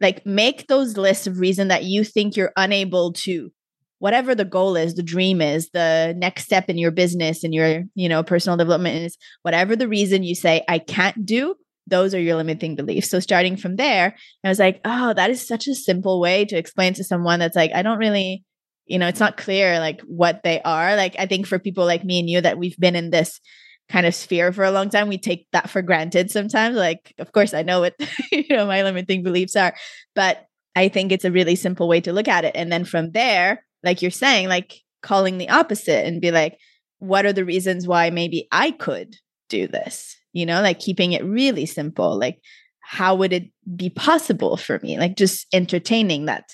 Like 0.00 0.24
make 0.24 0.66
those 0.66 0.96
lists 0.96 1.26
of 1.26 1.40
reason 1.40 1.68
that 1.68 1.84
you 1.84 2.04
think 2.04 2.36
you're 2.36 2.54
unable 2.56 3.12
to 3.12 3.52
whatever 3.98 4.34
the 4.34 4.46
goal 4.46 4.76
is 4.76 4.94
the 4.94 5.02
dream 5.02 5.42
is 5.42 5.68
the 5.74 6.14
next 6.16 6.44
step 6.44 6.70
in 6.70 6.78
your 6.78 6.90
business 6.90 7.44
and 7.44 7.52
your 7.52 7.82
you 7.94 8.08
know 8.08 8.22
personal 8.22 8.56
development 8.56 8.96
is 8.96 9.16
whatever 9.40 9.74
the 9.74 9.88
reason 9.88 10.22
you 10.22 10.34
say 10.34 10.62
i 10.68 10.78
can't 10.78 11.24
do 11.24 11.54
those 11.86 12.14
are 12.14 12.20
your 12.20 12.36
limiting 12.36 12.74
beliefs. 12.74 13.10
So 13.10 13.20
starting 13.20 13.56
from 13.56 13.76
there, 13.76 14.16
I 14.44 14.48
was 14.48 14.58
like, 14.58 14.80
oh, 14.84 15.14
that 15.14 15.30
is 15.30 15.46
such 15.46 15.68
a 15.68 15.74
simple 15.74 16.20
way 16.20 16.44
to 16.46 16.56
explain 16.56 16.94
to 16.94 17.04
someone 17.04 17.38
that's 17.38 17.56
like, 17.56 17.70
I 17.74 17.82
don't 17.82 17.98
really, 17.98 18.44
you 18.86 18.98
know, 18.98 19.08
it's 19.08 19.20
not 19.20 19.36
clear 19.36 19.78
like 19.78 20.00
what 20.02 20.42
they 20.42 20.60
are. 20.62 20.96
Like 20.96 21.14
I 21.18 21.26
think 21.26 21.46
for 21.46 21.58
people 21.58 21.84
like 21.84 22.04
me 22.04 22.18
and 22.18 22.28
you 22.28 22.40
that 22.40 22.58
we've 22.58 22.78
been 22.78 22.96
in 22.96 23.10
this 23.10 23.40
kind 23.88 24.06
of 24.06 24.14
sphere 24.14 24.52
for 24.52 24.64
a 24.64 24.72
long 24.72 24.90
time, 24.90 25.08
we 25.08 25.18
take 25.18 25.46
that 25.52 25.70
for 25.70 25.82
granted 25.82 26.30
sometimes. 26.30 26.76
Like, 26.76 27.14
of 27.18 27.32
course, 27.32 27.54
I 27.54 27.62
know 27.62 27.80
what 27.80 27.94
you 28.32 28.44
know 28.50 28.66
my 28.66 28.82
limiting 28.82 29.22
beliefs 29.22 29.56
are, 29.56 29.74
but 30.14 30.44
I 30.74 30.88
think 30.88 31.12
it's 31.12 31.24
a 31.24 31.32
really 31.32 31.56
simple 31.56 31.88
way 31.88 32.00
to 32.02 32.12
look 32.12 32.28
at 32.28 32.44
it. 32.44 32.54
And 32.54 32.70
then 32.70 32.84
from 32.84 33.12
there, 33.12 33.64
like 33.82 34.02
you're 34.02 34.10
saying, 34.10 34.48
like 34.48 34.80
calling 35.02 35.38
the 35.38 35.48
opposite 35.48 36.04
and 36.04 36.20
be 36.20 36.30
like, 36.30 36.58
what 36.98 37.24
are 37.24 37.32
the 37.32 37.44
reasons 37.44 37.86
why 37.86 38.10
maybe 38.10 38.48
I 38.50 38.72
could 38.72 39.16
do 39.48 39.68
this? 39.68 40.15
You 40.36 40.44
know, 40.44 40.60
like 40.60 40.78
keeping 40.78 41.12
it 41.12 41.24
really 41.24 41.64
simple. 41.64 42.18
Like, 42.18 42.42
how 42.80 43.14
would 43.14 43.32
it 43.32 43.50
be 43.74 43.88
possible 43.88 44.58
for 44.58 44.78
me? 44.82 44.98
Like, 44.98 45.16
just 45.16 45.46
entertaining 45.50 46.26
that 46.26 46.50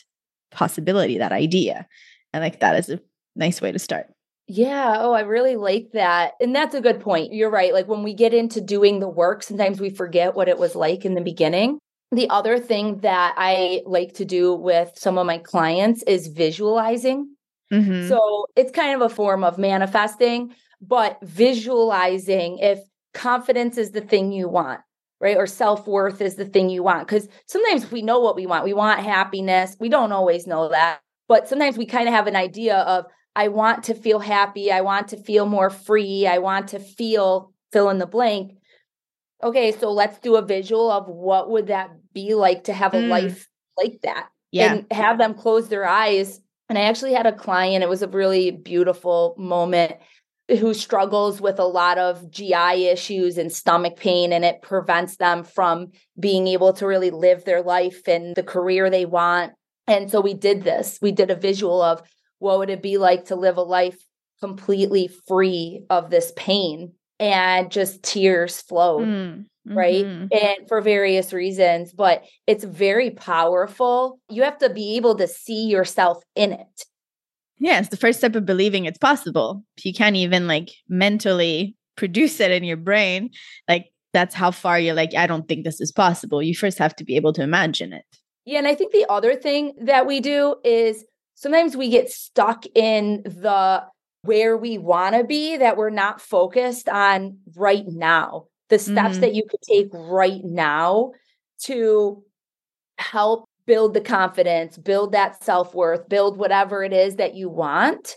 possibility, 0.53 1.19
that 1.19 1.33
idea. 1.33 1.89
And 2.33 2.45
like, 2.45 2.61
that 2.61 2.77
is 2.77 2.91
a 2.91 3.01
nice 3.35 3.61
way 3.61 3.73
to 3.73 3.81
start. 3.81 4.07
Yeah. 4.47 4.99
Oh, 4.99 5.13
I 5.13 5.23
really 5.23 5.57
like 5.57 5.89
that. 5.95 6.35
And 6.41 6.55
that's 6.55 6.77
a 6.77 6.81
good 6.81 7.01
point. 7.01 7.33
You're 7.33 7.51
right. 7.51 7.73
Like, 7.73 7.89
when 7.89 8.05
we 8.05 8.15
get 8.15 8.33
into 8.33 8.61
doing 8.61 9.01
the 9.01 9.09
work, 9.09 9.43
sometimes 9.43 9.81
we 9.81 9.91
forget 9.91 10.37
what 10.37 10.49
it 10.49 10.59
was 10.59 10.77
like 10.77 11.05
in 11.05 11.15
the 11.15 11.21
beginning. 11.21 11.81
The 12.13 12.31
other 12.31 12.61
thing 12.61 12.99
that 12.99 13.35
I 13.37 13.83
like 13.85 14.15
to 14.15 14.25
do 14.25 14.55
with 14.55 14.93
some 14.95 15.19
of 15.19 15.27
my 15.27 15.39
clients 15.39 16.05
is 16.05 16.29
visualizing. 16.29 17.35
Mm-hmm. 17.73 18.09
So 18.09 18.47
it's 18.55 18.71
kind 18.71 18.95
of 18.95 19.11
a 19.11 19.13
form 19.13 19.43
of 19.43 19.59
manifesting, 19.59 20.55
but 20.81 21.19
visualizing 21.23 22.59
if 22.59 22.79
confidence 23.15 23.79
is 23.79 23.91
the 23.91 24.01
thing 24.01 24.33
you 24.33 24.49
want, 24.49 24.81
right? 25.21 25.37
Or 25.37 25.47
self 25.47 25.87
worth 25.87 26.21
is 26.21 26.37
the 26.37 26.45
thing 26.45 26.71
you 26.71 26.83
want. 26.83 27.07
Because 27.07 27.29
sometimes 27.47 27.91
we 27.91 28.03
know 28.03 28.21
what 28.21 28.37
we 28.37 28.47
want. 28.47 28.65
We 28.65 28.75
want 28.75 29.01
happiness. 29.01 29.77
We 29.79 29.89
don't 29.89 30.13
always 30.13 30.47
know 30.47 30.69
that. 30.71 31.01
But 31.29 31.49
sometimes 31.49 31.79
we 31.79 31.87
kind 31.87 32.09
of 32.09 32.15
have 32.15 32.27
an 32.27 32.37
idea 32.37 32.77
of, 32.79 33.07
I 33.35 33.49
want 33.49 33.85
to 33.85 33.95
feel 33.95 34.19
happy. 34.19 34.71
I 34.71 34.83
want 34.83 35.09
to 35.09 35.17
feel 35.17 35.47
more 35.47 35.71
free. 35.71 36.27
I 36.27 36.39
want 36.39 36.69
to 36.69 36.79
feel 36.79 37.53
fill 37.73 37.89
in 37.89 37.99
the 37.99 38.07
blank. 38.07 38.59
Okay, 39.43 39.73
so 39.73 39.91
let's 39.91 40.19
do 40.19 40.37
a 40.37 40.43
visual 40.43 40.91
of 40.91 41.09
what 41.09 41.51
would 41.51 41.69
that 41.69 41.91
be 42.13 42.35
like 42.35 42.65
to 42.65 42.73
have 42.73 42.95
a 42.95 42.99
mm. 42.99 43.09
life 43.09 43.49
like 43.77 43.99
that. 44.03 44.29
Yeah. 44.51 44.75
And 44.75 44.87
have 44.93 45.19
them 45.19 45.35
close 45.35 45.69
their 45.69 45.87
eyes. 45.87 46.41
And 46.69 46.79
I 46.79 46.83
actually 46.83 47.15
had 47.15 47.27
a 47.27 47.33
client, 47.33 47.83
it 47.83 47.89
was 47.89 48.03
a 48.03 48.09
really 48.09 48.51
beautiful 48.51 49.35
moment 49.39 49.97
who 50.49 50.75
struggles 50.75 51.41
with 51.41 51.59
a 51.59 51.65
lot 51.65 51.99
of 51.99 52.31
GI 52.31 52.87
issues 52.89 53.39
and 53.39 53.53
stomach 53.53 53.97
pain, 53.97 54.33
and 54.33 54.45
it 54.45 54.63
prevents 54.63 55.17
them 55.17 55.45
from 55.45 55.93
being 56.19 56.47
able 56.47 56.73
to 56.75 56.87
really 56.87 57.11
live 57.11 57.45
their 57.45 57.63
life 57.63 58.07
and 58.07 58.35
the 58.37 58.43
career 58.43 58.91
they 58.91 59.07
want. 59.07 59.53
And 59.87 60.11
so 60.11 60.21
we 60.21 60.35
did 60.35 60.63
this. 60.63 60.99
We 61.01 61.13
did 61.13 61.31
a 61.31 61.37
visual 61.37 61.81
of 61.81 62.03
what 62.39 62.59
would 62.59 62.71
it 62.71 62.83
be 62.83 62.99
like 62.99 63.27
to 63.27 63.37
live 63.37 63.57
a 63.57 63.63
life 63.63 63.99
completely 64.41 65.09
free 65.29 65.85
of 65.89 66.11
this 66.11 66.33
pain 66.37 66.93
and 67.21 67.71
just 67.71 68.03
tears 68.03 68.61
flowed. 68.61 69.07
Mm 69.07 69.45
right? 69.67 70.05
Mm-hmm. 70.05 70.27
And 70.33 70.69
for 70.69 70.81
various 70.81 71.33
reasons, 71.33 71.93
but 71.93 72.25
it's 72.47 72.65
very 72.65 73.11
powerful. 73.11 74.19
You 74.29 74.43
have 74.43 74.59
to 74.59 74.71
be 74.71 74.97
able 74.97 75.17
to 75.17 75.29
see 75.29 75.67
yourself 75.67 76.23
in 76.35 76.53
it. 76.53 76.85
Yeah, 77.63 77.79
it's 77.79 77.91
the 77.91 77.97
first 77.97 78.19
step 78.19 78.35
of 78.35 78.45
believing 78.45 78.87
it's 78.87 78.99
possible. 78.99 79.63
If 79.77 79.85
you 79.85 79.95
can't 79.95 80.17
even 80.17 80.49
like 80.49 80.71
mentally 80.89 81.77
produce 81.97 82.41
it 82.41 82.51
in 82.51 82.65
your 82.65 82.77
brain, 82.77 83.31
like 83.69 83.87
that's 84.13 84.35
how 84.35 84.51
far 84.51 84.81
you're 84.81 84.97
like, 84.97 85.15
I 85.15 85.29
don't 85.29 85.47
think 85.47 85.65
this 85.65 85.81
is 85.81 85.93
possible. 85.93 86.43
You 86.43 86.57
first 86.57 86.79
have 86.79 86.97
to 86.97 87.05
be 87.05 87.15
able 87.15 87.33
to 87.35 87.43
imagine 87.43 87.93
it. 87.93 88.05
Yeah. 88.45 88.59
And 88.59 88.67
I 88.67 88.75
think 88.75 88.93
the 88.93 89.07
other 89.09 89.37
thing 89.37 89.75
that 89.85 90.09
we 90.09 90.19
do 90.19 90.57
is 90.65 91.05
sometimes 91.37 91.77
we 91.77 91.89
get 91.89 92.11
stuck 92.11 92.65
in 92.75 93.23
the 93.25 93.85
where 94.23 94.57
we 94.57 94.77
want 94.77 95.15
to 95.15 95.23
be 95.23 95.57
that 95.57 95.77
we're 95.77 95.91
not 95.91 96.21
focused 96.21 96.89
on 96.89 97.39
right 97.55 97.85
now. 97.87 98.47
The 98.71 98.81
steps 98.81 99.13
mm-hmm. 99.13 99.21
that 99.21 99.35
you 99.37 99.45
could 99.49 99.61
take 99.63 99.89
right 99.93 100.41
now 100.43 101.13
to 101.67 102.25
help 102.99 103.49
build 103.67 103.95
the 103.95 104.01
confidence, 104.01 104.77
build 104.77 105.13
that 105.13 105.43
self 105.43 105.75
worth, 105.75 106.09
build 106.09 106.37
whatever 106.37 106.83
it 106.83 106.93
is 106.93 107.17
that 107.17 107.35
you 107.35 107.49
want. 107.49 108.17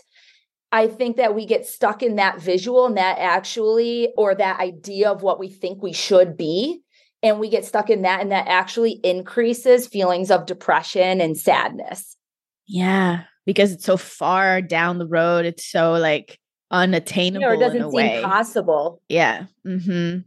I 0.72 0.88
think 0.88 1.16
that 1.16 1.34
we 1.34 1.46
get 1.46 1.66
stuck 1.66 2.02
in 2.02 2.16
that 2.16 2.40
visual 2.40 2.86
and 2.86 2.96
that 2.96 3.18
actually, 3.18 4.08
or 4.16 4.34
that 4.34 4.60
idea 4.60 5.10
of 5.10 5.22
what 5.22 5.38
we 5.38 5.48
think 5.48 5.82
we 5.82 5.92
should 5.92 6.36
be. 6.36 6.80
And 7.22 7.40
we 7.40 7.48
get 7.48 7.64
stuck 7.64 7.88
in 7.88 8.02
that, 8.02 8.20
and 8.20 8.30
that 8.30 8.46
actually 8.46 9.00
increases 9.02 9.86
feelings 9.86 10.30
of 10.30 10.46
depression 10.46 11.20
and 11.20 11.36
sadness. 11.36 12.16
Yeah, 12.68 13.22
because 13.46 13.72
it's 13.72 13.84
so 13.84 13.96
far 13.96 14.60
down 14.60 14.98
the 14.98 15.08
road. 15.08 15.46
It's 15.46 15.64
so 15.64 15.92
like 15.94 16.38
unattainable. 16.70 17.40
You 17.40 17.46
know, 17.46 17.54
it 17.54 17.60
doesn't 17.60 17.90
seem 17.90 18.22
possible. 18.22 19.00
Yeah. 19.08 19.46
Mm-hmm. 19.66 20.20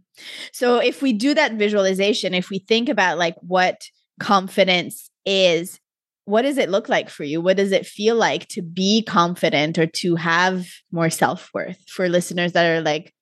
So 0.51 0.79
if 0.79 1.01
we 1.01 1.13
do 1.13 1.33
that 1.35 1.53
visualization, 1.53 2.33
if 2.33 2.49
we 2.49 2.59
think 2.59 2.89
about 2.89 3.17
like 3.17 3.35
what 3.41 3.83
confidence 4.19 5.09
is 5.25 5.79
what 6.25 6.43
does 6.43 6.59
it 6.59 6.69
look 6.69 6.89
like 6.89 7.09
for 7.09 7.23
you? 7.23 7.41
What 7.41 7.57
does 7.57 7.71
it 7.71 7.87
feel 7.87 8.15
like 8.15 8.47
to 8.49 8.61
be 8.61 9.01
confident 9.01 9.79
or 9.79 9.87
to 9.87 10.15
have 10.15 10.67
more 10.91 11.09
self 11.09 11.49
worth 11.55 11.83
for 11.89 12.07
listeners 12.07 12.51
that 12.51 12.65
are 12.65 12.81
like, 12.81 13.13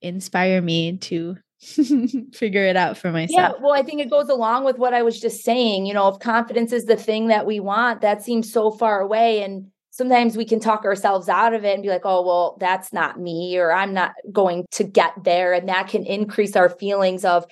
inspire 0.00 0.62
me 0.62 0.96
to 0.98 1.36
figure 2.32 2.64
it 2.64 2.76
out 2.76 2.96
for 2.96 3.10
myself? 3.10 3.56
Yeah, 3.56 3.62
well, 3.62 3.74
I 3.74 3.82
think 3.82 4.00
it 4.00 4.10
goes 4.10 4.30
along 4.30 4.64
with 4.64 4.78
what 4.78 4.94
I 4.94 5.02
was 5.02 5.20
just 5.20 5.44
saying. 5.44 5.84
You 5.84 5.92
know, 5.92 6.08
if 6.08 6.20
confidence 6.20 6.72
is 6.72 6.86
the 6.86 6.96
thing 6.96 7.28
that 7.28 7.44
we 7.44 7.60
want, 7.60 8.00
that 8.00 8.22
seems 8.22 8.50
so 8.50 8.70
far 8.70 9.00
away. 9.00 9.42
And 9.42 9.66
sometimes 9.90 10.34
we 10.34 10.46
can 10.46 10.58
talk 10.58 10.86
ourselves 10.86 11.28
out 11.28 11.52
of 11.52 11.64
it 11.64 11.74
and 11.74 11.82
be 11.82 11.90
like, 11.90 12.04
oh, 12.04 12.24
well, 12.26 12.56
that's 12.58 12.94
not 12.94 13.20
me, 13.20 13.58
or 13.58 13.72
I'm 13.72 13.92
not 13.92 14.12
going 14.32 14.64
to 14.72 14.84
get 14.84 15.12
there. 15.22 15.52
And 15.52 15.68
that 15.68 15.88
can 15.88 16.06
increase 16.06 16.56
our 16.56 16.70
feelings 16.70 17.26
of 17.26 17.44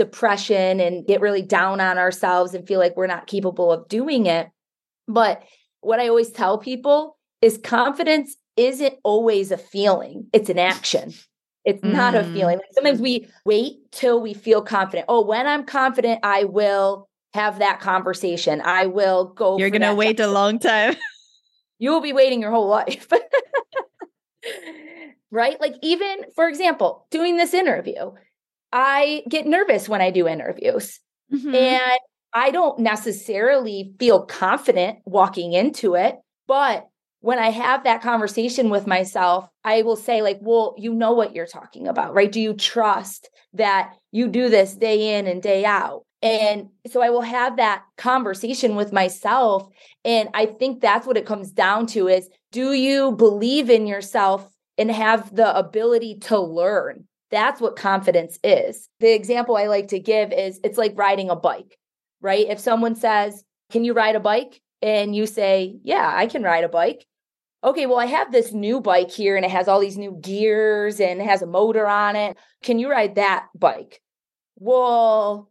depression 0.00 0.80
and 0.80 1.06
get 1.06 1.20
really 1.20 1.42
down 1.42 1.78
on 1.78 1.98
ourselves 1.98 2.54
and 2.54 2.66
feel 2.66 2.80
like 2.80 2.96
we're 2.96 3.06
not 3.06 3.26
capable 3.26 3.70
of 3.70 3.86
doing 3.86 4.24
it. 4.24 4.48
But 5.06 5.42
what 5.82 6.00
I 6.00 6.08
always 6.08 6.30
tell 6.30 6.56
people 6.56 7.18
is 7.42 7.60
confidence 7.62 8.34
isn't 8.56 8.94
always 9.04 9.50
a 9.50 9.58
feeling, 9.58 10.26
it's 10.32 10.48
an 10.48 10.58
action. 10.58 11.12
It's 11.66 11.82
mm. 11.82 11.92
not 11.92 12.14
a 12.14 12.20
mm. 12.20 12.32
feeling. 12.32 12.60
Sometimes 12.72 13.02
we 13.02 13.28
wait 13.44 13.92
till 13.92 14.22
we 14.22 14.32
feel 14.32 14.62
confident. 14.62 15.04
Oh, 15.10 15.22
when 15.22 15.46
I'm 15.46 15.64
confident, 15.64 16.20
I 16.22 16.44
will 16.44 17.06
have 17.34 17.58
that 17.58 17.80
conversation. 17.80 18.62
I 18.64 18.86
will 18.86 19.26
go. 19.26 19.58
You're 19.58 19.68
going 19.68 19.82
to 19.82 19.94
wait 19.94 20.16
job. 20.16 20.30
a 20.30 20.32
long 20.32 20.58
time. 20.58 20.96
you 21.78 21.90
will 21.90 22.00
be 22.00 22.14
waiting 22.14 22.40
your 22.40 22.50
whole 22.50 22.68
life. 22.68 23.06
right? 25.30 25.60
Like, 25.60 25.74
even 25.82 26.24
for 26.34 26.48
example, 26.48 27.06
doing 27.10 27.36
this 27.36 27.52
interview, 27.52 28.12
I 28.72 29.22
get 29.28 29.46
nervous 29.46 29.88
when 29.88 30.00
I 30.00 30.10
do 30.10 30.28
interviews. 30.28 31.00
Mm-hmm. 31.32 31.54
And 31.54 31.98
I 32.32 32.50
don't 32.50 32.78
necessarily 32.78 33.92
feel 33.98 34.22
confident 34.22 34.98
walking 35.04 35.52
into 35.52 35.94
it, 35.94 36.16
but 36.46 36.86
when 37.20 37.38
I 37.38 37.50
have 37.50 37.84
that 37.84 38.02
conversation 38.02 38.70
with 38.70 38.86
myself, 38.86 39.46
I 39.62 39.82
will 39.82 39.96
say, 39.96 40.22
like, 40.22 40.38
well, 40.40 40.74
you 40.78 40.94
know 40.94 41.12
what 41.12 41.34
you're 41.34 41.46
talking 41.46 41.86
about, 41.86 42.14
right? 42.14 42.32
Do 42.32 42.40
you 42.40 42.54
trust 42.54 43.28
that 43.54 43.94
you 44.10 44.28
do 44.28 44.48
this 44.48 44.74
day 44.74 45.18
in 45.18 45.26
and 45.26 45.42
day 45.42 45.64
out? 45.64 46.04
And 46.22 46.68
so 46.90 47.02
I 47.02 47.10
will 47.10 47.22
have 47.22 47.56
that 47.56 47.82
conversation 47.96 48.74
with 48.74 48.92
myself. 48.92 49.68
And 50.04 50.30
I 50.34 50.46
think 50.46 50.80
that's 50.80 51.06
what 51.06 51.16
it 51.16 51.26
comes 51.26 51.50
down 51.50 51.86
to 51.88 52.08
is 52.08 52.28
do 52.52 52.72
you 52.72 53.12
believe 53.12 53.70
in 53.70 53.86
yourself 53.86 54.50
and 54.78 54.90
have 54.90 55.34
the 55.34 55.56
ability 55.56 56.16
to 56.20 56.38
learn? 56.38 57.06
That's 57.30 57.60
what 57.60 57.76
confidence 57.76 58.38
is. 58.42 58.88
The 58.98 59.14
example 59.14 59.56
I 59.56 59.66
like 59.66 59.88
to 59.88 60.00
give 60.00 60.32
is 60.32 60.60
it's 60.64 60.78
like 60.78 60.92
riding 60.96 61.30
a 61.30 61.36
bike, 61.36 61.78
right? 62.20 62.46
If 62.48 62.58
someone 62.58 62.96
says, 62.96 63.44
Can 63.70 63.84
you 63.84 63.92
ride 63.92 64.16
a 64.16 64.20
bike? 64.20 64.60
And 64.82 65.14
you 65.14 65.26
say, 65.26 65.78
Yeah, 65.82 66.12
I 66.14 66.26
can 66.26 66.42
ride 66.42 66.64
a 66.64 66.68
bike. 66.68 67.06
Okay, 67.62 67.86
well, 67.86 67.98
I 67.98 68.06
have 68.06 68.32
this 68.32 68.52
new 68.52 68.80
bike 68.80 69.10
here 69.10 69.36
and 69.36 69.44
it 69.44 69.50
has 69.50 69.68
all 69.68 69.80
these 69.80 69.98
new 69.98 70.18
gears 70.20 70.98
and 70.98 71.20
it 71.20 71.26
has 71.26 71.42
a 71.42 71.46
motor 71.46 71.86
on 71.86 72.16
it. 72.16 72.38
Can 72.62 72.78
you 72.78 72.90
ride 72.90 73.16
that 73.16 73.48
bike? 73.54 74.00
Well, 74.56 75.50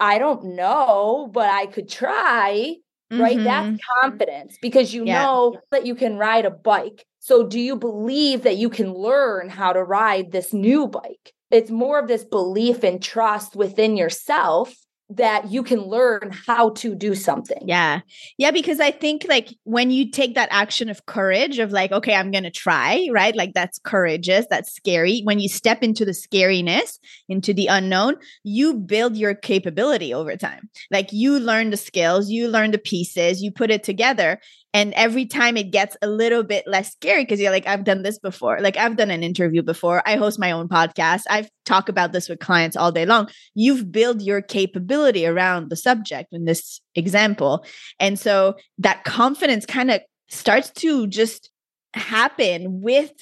I 0.00 0.18
don't 0.18 0.56
know, 0.56 1.28
but 1.32 1.48
I 1.48 1.66
could 1.66 1.88
try. 1.88 2.76
Mm-hmm. 3.12 3.22
Right. 3.22 3.38
That's 3.38 3.66
mm-hmm. 3.68 4.00
confidence 4.00 4.56
because 4.62 4.94
you 4.94 5.04
yeah. 5.04 5.22
know 5.22 5.60
that 5.70 5.84
you 5.84 5.94
can 5.94 6.16
ride 6.16 6.46
a 6.46 6.50
bike. 6.50 7.04
So, 7.24 7.42
do 7.42 7.58
you 7.58 7.74
believe 7.74 8.42
that 8.42 8.58
you 8.58 8.68
can 8.68 8.92
learn 8.92 9.48
how 9.48 9.72
to 9.72 9.82
ride 9.82 10.30
this 10.30 10.52
new 10.52 10.86
bike? 10.86 11.32
It's 11.50 11.70
more 11.70 11.98
of 11.98 12.06
this 12.06 12.22
belief 12.22 12.82
and 12.84 13.02
trust 13.02 13.56
within 13.56 13.96
yourself 13.96 14.74
that 15.08 15.50
you 15.50 15.62
can 15.62 15.80
learn 15.80 16.32
how 16.46 16.70
to 16.70 16.94
do 16.94 17.14
something. 17.14 17.62
Yeah. 17.66 18.00
Yeah. 18.36 18.50
Because 18.50 18.78
I 18.78 18.90
think 18.90 19.24
like 19.26 19.54
when 19.64 19.90
you 19.90 20.10
take 20.10 20.34
that 20.34 20.48
action 20.50 20.90
of 20.90 21.06
courage, 21.06 21.58
of 21.58 21.72
like, 21.72 21.92
okay, 21.92 22.14
I'm 22.14 22.30
going 22.30 22.44
to 22.44 22.50
try, 22.50 23.08
right? 23.10 23.34
Like 23.34 23.54
that's 23.54 23.78
courageous, 23.78 24.46
that's 24.50 24.74
scary. 24.74 25.22
When 25.24 25.38
you 25.38 25.48
step 25.48 25.82
into 25.82 26.04
the 26.04 26.12
scariness, 26.12 26.98
into 27.30 27.54
the 27.54 27.68
unknown, 27.68 28.16
you 28.42 28.74
build 28.74 29.16
your 29.16 29.34
capability 29.34 30.12
over 30.12 30.36
time. 30.36 30.68
Like 30.90 31.10
you 31.10 31.38
learn 31.38 31.70
the 31.70 31.78
skills, 31.78 32.28
you 32.28 32.48
learn 32.48 32.72
the 32.72 32.78
pieces, 32.78 33.42
you 33.42 33.50
put 33.50 33.70
it 33.70 33.82
together. 33.82 34.40
And 34.74 34.92
every 34.94 35.24
time 35.24 35.56
it 35.56 35.70
gets 35.70 35.96
a 36.02 36.08
little 36.08 36.42
bit 36.42 36.66
less 36.66 36.90
scary 36.90 37.22
because 37.22 37.40
you're 37.40 37.52
like, 37.52 37.66
I've 37.66 37.84
done 37.84 38.02
this 38.02 38.18
before. 38.18 38.60
Like 38.60 38.76
I've 38.76 38.96
done 38.96 39.12
an 39.12 39.22
interview 39.22 39.62
before. 39.62 40.02
I 40.04 40.16
host 40.16 40.40
my 40.40 40.50
own 40.50 40.68
podcast. 40.68 41.22
I've 41.30 41.48
talked 41.64 41.88
about 41.88 42.10
this 42.10 42.28
with 42.28 42.40
clients 42.40 42.76
all 42.76 42.90
day 42.90 43.06
long. 43.06 43.28
You've 43.54 43.92
built 43.92 44.20
your 44.20 44.42
capability 44.42 45.26
around 45.26 45.70
the 45.70 45.76
subject 45.76 46.32
in 46.32 46.44
this 46.44 46.80
example. 46.96 47.64
And 48.00 48.18
so 48.18 48.56
that 48.78 49.04
confidence 49.04 49.64
kind 49.64 49.92
of 49.92 50.00
starts 50.28 50.70
to 50.70 51.06
just 51.06 51.50
happen 51.94 52.80
with 52.82 53.12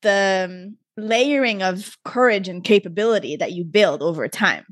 the 0.00 0.48
um, 0.48 0.76
layering 0.96 1.62
of 1.62 1.94
courage 2.06 2.48
and 2.48 2.64
capability 2.64 3.36
that 3.36 3.52
you 3.52 3.64
build 3.64 4.02
over 4.02 4.28
time. 4.28 4.64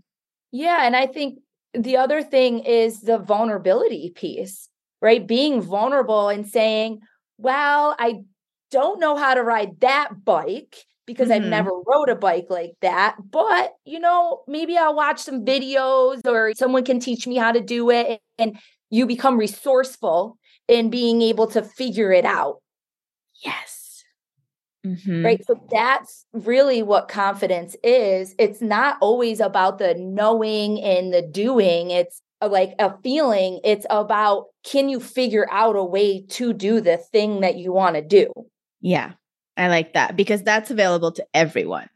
Yeah. 0.52 0.86
And 0.86 0.96
I 0.96 1.06
think 1.06 1.40
the 1.74 1.98
other 1.98 2.22
thing 2.22 2.60
is 2.60 3.02
the 3.02 3.18
vulnerability 3.18 4.10
piece 4.14 4.70
right? 5.04 5.26
Being 5.26 5.60
vulnerable 5.60 6.30
and 6.30 6.48
saying, 6.48 7.00
well, 7.36 7.94
I 7.98 8.22
don't 8.70 8.98
know 8.98 9.16
how 9.16 9.34
to 9.34 9.42
ride 9.42 9.78
that 9.80 10.24
bike 10.24 10.76
because 11.04 11.28
mm-hmm. 11.28 11.44
I've 11.44 11.50
never 11.50 11.72
rode 11.86 12.08
a 12.08 12.16
bike 12.16 12.46
like 12.48 12.72
that. 12.80 13.16
But, 13.30 13.74
you 13.84 14.00
know, 14.00 14.44
maybe 14.48 14.78
I'll 14.78 14.96
watch 14.96 15.20
some 15.20 15.44
videos 15.44 16.26
or 16.26 16.54
someone 16.56 16.84
can 16.84 17.00
teach 17.00 17.26
me 17.26 17.36
how 17.36 17.52
to 17.52 17.60
do 17.60 17.90
it. 17.90 18.22
And 18.38 18.58
you 18.88 19.04
become 19.04 19.36
resourceful 19.36 20.38
in 20.68 20.88
being 20.88 21.20
able 21.20 21.48
to 21.48 21.62
figure 21.62 22.10
it 22.10 22.24
out. 22.24 22.62
Yes. 23.44 24.04
Mm-hmm. 24.86 25.22
Right. 25.22 25.44
So 25.46 25.62
that's 25.70 26.24
really 26.32 26.82
what 26.82 27.08
confidence 27.08 27.76
is. 27.84 28.34
It's 28.38 28.62
not 28.62 28.96
always 29.02 29.40
about 29.40 29.76
the 29.76 29.94
knowing 29.98 30.80
and 30.80 31.12
the 31.12 31.20
doing, 31.20 31.90
it's 31.90 32.22
like 32.50 32.74
a 32.78 32.96
feeling. 33.02 33.60
It's 33.64 33.86
about 33.90 34.46
can 34.64 34.88
you 34.88 35.00
figure 35.00 35.46
out 35.50 35.76
a 35.76 35.84
way 35.84 36.24
to 36.30 36.52
do 36.52 36.80
the 36.80 36.96
thing 36.96 37.40
that 37.40 37.56
you 37.56 37.72
want 37.72 37.96
to 37.96 38.02
do? 38.02 38.32
Yeah, 38.80 39.12
I 39.56 39.68
like 39.68 39.94
that 39.94 40.16
because 40.16 40.42
that's 40.42 40.70
available 40.70 41.12
to 41.12 41.26
everyone. 41.34 41.88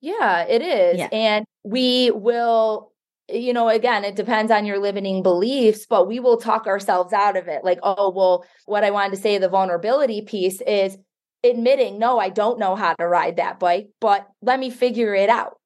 Yeah, 0.00 0.44
it 0.44 0.62
is. 0.62 0.98
Yeah. 0.98 1.08
And 1.12 1.46
we 1.64 2.10
will, 2.10 2.92
you 3.28 3.52
know, 3.52 3.68
again, 3.68 4.04
it 4.04 4.14
depends 4.14 4.52
on 4.52 4.66
your 4.66 4.78
limiting 4.78 5.22
beliefs, 5.22 5.86
but 5.88 6.06
we 6.06 6.20
will 6.20 6.36
talk 6.36 6.66
ourselves 6.66 7.12
out 7.12 7.36
of 7.36 7.48
it. 7.48 7.64
Like, 7.64 7.80
oh, 7.82 8.10
well, 8.10 8.44
what 8.66 8.84
I 8.84 8.90
wanted 8.90 9.16
to 9.16 9.22
say, 9.22 9.38
the 9.38 9.48
vulnerability 9.48 10.22
piece 10.22 10.60
is 10.60 10.96
admitting, 11.42 11.98
no, 11.98 12.18
I 12.18 12.28
don't 12.28 12.58
know 12.58 12.76
how 12.76 12.94
to 12.94 13.06
ride 13.06 13.36
that 13.36 13.58
bike, 13.58 13.88
but 14.00 14.28
let 14.42 14.60
me 14.60 14.70
figure 14.70 15.14
it 15.14 15.28
out 15.28 15.56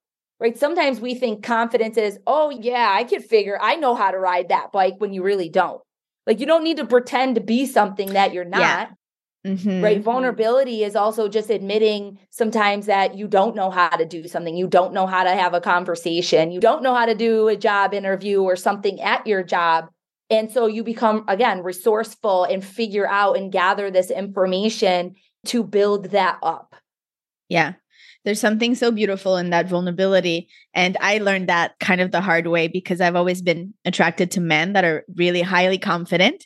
right? 0.41 0.57
Sometimes 0.57 0.99
we 0.99 1.13
think 1.13 1.43
confidence 1.43 1.97
is, 1.97 2.19
oh, 2.25 2.49
yeah, 2.49 2.93
I 2.97 3.03
can 3.03 3.21
figure, 3.21 3.59
I 3.61 3.75
know 3.75 3.93
how 3.93 4.09
to 4.09 4.17
ride 4.17 4.49
that 4.49 4.71
bike 4.71 4.95
when 4.97 5.13
you 5.13 5.21
really 5.21 5.49
don't. 5.49 5.81
Like 6.25 6.39
you 6.39 6.47
don't 6.47 6.63
need 6.63 6.77
to 6.77 6.85
pretend 6.85 7.35
to 7.35 7.41
be 7.41 7.67
something 7.67 8.13
that 8.13 8.33
you're 8.33 8.43
not. 8.43 8.59
Yeah. 8.59 8.87
Mm-hmm. 9.45 9.83
Right. 9.83 10.01
Vulnerability 10.01 10.83
is 10.83 10.95
also 10.95 11.27
just 11.27 11.49
admitting 11.49 12.19
sometimes 12.29 12.85
that 12.85 13.15
you 13.17 13.27
don't 13.27 13.55
know 13.55 13.71
how 13.71 13.89
to 13.89 14.05
do 14.05 14.27
something. 14.27 14.55
You 14.55 14.67
don't 14.67 14.93
know 14.93 15.07
how 15.07 15.23
to 15.23 15.31
have 15.31 15.55
a 15.55 15.61
conversation. 15.61 16.51
You 16.51 16.59
don't 16.59 16.83
know 16.83 16.93
how 16.93 17.07
to 17.07 17.15
do 17.15 17.47
a 17.47 17.55
job 17.55 17.93
interview 17.93 18.41
or 18.43 18.55
something 18.55 19.01
at 19.01 19.25
your 19.25 19.41
job. 19.41 19.89
And 20.29 20.51
so 20.51 20.67
you 20.67 20.83
become, 20.83 21.25
again, 21.27 21.63
resourceful 21.63 22.43
and 22.43 22.63
figure 22.63 23.07
out 23.07 23.35
and 23.35 23.51
gather 23.51 23.89
this 23.89 24.11
information 24.11 25.15
to 25.47 25.63
build 25.63 26.11
that 26.11 26.37
up. 26.43 26.75
Yeah 27.49 27.73
there's 28.23 28.39
something 28.39 28.75
so 28.75 28.91
beautiful 28.91 29.37
in 29.37 29.49
that 29.49 29.67
vulnerability. 29.67 30.47
And 30.73 30.97
I 31.01 31.17
learned 31.17 31.49
that 31.49 31.79
kind 31.79 32.01
of 32.01 32.11
the 32.11 32.21
hard 32.21 32.47
way 32.47 32.67
because 32.67 33.01
I've 33.01 33.15
always 33.15 33.41
been 33.41 33.73
attracted 33.85 34.31
to 34.31 34.41
men 34.41 34.73
that 34.73 34.83
are 34.83 35.03
really 35.15 35.41
highly 35.41 35.77
confident. 35.77 36.45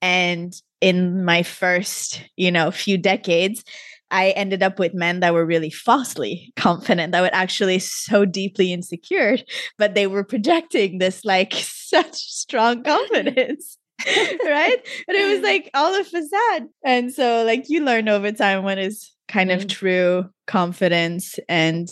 And 0.00 0.52
in 0.80 1.24
my 1.24 1.42
first, 1.42 2.22
you 2.36 2.50
know, 2.50 2.70
few 2.70 2.98
decades, 2.98 3.62
I 4.10 4.30
ended 4.30 4.62
up 4.62 4.78
with 4.78 4.92
men 4.94 5.20
that 5.20 5.32
were 5.32 5.46
really 5.46 5.70
falsely 5.70 6.52
confident, 6.56 7.12
that 7.12 7.22
were 7.22 7.30
actually 7.32 7.78
so 7.78 8.24
deeply 8.24 8.72
insecure, 8.72 9.38
but 9.78 9.94
they 9.94 10.06
were 10.06 10.24
projecting 10.24 10.98
this 10.98 11.24
like 11.24 11.54
such 11.56 12.16
strong 12.16 12.82
confidence. 12.82 13.78
right? 14.06 14.78
But 15.06 15.16
it 15.16 15.34
was 15.34 15.40
like 15.42 15.70
all 15.74 15.98
a 15.98 16.04
facade. 16.04 16.68
And 16.84 17.12
so 17.12 17.44
like 17.44 17.68
you 17.68 17.84
learn 17.84 18.08
over 18.08 18.32
time 18.32 18.64
what 18.64 18.78
is 18.78 19.11
kind 19.28 19.50
mm-hmm. 19.50 19.60
of 19.60 19.68
true 19.68 20.30
confidence 20.46 21.38
and 21.48 21.88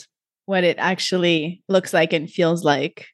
what 0.47 0.65
it 0.65 0.77
actually 0.79 1.63
looks 1.69 1.93
like 1.93 2.13
and 2.13 2.31
feels 2.31 2.65
like. 2.65 3.07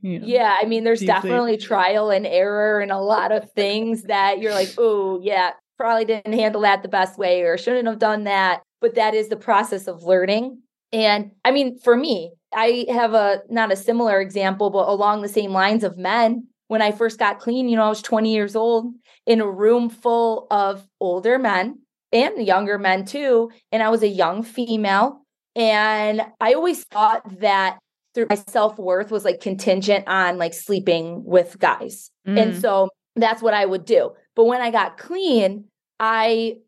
You 0.00 0.20
know, 0.20 0.26
yeah, 0.26 0.56
I 0.60 0.66
mean, 0.66 0.84
there's 0.84 1.00
deeply. 1.00 1.14
definitely 1.14 1.56
trial 1.56 2.10
and 2.10 2.26
error 2.26 2.80
and 2.80 2.92
a 2.92 2.98
lot 2.98 3.32
of 3.32 3.50
things 3.52 4.04
that 4.04 4.40
you're 4.40 4.52
like, 4.52 4.72
oh, 4.78 5.20
yeah, 5.22 5.52
probably 5.76 6.04
didn't 6.04 6.32
handle 6.32 6.60
that 6.62 6.82
the 6.82 6.88
best 6.88 7.18
way 7.18 7.42
or 7.42 7.58
shouldn't 7.58 7.88
have 7.88 7.98
done 7.98 8.24
that. 8.24 8.62
But 8.80 8.94
that 8.94 9.14
is 9.14 9.28
the 9.28 9.36
process 9.36 9.88
of 9.88 10.04
learning. 10.04 10.60
And 10.92 11.32
I 11.44 11.50
mean, 11.50 11.78
for 11.78 11.96
me, 11.96 12.32
I 12.54 12.86
have 12.88 13.14
a 13.14 13.40
not 13.48 13.72
a 13.72 13.76
similar 13.76 14.20
example, 14.20 14.70
but 14.70 14.88
along 14.88 15.22
the 15.22 15.28
same 15.28 15.52
lines 15.52 15.82
of 15.82 15.98
men. 15.98 16.46
When 16.68 16.82
I 16.82 16.90
first 16.90 17.18
got 17.18 17.38
clean, 17.38 17.68
you 17.68 17.76
know, 17.76 17.84
I 17.84 17.88
was 17.88 18.02
20 18.02 18.32
years 18.32 18.56
old 18.56 18.92
in 19.24 19.40
a 19.40 19.50
room 19.50 19.88
full 19.88 20.46
of 20.50 20.86
older 21.00 21.38
men 21.38 21.78
and 22.16 22.46
younger 22.46 22.78
men 22.78 23.04
too. 23.04 23.50
And 23.72 23.82
I 23.82 23.88
was 23.90 24.02
a 24.02 24.08
young 24.08 24.42
female. 24.42 25.22
And 25.54 26.22
I 26.40 26.52
always 26.52 26.84
thought 26.84 27.40
that 27.40 27.78
through 28.14 28.26
my 28.30 28.36
self 28.36 28.78
worth 28.78 29.10
was 29.10 29.24
like 29.24 29.40
contingent 29.40 30.06
on 30.08 30.38
like 30.38 30.54
sleeping 30.54 31.24
with 31.24 31.58
guys. 31.58 32.10
Mm. 32.26 32.42
And 32.42 32.60
so 32.60 32.88
that's 33.14 33.42
what 33.42 33.54
I 33.54 33.64
would 33.64 33.84
do. 33.84 34.12
But 34.34 34.44
when 34.44 34.60
I 34.60 34.70
got 34.70 34.98
clean, 34.98 35.64
I 36.00 36.58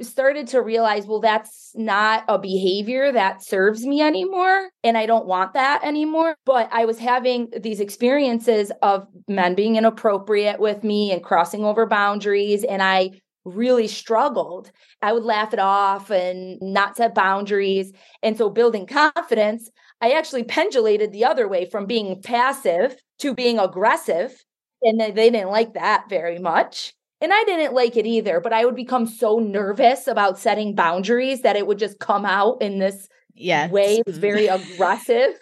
started 0.00 0.46
to 0.48 0.62
realize, 0.62 1.06
well, 1.06 1.20
that's 1.20 1.72
not 1.74 2.24
a 2.28 2.38
behavior 2.38 3.10
that 3.12 3.42
serves 3.42 3.84
me 3.84 4.00
anymore. 4.00 4.70
And 4.84 4.96
I 4.96 5.06
don't 5.06 5.26
want 5.26 5.54
that 5.54 5.84
anymore. 5.84 6.36
But 6.44 6.68
I 6.72 6.84
was 6.84 6.98
having 6.98 7.48
these 7.60 7.80
experiences 7.80 8.70
of 8.82 9.06
men 9.26 9.54
being 9.54 9.76
inappropriate 9.76 10.60
with 10.60 10.84
me 10.84 11.12
and 11.12 11.22
crossing 11.22 11.64
over 11.64 11.86
boundaries. 11.86 12.64
And 12.64 12.82
I 12.82 13.20
really 13.48 13.88
struggled. 13.88 14.70
I 15.02 15.12
would 15.12 15.24
laugh 15.24 15.52
it 15.52 15.58
off 15.58 16.10
and 16.10 16.58
not 16.60 16.96
set 16.96 17.14
boundaries. 17.14 17.92
And 18.22 18.36
so 18.36 18.50
building 18.50 18.86
confidence, 18.86 19.70
I 20.00 20.12
actually 20.12 20.44
pendulated 20.44 21.12
the 21.12 21.24
other 21.24 21.48
way 21.48 21.64
from 21.64 21.86
being 21.86 22.20
passive 22.22 22.96
to 23.20 23.34
being 23.34 23.58
aggressive. 23.58 24.44
And 24.82 25.00
they 25.00 25.30
didn't 25.30 25.50
like 25.50 25.74
that 25.74 26.06
very 26.08 26.38
much. 26.38 26.94
And 27.20 27.32
I 27.32 27.42
didn't 27.44 27.74
like 27.74 27.96
it 27.96 28.06
either, 28.06 28.40
but 28.40 28.52
I 28.52 28.64
would 28.64 28.76
become 28.76 29.06
so 29.06 29.38
nervous 29.38 30.06
about 30.06 30.38
setting 30.38 30.74
boundaries 30.74 31.42
that 31.42 31.56
it 31.56 31.66
would 31.66 31.78
just 31.78 31.98
come 31.98 32.24
out 32.24 32.62
in 32.62 32.78
this 32.78 33.08
yes. 33.34 33.70
way. 33.72 33.96
It 33.96 34.06
was 34.06 34.14
mm-hmm. 34.14 34.20
very 34.20 34.46
aggressive. 34.46 35.34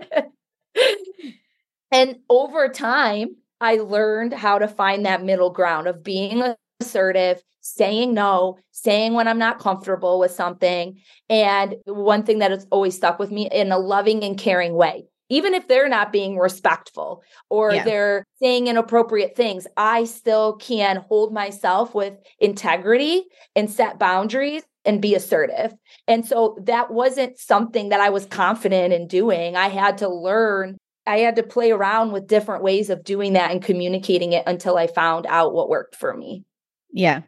and 1.93 2.17
over 2.31 2.69
time, 2.71 3.37
I 3.61 3.77
learned 3.77 4.33
how 4.33 4.59
to 4.59 4.67
find 4.67 5.05
that 5.05 5.23
middle 5.23 5.51
ground 5.51 5.87
of 5.87 6.03
being 6.03 6.43
assertive, 6.83 7.43
saying 7.63 8.13
no, 8.13 8.59
saying 8.73 9.15
when 9.15 9.29
I'm 9.29 9.39
not 9.39 9.59
comfortable 9.59 10.19
with 10.19 10.33
something. 10.33 10.99
And 11.31 11.77
one 11.87 12.25
thing 12.25 12.41
that 12.41 12.51
has 12.51 12.67
always 12.71 12.97
stuck 12.97 13.19
with 13.19 13.31
me 13.31 13.49
in 13.51 13.73
a 13.73 13.79
loving 13.79 14.23
and 14.23 14.37
caring 14.37 14.75
way. 14.75 15.07
Even 15.29 15.55
if 15.55 15.67
they're 15.67 15.89
not 15.89 16.13
being 16.13 16.37
respectful 16.37 17.23
or 17.49 17.73
yeah. 17.73 17.85
they're 17.85 18.27
saying 18.43 18.67
inappropriate 18.67 19.35
things, 19.35 19.67
I 19.79 20.05
still 20.05 20.57
can 20.57 20.97
hold 20.97 21.33
myself 21.33 21.95
with 21.95 22.15
integrity 22.39 23.25
and 23.57 23.71
set 23.71 23.99
boundaries 23.99 24.63
and 24.85 25.01
be 25.01 25.15
assertive. 25.15 25.73
And 26.07 26.27
so 26.27 26.59
that 26.65 26.91
wasn't 26.91 27.39
something 27.39 27.91
that 27.91 28.01
I 28.01 28.11
was 28.11 28.27
confident 28.27 28.93
in 28.93 29.07
doing. 29.07 29.57
I 29.57 29.69
had 29.69 29.99
to 29.99 30.09
learn, 30.09 30.77
I 31.07 31.19
had 31.19 31.37
to 31.37 31.43
play 31.43 31.71
around 31.71 32.13
with 32.13 32.27
different 32.27 32.63
ways 32.63 32.91
of 32.91 33.05
doing 33.05 33.33
that 33.33 33.53
and 33.53 33.63
communicating 33.63 34.33
it 34.33 34.45
until 34.47 34.77
I 34.77 34.87
found 34.87 35.25
out 35.27 35.55
what 35.55 35.71
worked 35.71 35.97
for 35.97 36.15
me. 36.15 36.45
Yeah. 36.93 37.23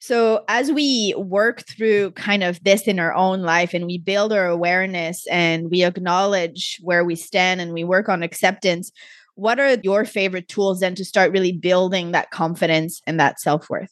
So 0.00 0.44
as 0.46 0.70
we 0.70 1.14
work 1.16 1.64
through 1.66 2.12
kind 2.12 2.42
of 2.42 2.62
this 2.62 2.82
in 2.82 3.00
our 3.00 3.14
own 3.14 3.42
life 3.42 3.72
and 3.72 3.86
we 3.86 3.98
build 3.98 4.32
our 4.32 4.46
awareness 4.46 5.26
and 5.28 5.70
we 5.70 5.84
acknowledge 5.84 6.78
where 6.82 7.04
we 7.04 7.16
stand 7.16 7.60
and 7.62 7.72
we 7.72 7.82
work 7.82 8.10
on 8.10 8.22
acceptance, 8.22 8.92
what 9.34 9.58
are 9.58 9.78
your 9.82 10.04
favorite 10.04 10.48
tools 10.48 10.80
then 10.80 10.94
to 10.96 11.04
start 11.04 11.32
really 11.32 11.52
building 11.52 12.12
that 12.12 12.30
confidence 12.30 13.00
and 13.06 13.18
that 13.18 13.40
self 13.40 13.70
worth? 13.70 13.90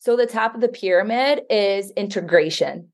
So 0.00 0.16
the 0.16 0.26
top 0.26 0.54
of 0.54 0.60
the 0.60 0.68
pyramid 0.68 1.42
is 1.48 1.90
integration. 1.92 2.92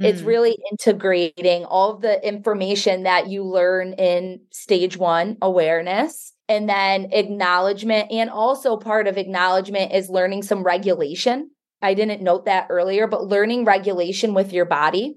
Mm. 0.00 0.06
It's 0.06 0.20
really 0.20 0.58
integrating 0.70 1.64
all 1.64 1.94
of 1.94 2.02
the 2.02 2.26
information 2.26 3.04
that 3.04 3.28
you 3.28 3.44
learn 3.44 3.94
in 3.94 4.40
stage 4.50 4.96
one 4.98 5.38
awareness 5.40 6.33
and 6.48 6.68
then 6.68 7.08
acknowledgement. 7.12 8.10
And 8.10 8.30
also 8.30 8.76
part 8.76 9.06
of 9.06 9.16
acknowledgement 9.16 9.92
is 9.92 10.10
learning 10.10 10.42
some 10.42 10.62
regulation. 10.62 11.50
I 11.82 11.94
didn't 11.94 12.22
note 12.22 12.46
that 12.46 12.68
earlier, 12.70 13.06
but 13.06 13.26
learning 13.26 13.64
regulation 13.64 14.34
with 14.34 14.52
your 14.52 14.64
body 14.64 15.16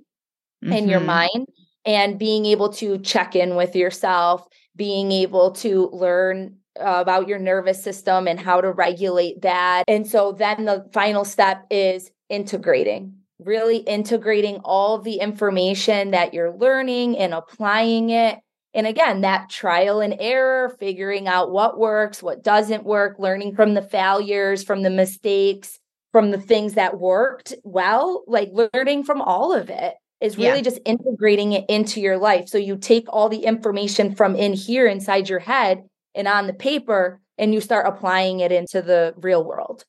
mm-hmm. 0.63 0.73
and 0.73 0.89
your 0.89 0.99
mm-hmm. 0.99 1.07
mind 1.07 1.47
and 1.85 2.19
being 2.19 2.45
able 2.45 2.73
to 2.73 2.97
check 2.99 3.35
in 3.35 3.55
with 3.55 3.75
yourself, 3.75 4.45
being 4.75 5.11
able 5.11 5.51
to 5.51 5.89
learn 5.93 6.57
uh, 6.79 6.97
about 6.99 7.27
your 7.27 7.39
nervous 7.39 7.83
system 7.83 8.27
and 8.27 8.39
how 8.39 8.61
to 8.61 8.71
regulate 8.71 9.41
that. 9.41 9.83
And 9.87 10.05
so 10.05 10.33
then 10.33 10.65
the 10.65 10.87
final 10.93 11.25
step 11.25 11.65
is 11.71 12.11
integrating, 12.29 13.13
really 13.39 13.77
integrating 13.77 14.57
all 14.63 14.99
the 14.99 15.15
information 15.15 16.11
that 16.11 16.33
you're 16.33 16.55
learning 16.55 17.17
and 17.17 17.33
applying 17.33 18.09
it 18.09 18.39
and 18.77 18.85
again, 18.85 19.21
that 19.21 19.49
trial 19.49 20.01
and 20.01 20.15
error, 20.19 20.69
figuring 20.79 21.27
out 21.27 21.51
what 21.51 21.79
works, 21.79 22.21
what 22.21 22.43
doesn't 22.43 22.83
work, 22.83 23.17
learning 23.17 23.55
from 23.55 23.73
the 23.73 23.81
failures, 23.81 24.63
from 24.63 24.83
the 24.83 24.91
mistakes, 24.91 25.79
from 26.11 26.29
the 26.29 26.39
things 26.39 26.75
that 26.75 26.99
worked 26.99 27.55
well, 27.63 28.23
like 28.27 28.51
learning 28.53 29.03
from 29.03 29.19
all 29.19 29.51
of 29.51 29.71
it 29.71 29.95
is 30.21 30.37
really 30.37 30.57
yeah. 30.57 30.61
just 30.61 30.79
integrating 30.85 31.53
it 31.53 31.65
into 31.67 31.99
your 31.99 32.19
life. 32.19 32.47
So 32.49 32.59
you 32.59 32.77
take 32.77 33.05
all 33.09 33.29
the 33.29 33.45
information 33.45 34.13
from 34.13 34.35
in 34.35 34.53
here 34.53 34.85
inside 34.85 35.27
your 35.27 35.39
head 35.39 35.83
and 36.13 36.27
on 36.27 36.45
the 36.45 36.53
paper 36.53 37.19
and 37.39 37.55
you 37.55 37.61
start 37.61 37.87
applying 37.87 38.41
it 38.41 38.51
into 38.51 38.83
the 38.83 39.15
real 39.17 39.43
world. 39.43 39.85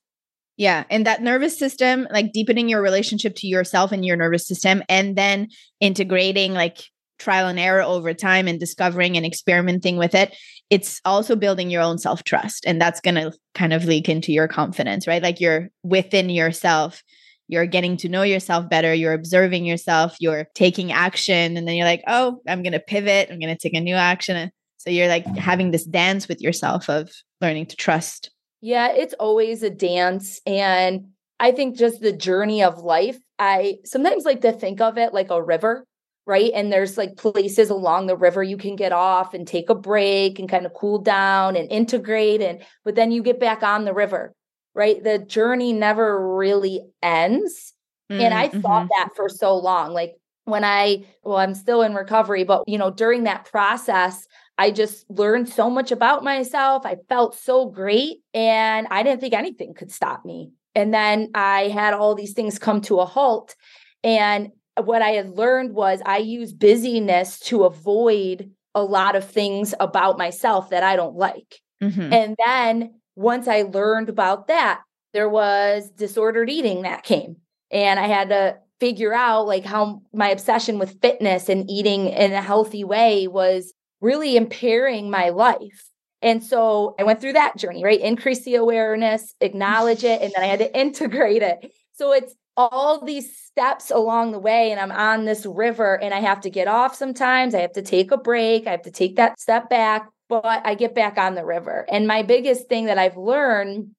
Yeah. 0.57 0.85
And 0.89 1.05
that 1.05 1.21
nervous 1.21 1.57
system, 1.57 2.07
like 2.09 2.31
deepening 2.33 2.67
your 2.67 2.81
relationship 2.81 3.35
to 3.35 3.47
yourself 3.47 3.91
and 3.91 4.03
your 4.03 4.17
nervous 4.17 4.47
system, 4.47 4.81
and 4.89 5.15
then 5.15 5.49
integrating 5.79 6.53
like 6.53 6.79
trial 7.19 7.47
and 7.47 7.59
error 7.59 7.81
over 7.81 8.13
time 8.13 8.47
and 8.47 8.59
discovering 8.59 9.15
and 9.15 9.25
experimenting 9.25 9.97
with 9.97 10.15
it 10.15 10.35
it's 10.69 11.01
also 11.03 11.35
building 11.35 11.69
your 11.69 11.81
own 11.81 11.97
self 11.97 12.23
trust 12.23 12.65
and 12.65 12.79
that's 12.79 13.01
going 13.01 13.15
to 13.15 13.31
kind 13.55 13.73
of 13.73 13.85
leak 13.85 14.07
into 14.07 14.31
your 14.31 14.47
confidence 14.47 15.07
right? 15.07 15.23
Like 15.23 15.39
you're 15.39 15.69
within 15.83 16.29
yourself 16.29 17.03
you're 17.47 17.65
getting 17.65 17.97
to 17.97 18.09
know 18.09 18.21
yourself 18.21 18.69
better 18.69 18.93
you're 18.93 19.13
observing 19.13 19.65
yourself 19.65 20.15
you're 20.19 20.47
taking 20.53 20.91
action 20.91 21.57
and 21.57 21.67
then 21.67 21.75
you're 21.75 21.85
like 21.85 22.03
oh 22.07 22.39
i'm 22.47 22.61
going 22.61 22.73
to 22.73 22.79
pivot 22.79 23.29
i'm 23.31 23.39
going 23.39 23.55
to 23.55 23.59
take 23.59 23.75
a 23.75 23.81
new 23.81 23.95
action. 23.95 24.51
So 24.77 24.91
you're 24.91 25.09
like 25.09 25.25
having 25.35 25.71
this 25.71 25.83
dance 25.83 26.29
with 26.29 26.39
yourself 26.39 26.89
of 26.89 27.11
learning 27.41 27.65
to 27.67 27.75
trust. 27.75 28.31
Yeah 28.61 28.89
it's 28.93 29.13
always 29.19 29.63
a 29.63 29.69
dance 29.69 30.39
and 30.45 31.07
i 31.39 31.51
think 31.51 31.77
just 31.77 32.01
the 32.01 32.13
journey 32.13 32.63
of 32.63 32.79
life 32.79 33.17
i 33.39 33.77
sometimes 33.85 34.25
like 34.25 34.41
to 34.41 34.51
think 34.51 34.81
of 34.81 34.97
it 34.97 35.13
like 35.13 35.31
a 35.31 35.41
river 35.41 35.85
right? 36.29 36.51
And 36.53 36.71
there's 36.71 36.95
like 36.95 37.17
places 37.17 37.71
along 37.71 38.05
the 38.05 38.15
river 38.15 38.43
you 38.43 38.55
can 38.55 38.75
get 38.75 38.91
off 38.91 39.33
and 39.33 39.47
take 39.47 39.67
a 39.67 39.75
break 39.75 40.37
and 40.37 40.47
kind 40.47 40.67
of 40.67 40.75
cool 40.75 40.99
down 40.99 41.55
and 41.55 41.69
integrate 41.71 42.39
and 42.39 42.61
but 42.85 42.93
then 42.93 43.11
you 43.11 43.23
get 43.23 43.39
back 43.39 43.63
on 43.63 43.83
the 43.83 43.95
river, 43.95 44.35
right? 44.75 45.03
The 45.03 45.17
journey 45.17 45.73
never 45.73 46.37
really 46.37 46.81
ends. 47.01 47.73
Mm, 48.11 48.21
and 48.21 48.33
I 48.35 48.47
mm-hmm. 48.47 48.61
thought 48.61 48.89
that 48.89 49.09
for 49.15 49.27
so 49.27 49.57
long. 49.57 49.91
Like 49.91 50.17
when 50.45 50.63
I 50.63 51.03
well 51.23 51.37
I'm 51.37 51.55
still 51.55 51.81
in 51.81 51.95
recovery, 51.95 52.43
but 52.43 52.63
you 52.67 52.77
know, 52.77 52.91
during 52.91 53.23
that 53.23 53.45
process, 53.45 54.27
I 54.59 54.69
just 54.69 55.09
learned 55.09 55.49
so 55.49 55.67
much 55.67 55.91
about 55.91 56.23
myself. 56.23 56.85
I 56.85 56.97
felt 57.09 57.33
so 57.33 57.65
great 57.65 58.17
and 58.35 58.85
I 58.91 59.01
didn't 59.01 59.21
think 59.21 59.33
anything 59.33 59.73
could 59.73 59.91
stop 59.91 60.23
me. 60.23 60.51
And 60.75 60.93
then 60.93 61.31
I 61.33 61.69
had 61.69 61.95
all 61.95 62.13
these 62.13 62.33
things 62.33 62.59
come 62.59 62.81
to 62.81 62.99
a 62.99 63.05
halt 63.05 63.55
and 64.03 64.51
what 64.85 65.01
I 65.01 65.11
had 65.11 65.31
learned 65.31 65.73
was 65.73 66.01
I 66.05 66.17
use 66.17 66.53
busyness 66.53 67.39
to 67.41 67.63
avoid 67.63 68.51
a 68.75 68.83
lot 68.83 69.15
of 69.15 69.29
things 69.29 69.73
about 69.79 70.17
myself 70.17 70.69
that 70.69 70.83
I 70.83 70.95
don't 70.95 71.15
like. 71.15 71.59
Mm-hmm. 71.81 72.13
And 72.13 72.35
then 72.45 72.93
once 73.15 73.47
I 73.47 73.63
learned 73.63 74.09
about 74.09 74.47
that, 74.47 74.81
there 75.13 75.29
was 75.29 75.89
disordered 75.89 76.49
eating 76.49 76.83
that 76.83 77.03
came. 77.03 77.37
And 77.71 77.99
I 77.99 78.07
had 78.07 78.29
to 78.29 78.57
figure 78.79 79.13
out 79.13 79.47
like 79.47 79.65
how 79.65 80.01
my 80.13 80.29
obsession 80.29 80.79
with 80.79 81.01
fitness 81.01 81.49
and 81.49 81.69
eating 81.69 82.07
in 82.07 82.31
a 82.31 82.41
healthy 82.41 82.83
way 82.83 83.27
was 83.27 83.73
really 84.01 84.37
impairing 84.37 85.09
my 85.09 85.29
life. 85.29 85.89
And 86.21 86.43
so 86.43 86.95
I 86.99 87.03
went 87.03 87.21
through 87.21 87.33
that 87.33 87.57
journey, 87.57 87.83
right? 87.83 87.99
Increase 87.99 88.43
the 88.43 88.55
awareness, 88.55 89.33
acknowledge 89.39 90.03
it, 90.03 90.21
and 90.21 90.31
then 90.35 90.43
I 90.43 90.47
had 90.47 90.59
to 90.59 90.77
integrate 90.79 91.41
it. 91.41 91.71
So 91.93 92.13
it's 92.13 92.33
all 92.59 93.05
these 93.05 93.37
steps 93.37 93.89
along 93.89 94.33
the 94.33 94.39
way 94.39 94.71
and 94.71 94.81
I'm 94.81 94.91
on 94.91 95.23
this 95.23 95.45
river 95.45 95.97
and 95.97 96.13
I 96.13 96.19
have 96.19 96.41
to 96.41 96.49
get 96.49 96.67
off 96.67 96.93
sometimes. 96.93 97.55
I 97.55 97.61
have 97.61 97.71
to 97.73 97.81
take 97.81 98.11
a 98.11 98.17
break. 98.17 98.67
I 98.67 98.71
have 98.71 98.81
to 98.81 98.91
take 98.91 99.15
that 99.15 99.39
step 99.39 99.69
back, 99.69 100.09
but 100.27 100.61
I 100.65 100.75
get 100.75 100.93
back 100.93 101.17
on 101.17 101.35
the 101.35 101.45
river. 101.45 101.85
And 101.89 102.05
my 102.05 102.21
biggest 102.21 102.67
thing 102.67 102.87
that 102.87 102.97
I've 102.97 103.15
learned 103.15 103.91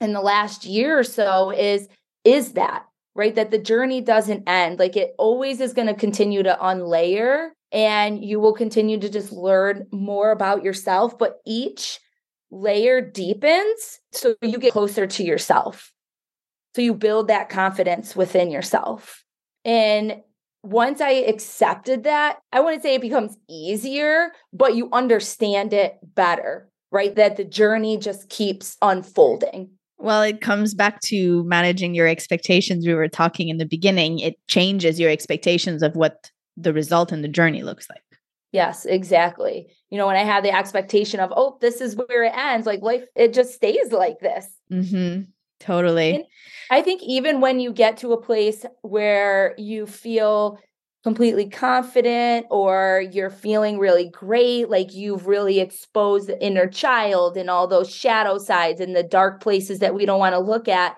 in 0.00 0.12
the 0.12 0.20
last 0.20 0.64
year 0.64 0.96
or 0.96 1.02
so 1.02 1.50
is 1.50 1.88
is 2.22 2.52
that, 2.52 2.84
right? 3.16 3.34
That 3.34 3.50
the 3.50 3.58
journey 3.58 4.00
doesn't 4.00 4.48
end. 4.48 4.78
Like 4.78 4.96
it 4.96 5.14
always 5.18 5.60
is 5.60 5.72
going 5.72 5.88
to 5.88 5.94
continue 5.94 6.44
to 6.44 6.56
unlayer 6.62 7.48
and 7.72 8.24
you 8.24 8.38
will 8.38 8.54
continue 8.54 9.00
to 9.00 9.10
just 9.10 9.32
learn 9.32 9.88
more 9.90 10.30
about 10.30 10.62
yourself, 10.62 11.18
but 11.18 11.40
each 11.44 11.98
layer 12.52 13.00
deepens 13.00 13.98
so 14.12 14.36
you 14.40 14.58
get 14.58 14.72
closer 14.72 15.08
to 15.08 15.24
yourself 15.24 15.93
so 16.74 16.82
you 16.82 16.94
build 16.94 17.28
that 17.28 17.48
confidence 17.48 18.16
within 18.16 18.50
yourself. 18.50 19.24
And 19.64 20.22
once 20.62 21.00
I 21.00 21.10
accepted 21.10 22.04
that, 22.04 22.38
I 22.52 22.60
wouldn't 22.60 22.82
say 22.82 22.94
it 22.94 23.00
becomes 23.00 23.36
easier, 23.48 24.32
but 24.52 24.74
you 24.74 24.88
understand 24.92 25.72
it 25.72 25.98
better, 26.02 26.68
right? 26.90 27.14
That 27.14 27.36
the 27.36 27.44
journey 27.44 27.98
just 27.98 28.28
keeps 28.28 28.76
unfolding. 28.82 29.70
Well, 29.98 30.22
it 30.22 30.40
comes 30.40 30.74
back 30.74 31.00
to 31.02 31.44
managing 31.44 31.94
your 31.94 32.08
expectations. 32.08 32.86
We 32.86 32.94
were 32.94 33.08
talking 33.08 33.48
in 33.48 33.58
the 33.58 33.66
beginning, 33.66 34.18
it 34.18 34.34
changes 34.48 34.98
your 34.98 35.10
expectations 35.10 35.82
of 35.82 35.94
what 35.96 36.30
the 36.56 36.72
result 36.72 37.12
and 37.12 37.22
the 37.22 37.28
journey 37.28 37.62
looks 37.62 37.88
like. 37.88 38.02
Yes, 38.52 38.84
exactly. 38.84 39.68
You 39.90 39.98
know, 39.98 40.06
when 40.06 40.16
I 40.16 40.24
had 40.24 40.44
the 40.44 40.54
expectation 40.54 41.20
of, 41.20 41.32
oh, 41.34 41.58
this 41.60 41.80
is 41.80 41.96
where 41.96 42.24
it 42.24 42.32
ends, 42.36 42.66
like 42.66 42.82
life, 42.82 43.04
it 43.16 43.34
just 43.34 43.54
stays 43.54 43.90
like 43.90 44.20
this. 44.20 44.46
Mm-hmm. 44.70 45.22
Totally. 45.64 46.16
And 46.16 46.24
I 46.70 46.82
think 46.82 47.02
even 47.02 47.40
when 47.40 47.58
you 47.58 47.72
get 47.72 47.96
to 47.98 48.12
a 48.12 48.20
place 48.20 48.66
where 48.82 49.54
you 49.56 49.86
feel 49.86 50.58
completely 51.02 51.48
confident 51.48 52.46
or 52.50 53.04
you're 53.12 53.30
feeling 53.30 53.78
really 53.78 54.08
great, 54.10 54.68
like 54.68 54.94
you've 54.94 55.26
really 55.26 55.60
exposed 55.60 56.28
the 56.28 56.42
inner 56.44 56.66
child 56.66 57.36
and 57.36 57.48
all 57.48 57.66
those 57.66 57.90
shadow 57.90 58.38
sides 58.38 58.80
and 58.80 58.94
the 58.94 59.02
dark 59.02 59.42
places 59.42 59.78
that 59.78 59.94
we 59.94 60.04
don't 60.06 60.18
want 60.18 60.34
to 60.34 60.38
look 60.38 60.68
at, 60.68 60.96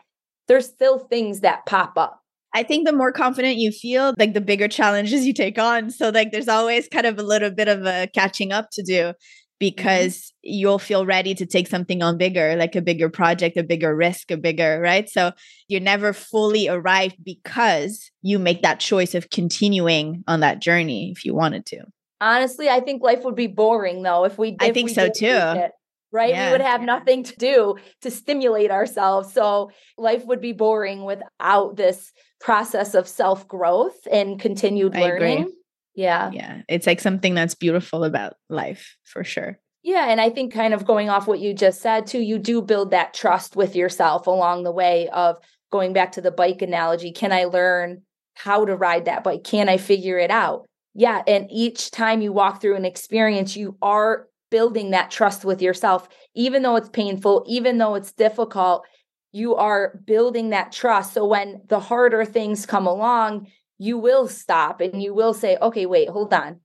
there's 0.48 0.66
still 0.66 0.98
things 0.98 1.40
that 1.40 1.66
pop 1.66 1.96
up. 1.96 2.20
I 2.54 2.62
think 2.62 2.86
the 2.86 2.92
more 2.92 3.12
confident 3.12 3.56
you 3.56 3.70
feel, 3.70 4.14
like 4.18 4.32
the 4.32 4.40
bigger 4.40 4.66
challenges 4.66 5.26
you 5.26 5.34
take 5.34 5.58
on. 5.58 5.90
So, 5.90 6.08
like, 6.08 6.32
there's 6.32 6.48
always 6.48 6.88
kind 6.88 7.04
of 7.04 7.18
a 7.18 7.22
little 7.22 7.50
bit 7.50 7.68
of 7.68 7.84
a 7.84 8.08
catching 8.14 8.50
up 8.50 8.68
to 8.72 8.82
do. 8.82 9.12
Because 9.58 10.16
mm-hmm. 10.16 10.58
you'll 10.58 10.78
feel 10.78 11.06
ready 11.06 11.34
to 11.34 11.46
take 11.46 11.68
something 11.68 12.02
on 12.02 12.18
bigger, 12.18 12.56
like 12.56 12.76
a 12.76 12.82
bigger 12.82 13.08
project, 13.08 13.56
a 13.56 13.62
bigger 13.62 13.94
risk, 13.94 14.30
a 14.30 14.36
bigger, 14.36 14.80
right? 14.80 15.08
So, 15.08 15.32
you're 15.68 15.80
never 15.80 16.12
fully 16.12 16.68
arrived 16.68 17.16
because 17.24 18.10
you 18.22 18.38
make 18.38 18.62
that 18.62 18.80
choice 18.80 19.14
of 19.14 19.30
continuing 19.30 20.24
on 20.26 20.40
that 20.40 20.60
journey 20.60 21.10
if 21.10 21.24
you 21.24 21.34
wanted 21.34 21.66
to. 21.66 21.84
Honestly, 22.20 22.68
I 22.68 22.80
think 22.80 23.02
life 23.02 23.24
would 23.24 23.34
be 23.34 23.46
boring 23.46 24.02
though 24.02 24.24
if 24.24 24.38
we. 24.38 24.50
If 24.50 24.56
I 24.60 24.72
think 24.72 24.88
we 24.88 24.94
so 24.94 25.08
too 25.08 25.70
right? 26.16 26.30
Yeah. 26.30 26.46
We 26.46 26.52
would 26.52 26.60
have 26.62 26.82
nothing 26.82 27.22
to 27.24 27.36
do 27.36 27.76
to 28.02 28.10
stimulate 28.10 28.70
ourselves. 28.70 29.32
So 29.32 29.70
life 29.98 30.24
would 30.24 30.40
be 30.40 30.52
boring 30.52 31.04
without 31.04 31.76
this 31.76 32.12
process 32.40 32.94
of 32.94 33.06
self 33.06 33.46
growth 33.46 34.06
and 34.10 34.40
continued 34.40 34.94
learning. 34.94 35.52
Yeah. 35.96 36.30
Yeah. 36.32 36.62
It's 36.68 36.86
like 36.86 37.00
something 37.00 37.34
that's 37.34 37.54
beautiful 37.56 38.04
about 38.04 38.34
life 38.48 38.96
for 39.02 39.24
sure. 39.24 39.58
Yeah. 39.82 40.06
And 40.08 40.20
I 40.20 40.30
think, 40.30 40.52
kind 40.52 40.74
of 40.74 40.84
going 40.84 41.08
off 41.08 41.26
what 41.26 41.40
you 41.40 41.54
just 41.54 41.80
said, 41.80 42.06
too, 42.06 42.20
you 42.20 42.38
do 42.38 42.62
build 42.62 42.92
that 42.92 43.14
trust 43.14 43.56
with 43.56 43.74
yourself 43.74 44.26
along 44.26 44.62
the 44.62 44.72
way 44.72 45.08
of 45.08 45.38
going 45.72 45.92
back 45.92 46.12
to 46.12 46.20
the 46.20 46.30
bike 46.30 46.62
analogy. 46.62 47.10
Can 47.10 47.32
I 47.32 47.44
learn 47.44 48.02
how 48.34 48.64
to 48.64 48.76
ride 48.76 49.06
that 49.06 49.24
bike? 49.24 49.42
Can 49.42 49.68
I 49.68 49.78
figure 49.78 50.18
it 50.18 50.30
out? 50.30 50.66
Yeah. 50.94 51.22
And 51.26 51.48
each 51.50 51.90
time 51.90 52.20
you 52.20 52.32
walk 52.32 52.60
through 52.60 52.76
an 52.76 52.84
experience, 52.84 53.56
you 53.56 53.76
are 53.80 54.28
building 54.50 54.90
that 54.90 55.10
trust 55.10 55.44
with 55.44 55.62
yourself, 55.62 56.08
even 56.34 56.62
though 56.62 56.76
it's 56.76 56.88
painful, 56.90 57.44
even 57.48 57.78
though 57.78 57.94
it's 57.94 58.12
difficult 58.12 58.86
you 59.32 59.54
are 59.56 60.00
building 60.06 60.50
that 60.50 60.72
trust. 60.72 61.12
So 61.12 61.26
when 61.26 61.60
the 61.66 61.80
harder 61.80 62.24
things 62.24 62.64
come 62.64 62.86
along, 62.86 63.48
you 63.78 63.98
will 63.98 64.28
stop 64.28 64.80
and 64.80 65.02
you 65.02 65.14
will 65.14 65.34
say, 65.34 65.56
okay, 65.60 65.86
wait, 65.86 66.08
hold 66.08 66.32
on. 66.32 66.60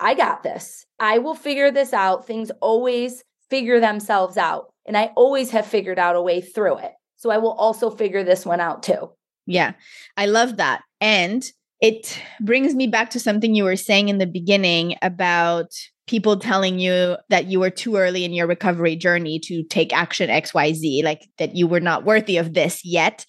I 0.00 0.14
got 0.14 0.42
this. 0.42 0.86
I 0.98 1.18
will 1.18 1.34
figure 1.34 1.70
this 1.70 1.92
out. 1.92 2.26
Things 2.26 2.50
always 2.60 3.22
figure 3.48 3.80
themselves 3.80 4.36
out. 4.36 4.72
And 4.86 4.96
I 4.96 5.12
always 5.16 5.50
have 5.50 5.66
figured 5.66 5.98
out 5.98 6.16
a 6.16 6.22
way 6.22 6.40
through 6.40 6.78
it. 6.78 6.92
So 7.16 7.30
I 7.30 7.38
will 7.38 7.52
also 7.52 7.90
figure 7.90 8.24
this 8.24 8.46
one 8.46 8.60
out 8.60 8.82
too. 8.82 9.10
Yeah, 9.46 9.72
I 10.16 10.26
love 10.26 10.58
that. 10.58 10.82
And 11.00 11.44
it 11.80 12.20
brings 12.40 12.74
me 12.74 12.86
back 12.86 13.10
to 13.10 13.20
something 13.20 13.54
you 13.54 13.64
were 13.64 13.76
saying 13.76 14.08
in 14.08 14.18
the 14.18 14.26
beginning 14.26 14.96
about 15.00 15.70
people 16.06 16.38
telling 16.38 16.78
you 16.78 17.16
that 17.28 17.46
you 17.46 17.60
were 17.60 17.70
too 17.70 17.96
early 17.96 18.24
in 18.24 18.32
your 18.32 18.46
recovery 18.46 18.96
journey 18.96 19.38
to 19.38 19.62
take 19.64 19.94
action 19.94 20.30
XYZ, 20.30 21.04
like 21.04 21.22
that 21.38 21.54
you 21.54 21.66
were 21.66 21.80
not 21.80 22.04
worthy 22.04 22.36
of 22.36 22.54
this 22.54 22.80
yet. 22.84 23.24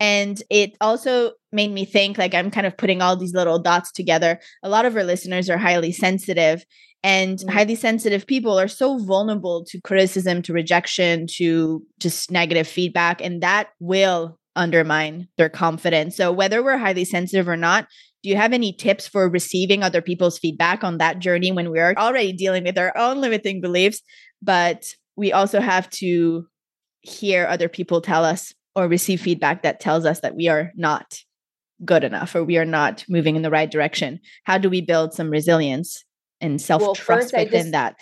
And 0.00 0.42
it 0.50 0.76
also 0.80 1.32
made 1.52 1.70
me 1.70 1.84
think 1.84 2.18
like 2.18 2.34
I'm 2.34 2.50
kind 2.50 2.66
of 2.66 2.76
putting 2.76 3.00
all 3.00 3.16
these 3.16 3.34
little 3.34 3.58
dots 3.58 3.92
together. 3.92 4.40
A 4.62 4.68
lot 4.68 4.86
of 4.86 4.96
our 4.96 5.04
listeners 5.04 5.48
are 5.48 5.58
highly 5.58 5.92
sensitive, 5.92 6.64
and 7.02 7.38
mm-hmm. 7.38 7.48
highly 7.48 7.74
sensitive 7.74 8.26
people 8.26 8.58
are 8.58 8.68
so 8.68 8.98
vulnerable 8.98 9.64
to 9.68 9.80
criticism, 9.82 10.42
to 10.42 10.52
rejection, 10.52 11.26
to 11.36 11.82
just 12.00 12.30
negative 12.30 12.66
feedback. 12.66 13.20
And 13.20 13.42
that 13.42 13.68
will 13.78 14.38
undermine 14.56 15.28
their 15.36 15.48
confidence. 15.48 16.16
So, 16.16 16.32
whether 16.32 16.62
we're 16.62 16.78
highly 16.78 17.04
sensitive 17.04 17.48
or 17.48 17.56
not, 17.56 17.86
do 18.22 18.30
you 18.30 18.36
have 18.36 18.52
any 18.52 18.72
tips 18.72 19.06
for 19.06 19.28
receiving 19.28 19.82
other 19.82 20.00
people's 20.00 20.38
feedback 20.38 20.82
on 20.82 20.98
that 20.98 21.18
journey 21.18 21.52
when 21.52 21.70
we 21.70 21.78
are 21.78 21.94
already 21.96 22.32
dealing 22.32 22.64
with 22.64 22.78
our 22.78 22.96
own 22.96 23.20
limiting 23.20 23.60
beliefs, 23.60 24.00
but 24.40 24.86
we 25.14 25.32
also 25.32 25.60
have 25.60 25.90
to 25.90 26.46
hear 27.02 27.46
other 27.46 27.68
people 27.68 28.00
tell 28.00 28.24
us 28.24 28.54
or 28.74 28.88
receive 28.88 29.20
feedback 29.20 29.62
that 29.62 29.80
tells 29.80 30.04
us 30.04 30.20
that 30.20 30.36
we 30.36 30.48
are 30.48 30.72
not 30.74 31.18
good 31.84 32.04
enough 32.04 32.34
or 32.34 32.44
we 32.44 32.56
are 32.56 32.64
not 32.64 33.04
moving 33.08 33.36
in 33.36 33.42
the 33.42 33.50
right 33.50 33.70
direction? 33.70 34.20
How 34.44 34.58
do 34.58 34.68
we 34.70 34.80
build 34.80 35.14
some 35.14 35.30
resilience 35.30 36.04
and 36.40 36.60
self 36.60 36.96
trust 36.96 37.32
well, 37.32 37.44
within 37.44 37.60
just, 37.60 37.72
that? 37.72 37.96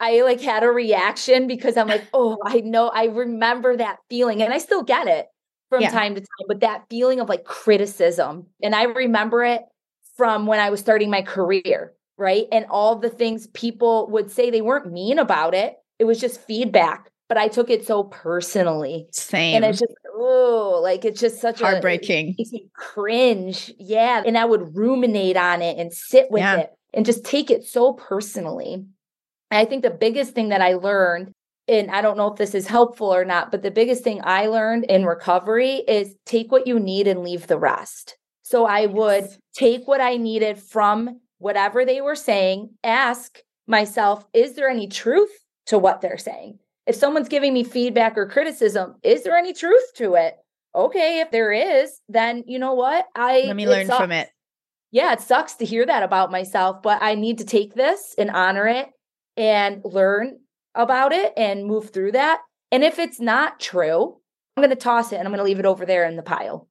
I 0.00 0.22
like 0.22 0.40
had 0.40 0.64
a 0.64 0.68
reaction 0.68 1.46
because 1.46 1.76
I'm 1.76 1.86
like, 1.86 2.02
oh, 2.12 2.36
I 2.44 2.60
know, 2.60 2.88
I 2.88 3.04
remember 3.04 3.76
that 3.76 3.98
feeling 4.10 4.42
and 4.42 4.52
I 4.52 4.58
still 4.58 4.82
get 4.82 5.06
it 5.06 5.28
from 5.68 5.80
yeah. 5.80 5.90
time 5.90 6.16
to 6.16 6.20
time, 6.20 6.46
but 6.48 6.60
that 6.60 6.86
feeling 6.90 7.20
of 7.20 7.28
like 7.28 7.44
criticism. 7.44 8.46
And 8.60 8.74
I 8.74 8.82
remember 8.82 9.44
it 9.44 9.62
from 10.16 10.46
when 10.46 10.58
I 10.58 10.70
was 10.70 10.80
starting 10.80 11.08
my 11.08 11.22
career, 11.22 11.94
right? 12.18 12.46
And 12.50 12.66
all 12.68 12.96
the 12.96 13.10
things 13.10 13.46
people 13.46 14.08
would 14.10 14.30
say, 14.30 14.50
they 14.50 14.60
weren't 14.60 14.92
mean 14.92 15.20
about 15.20 15.54
it. 15.54 15.76
It 16.00 16.04
was 16.04 16.20
just 16.20 16.40
feedback, 16.40 17.11
but 17.32 17.40
I 17.40 17.48
took 17.48 17.70
it 17.70 17.86
so 17.86 18.04
personally. 18.04 19.06
Same. 19.10 19.56
And 19.56 19.64
it's 19.64 19.80
just, 19.80 19.94
oh, 20.14 20.80
like 20.82 21.06
it's 21.06 21.18
just 21.18 21.40
such 21.40 21.62
heartbreaking. 21.62 22.34
a 22.38 22.42
heartbreaking. 22.42 22.70
cringe. 22.76 23.72
Yeah. 23.78 24.22
And 24.26 24.36
I 24.36 24.44
would 24.44 24.76
ruminate 24.76 25.38
on 25.38 25.62
it 25.62 25.78
and 25.78 25.90
sit 25.94 26.30
with 26.30 26.42
yeah. 26.42 26.58
it 26.58 26.70
and 26.92 27.06
just 27.06 27.24
take 27.24 27.50
it 27.50 27.64
so 27.64 27.94
personally. 27.94 28.74
And 28.74 28.86
I 29.50 29.64
think 29.64 29.82
the 29.82 29.88
biggest 29.88 30.34
thing 30.34 30.50
that 30.50 30.60
I 30.60 30.74
learned 30.74 31.32
and 31.66 31.90
I 31.90 32.02
don't 32.02 32.18
know 32.18 32.30
if 32.30 32.36
this 32.36 32.54
is 32.54 32.66
helpful 32.66 33.06
or 33.06 33.24
not, 33.24 33.50
but 33.50 33.62
the 33.62 33.70
biggest 33.70 34.04
thing 34.04 34.20
I 34.22 34.48
learned 34.48 34.84
in 34.84 35.06
recovery 35.06 35.76
is 35.88 36.14
take 36.26 36.52
what 36.52 36.66
you 36.66 36.78
need 36.78 37.08
and 37.08 37.22
leave 37.22 37.46
the 37.46 37.58
rest. 37.58 38.18
So 38.42 38.66
I 38.66 38.84
would 38.84 39.24
take 39.54 39.88
what 39.88 40.02
I 40.02 40.18
needed 40.18 40.58
from 40.58 41.18
whatever 41.38 41.86
they 41.86 42.02
were 42.02 42.14
saying, 42.14 42.74
ask 42.84 43.38
myself, 43.66 44.22
is 44.34 44.52
there 44.52 44.68
any 44.68 44.86
truth 44.86 45.30
to 45.68 45.78
what 45.78 46.02
they're 46.02 46.18
saying? 46.18 46.58
If 46.86 46.96
someone's 46.96 47.28
giving 47.28 47.54
me 47.54 47.64
feedback 47.64 48.18
or 48.18 48.26
criticism, 48.26 48.96
is 49.02 49.22
there 49.22 49.36
any 49.36 49.52
truth 49.52 49.94
to 49.96 50.14
it? 50.14 50.36
Okay, 50.74 51.20
if 51.20 51.30
there 51.30 51.52
is, 51.52 52.00
then 52.08 52.44
you 52.46 52.58
know 52.58 52.74
what? 52.74 53.06
I 53.14 53.44
let 53.46 53.56
me 53.56 53.68
learn 53.68 53.86
sucks. 53.86 54.00
from 54.00 54.12
it. 54.12 54.30
Yeah, 54.90 55.12
it 55.12 55.20
sucks 55.20 55.54
to 55.54 55.64
hear 55.64 55.86
that 55.86 56.02
about 56.02 56.30
myself, 56.30 56.82
but 56.82 57.02
I 57.02 57.14
need 57.14 57.38
to 57.38 57.44
take 57.44 57.74
this 57.74 58.14
and 58.18 58.30
honor 58.30 58.66
it 58.66 58.88
and 59.36 59.80
learn 59.84 60.38
about 60.74 61.12
it 61.12 61.32
and 61.36 61.66
move 61.66 61.90
through 61.90 62.12
that. 62.12 62.40
And 62.70 62.82
if 62.82 62.98
it's 62.98 63.20
not 63.20 63.60
true, 63.60 64.16
I'm 64.56 64.62
going 64.62 64.70
to 64.70 64.76
toss 64.76 65.12
it 65.12 65.16
and 65.16 65.26
I'm 65.26 65.32
going 65.32 65.38
to 65.38 65.44
leave 65.44 65.58
it 65.58 65.66
over 65.66 65.86
there 65.86 66.06
in 66.06 66.16
the 66.16 66.22
pile. 66.22 66.68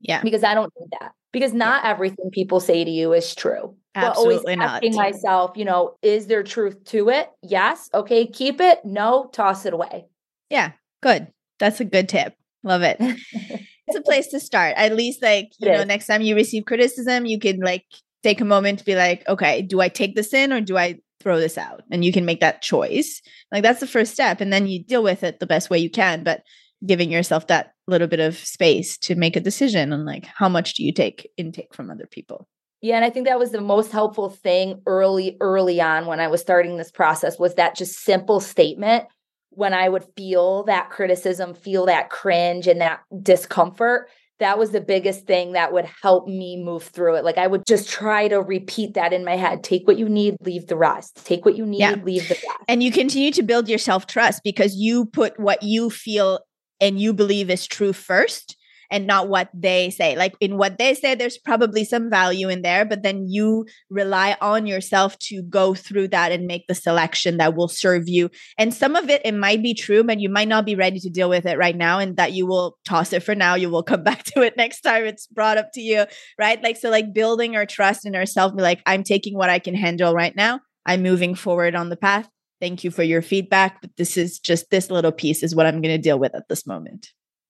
Yeah. 0.00 0.22
Because 0.22 0.44
I 0.44 0.54
don't 0.54 0.72
need 0.78 0.88
that. 1.00 1.12
Because 1.32 1.52
not 1.52 1.84
yeah. 1.84 1.90
everything 1.90 2.30
people 2.32 2.60
say 2.60 2.84
to 2.84 2.90
you 2.90 3.12
is 3.12 3.34
true. 3.34 3.74
Absolutely 3.98 4.56
but 4.56 4.62
always 4.62 4.74
asking 4.74 4.92
not. 4.92 4.98
myself, 4.98 5.50
you 5.56 5.64
know, 5.64 5.94
is 6.02 6.26
there 6.26 6.42
truth 6.42 6.84
to 6.86 7.08
it? 7.10 7.30
Yes. 7.42 7.90
Okay. 7.92 8.26
Keep 8.26 8.60
it. 8.60 8.84
No. 8.84 9.28
Toss 9.32 9.66
it 9.66 9.72
away. 9.72 10.06
Yeah. 10.50 10.72
Good. 11.02 11.28
That's 11.58 11.80
a 11.80 11.84
good 11.84 12.08
tip. 12.08 12.34
Love 12.62 12.82
it. 12.82 12.96
it's 13.00 13.96
a 13.96 14.02
place 14.02 14.28
to 14.28 14.40
start. 14.40 14.74
At 14.76 14.94
least, 14.94 15.22
like, 15.22 15.50
you 15.58 15.68
it 15.68 15.72
know, 15.72 15.80
is. 15.80 15.86
next 15.86 16.06
time 16.06 16.22
you 16.22 16.34
receive 16.34 16.64
criticism, 16.64 17.26
you 17.26 17.38
can 17.38 17.60
like 17.60 17.84
take 18.22 18.40
a 18.40 18.44
moment 18.44 18.80
to 18.80 18.84
be 18.84 18.94
like, 18.94 19.28
okay, 19.28 19.62
do 19.62 19.80
I 19.80 19.88
take 19.88 20.14
this 20.14 20.32
in 20.32 20.52
or 20.52 20.60
do 20.60 20.76
I 20.76 20.98
throw 21.20 21.38
this 21.38 21.58
out 21.58 21.82
and 21.90 22.04
you 22.04 22.12
can 22.12 22.24
make 22.24 22.40
that 22.40 22.62
choice 22.62 23.20
like 23.50 23.62
that's 23.62 23.80
the 23.80 23.86
first 23.86 24.12
step 24.12 24.40
and 24.40 24.52
then 24.52 24.66
you 24.66 24.82
deal 24.84 25.02
with 25.02 25.24
it 25.24 25.40
the 25.40 25.46
best 25.46 25.68
way 25.68 25.78
you 25.78 25.90
can 25.90 26.22
but 26.22 26.42
giving 26.86 27.10
yourself 27.10 27.48
that 27.48 27.72
little 27.88 28.06
bit 28.06 28.20
of 28.20 28.36
space 28.36 28.96
to 28.96 29.16
make 29.16 29.34
a 29.34 29.40
decision 29.40 29.92
on 29.92 30.04
like 30.04 30.24
how 30.24 30.48
much 30.48 30.74
do 30.74 30.84
you 30.84 30.92
take 30.92 31.28
intake 31.36 31.74
from 31.74 31.90
other 31.90 32.06
people 32.06 32.48
yeah 32.80 32.96
and 32.96 33.04
i 33.04 33.10
think 33.10 33.26
that 33.26 33.38
was 33.38 33.50
the 33.50 33.60
most 33.60 33.92
helpful 33.92 34.28
thing 34.28 34.80
early 34.86 35.36
early 35.40 35.80
on 35.80 36.06
when 36.06 36.20
i 36.20 36.28
was 36.28 36.40
starting 36.40 36.76
this 36.76 36.90
process 36.90 37.38
was 37.38 37.54
that 37.54 37.76
just 37.76 38.00
simple 38.00 38.40
statement 38.40 39.04
when 39.50 39.74
i 39.74 39.88
would 39.88 40.04
feel 40.16 40.64
that 40.64 40.90
criticism 40.90 41.54
feel 41.54 41.86
that 41.86 42.10
cringe 42.10 42.66
and 42.66 42.80
that 42.80 43.00
discomfort 43.22 44.08
that 44.38 44.58
was 44.58 44.70
the 44.70 44.80
biggest 44.80 45.26
thing 45.26 45.52
that 45.52 45.72
would 45.72 45.86
help 46.02 46.28
me 46.28 46.62
move 46.62 46.84
through 46.84 47.16
it. 47.16 47.24
Like 47.24 47.38
I 47.38 47.46
would 47.46 47.66
just 47.66 47.88
try 47.88 48.28
to 48.28 48.40
repeat 48.40 48.94
that 48.94 49.12
in 49.12 49.24
my 49.24 49.36
head. 49.36 49.64
Take 49.64 49.86
what 49.86 49.98
you 49.98 50.08
need, 50.08 50.36
leave 50.40 50.68
the 50.68 50.76
rest. 50.76 51.24
Take 51.26 51.44
what 51.44 51.56
you 51.56 51.66
need, 51.66 51.80
yeah. 51.80 51.96
leave 52.04 52.28
the 52.28 52.34
rest. 52.34 52.64
And 52.68 52.82
you 52.82 52.92
continue 52.92 53.32
to 53.32 53.42
build 53.42 53.68
your 53.68 53.78
self 53.78 54.06
trust 54.06 54.42
because 54.44 54.76
you 54.76 55.06
put 55.06 55.38
what 55.40 55.62
you 55.62 55.90
feel 55.90 56.40
and 56.80 57.00
you 57.00 57.12
believe 57.12 57.50
is 57.50 57.66
true 57.66 57.92
first 57.92 58.56
and 58.90 59.06
not 59.06 59.28
what 59.28 59.48
they 59.52 59.90
say. 59.90 60.16
Like 60.16 60.34
in 60.40 60.56
what 60.56 60.78
they 60.78 60.94
say, 60.94 61.14
there's 61.14 61.38
probably 61.38 61.84
some 61.84 62.10
value 62.10 62.48
in 62.48 62.62
there, 62.62 62.84
but 62.84 63.02
then 63.02 63.26
you 63.28 63.66
rely 63.90 64.36
on 64.40 64.66
yourself 64.66 65.18
to 65.20 65.42
go 65.42 65.74
through 65.74 66.08
that 66.08 66.32
and 66.32 66.46
make 66.46 66.66
the 66.66 66.74
selection 66.74 67.36
that 67.36 67.54
will 67.54 67.68
serve 67.68 68.08
you. 68.08 68.30
And 68.56 68.72
some 68.72 68.96
of 68.96 69.10
it, 69.10 69.22
it 69.24 69.34
might 69.34 69.62
be 69.62 69.74
true, 69.74 70.04
but 70.04 70.20
you 70.20 70.28
might 70.28 70.48
not 70.48 70.64
be 70.64 70.74
ready 70.74 71.00
to 71.00 71.10
deal 71.10 71.28
with 71.28 71.46
it 71.46 71.58
right 71.58 71.76
now, 71.76 71.98
and 71.98 72.16
that 72.16 72.32
you 72.32 72.46
will 72.46 72.78
toss 72.86 73.12
it 73.12 73.22
for 73.22 73.34
now. 73.34 73.54
You 73.54 73.70
will 73.70 73.82
come 73.82 74.02
back 74.08 74.24
to 74.24 74.42
it 74.42 74.56
next 74.56 74.80
time 74.80 75.04
it's 75.04 75.26
brought 75.26 75.58
up 75.58 75.70
to 75.74 75.80
you, 75.80 76.06
right? 76.38 76.62
Like, 76.62 76.76
so 76.76 76.90
like 76.90 77.12
building 77.12 77.56
our 77.56 77.66
trust 77.66 78.06
in 78.06 78.14
ourselves, 78.14 78.54
be 78.54 78.62
like, 78.62 78.82
I'm 78.86 79.02
taking 79.02 79.36
what 79.36 79.50
I 79.50 79.58
can 79.58 79.74
handle 79.74 80.14
right 80.14 80.34
now. 80.34 80.60
I'm 80.86 81.02
moving 81.02 81.34
forward 81.34 81.74
on 81.74 81.90
the 81.90 81.96
path. 81.96 82.28
Thank 82.60 82.82
you 82.82 82.90
for 82.90 83.02
your 83.02 83.22
feedback, 83.22 83.80
but 83.80 83.90
this 83.96 84.16
is 84.16 84.38
just 84.38 84.70
this 84.70 84.90
little 84.90 85.12
piece 85.12 85.42
is 85.42 85.54
what 85.54 85.66
I'm 85.66 85.80
going 85.80 85.94
to 85.94 86.02
deal 86.02 86.18
with 86.18 86.34
at 86.34 86.48
this 86.48 86.66
moment. 86.66 87.08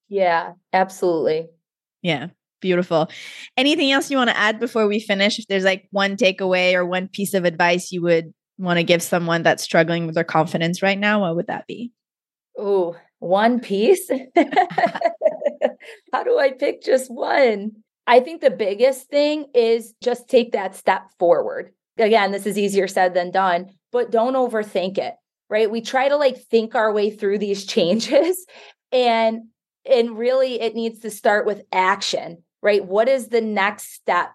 Yeah, 0.08 0.52
absolutely. 0.72 1.48
Yeah, 2.02 2.28
beautiful. 2.60 3.08
Anything 3.56 3.92
else 3.92 4.10
you 4.10 4.16
want 4.16 4.30
to 4.30 4.36
add 4.36 4.60
before 4.60 4.86
we 4.86 5.00
finish? 5.00 5.38
If 5.38 5.46
there's 5.46 5.64
like 5.64 5.88
one 5.90 6.16
takeaway 6.16 6.74
or 6.74 6.84
one 6.84 7.08
piece 7.08 7.34
of 7.34 7.44
advice 7.44 7.92
you 7.92 8.02
would 8.02 8.32
want 8.58 8.78
to 8.78 8.84
give 8.84 9.02
someone 9.02 9.42
that's 9.42 9.62
struggling 9.62 10.06
with 10.06 10.14
their 10.14 10.24
confidence 10.24 10.82
right 10.82 10.98
now, 10.98 11.20
what 11.20 11.36
would 11.36 11.46
that 11.46 11.66
be? 11.66 11.92
Oh, 12.56 12.96
one 13.18 13.60
piece. 13.60 14.08
How 16.12 16.24
do 16.24 16.38
I 16.38 16.52
pick 16.58 16.82
just 16.82 17.10
one? 17.10 17.72
I 18.06 18.20
think 18.20 18.40
the 18.40 18.50
biggest 18.50 19.08
thing 19.08 19.46
is 19.54 19.94
just 20.02 20.28
take 20.28 20.52
that 20.52 20.74
step 20.74 21.02
forward. 21.18 21.72
Again, 21.98 22.32
this 22.32 22.46
is 22.46 22.56
easier 22.56 22.88
said 22.88 23.14
than 23.14 23.30
done, 23.30 23.70
but 23.92 24.10
don't 24.10 24.34
overthink 24.34 24.98
it, 24.98 25.14
right? 25.50 25.70
We 25.70 25.80
try 25.80 26.08
to 26.08 26.16
like 26.16 26.38
think 26.38 26.74
our 26.74 26.92
way 26.92 27.10
through 27.10 27.38
these 27.38 27.64
changes 27.66 28.46
and 28.92 29.42
and 29.88 30.18
really 30.18 30.60
it 30.60 30.74
needs 30.74 31.00
to 31.00 31.10
start 31.10 31.46
with 31.46 31.62
action, 31.72 32.42
right? 32.62 32.84
What 32.84 33.08
is 33.08 33.28
the 33.28 33.40
next 33.40 33.94
step 33.94 34.30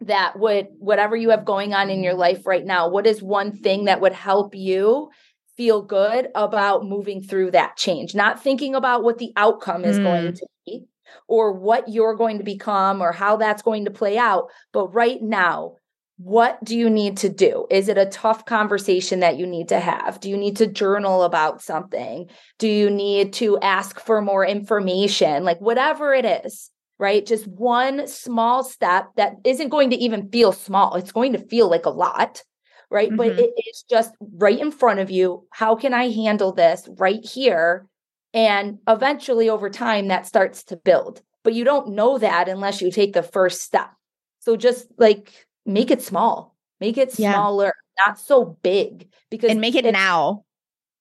that 0.00 0.38
would 0.38 0.68
whatever 0.78 1.14
you 1.14 1.30
have 1.30 1.44
going 1.44 1.74
on 1.74 1.90
in 1.90 2.02
your 2.02 2.14
life 2.14 2.46
right 2.46 2.64
now, 2.64 2.88
what 2.88 3.06
is 3.06 3.22
one 3.22 3.56
thing 3.56 3.84
that 3.84 4.00
would 4.00 4.12
help 4.14 4.54
you 4.54 5.10
feel 5.56 5.82
good 5.82 6.28
about 6.34 6.86
moving 6.86 7.22
through 7.22 7.50
that 7.50 7.76
change, 7.76 8.14
not 8.14 8.42
thinking 8.42 8.74
about 8.74 9.02
what 9.02 9.18
the 9.18 9.32
outcome 9.36 9.84
is 9.84 9.98
mm. 9.98 10.04
going 10.04 10.32
to 10.32 10.46
be 10.64 10.86
or 11.28 11.52
what 11.52 11.88
you're 11.88 12.16
going 12.16 12.38
to 12.38 12.44
become 12.44 13.02
or 13.02 13.12
how 13.12 13.36
that's 13.36 13.62
going 13.62 13.84
to 13.84 13.90
play 13.90 14.16
out. 14.16 14.48
But 14.72 14.94
right 14.94 15.20
now, 15.20 15.74
what 16.22 16.62
do 16.62 16.76
you 16.76 16.90
need 16.90 17.16
to 17.16 17.30
do? 17.30 17.66
Is 17.70 17.88
it 17.88 17.96
a 17.96 18.04
tough 18.04 18.44
conversation 18.44 19.20
that 19.20 19.38
you 19.38 19.46
need 19.46 19.70
to 19.70 19.80
have? 19.80 20.20
Do 20.20 20.28
you 20.28 20.36
need 20.36 20.58
to 20.58 20.66
journal 20.66 21.22
about 21.22 21.62
something? 21.62 22.28
Do 22.58 22.68
you 22.68 22.90
need 22.90 23.32
to 23.34 23.58
ask 23.60 23.98
for 23.98 24.20
more 24.20 24.44
information? 24.44 25.44
Like, 25.44 25.58
whatever 25.62 26.12
it 26.12 26.26
is, 26.26 26.70
right? 26.98 27.24
Just 27.24 27.46
one 27.46 28.06
small 28.06 28.62
step 28.62 29.08
that 29.16 29.36
isn't 29.44 29.70
going 29.70 29.88
to 29.90 29.96
even 29.96 30.28
feel 30.28 30.52
small. 30.52 30.96
It's 30.96 31.10
going 31.10 31.32
to 31.32 31.46
feel 31.48 31.70
like 31.70 31.86
a 31.86 31.90
lot 31.90 32.42
right? 32.92 33.10
Mm-hmm. 33.10 33.16
But 33.16 33.38
it 33.38 33.52
is 33.56 33.84
just 33.88 34.12
right 34.34 34.58
in 34.58 34.72
front 34.72 34.98
of 34.98 35.12
you. 35.12 35.46
How 35.50 35.76
can 35.76 35.94
I 35.94 36.10
handle 36.10 36.52
this 36.52 36.88
right 36.98 37.24
here? 37.24 37.86
And 38.34 38.78
eventually, 38.88 39.48
over 39.48 39.70
time, 39.70 40.08
that 40.08 40.26
starts 40.26 40.64
to 40.64 40.76
build. 40.76 41.22
But 41.44 41.54
you 41.54 41.62
don't 41.62 41.94
know 41.94 42.18
that 42.18 42.48
unless 42.48 42.82
you 42.82 42.90
take 42.90 43.12
the 43.12 43.22
first 43.22 43.60
step. 43.60 43.90
So 44.40 44.56
just 44.56 44.88
like 44.98 45.46
make 45.72 45.90
it 45.90 46.02
small, 46.02 46.56
make 46.80 46.98
it 46.98 47.12
smaller, 47.12 47.72
yeah. 47.96 48.04
not 48.06 48.18
so 48.18 48.58
big. 48.62 49.08
Because 49.30 49.50
and 49.50 49.60
make 49.60 49.74
it 49.74 49.90
now. 49.90 50.44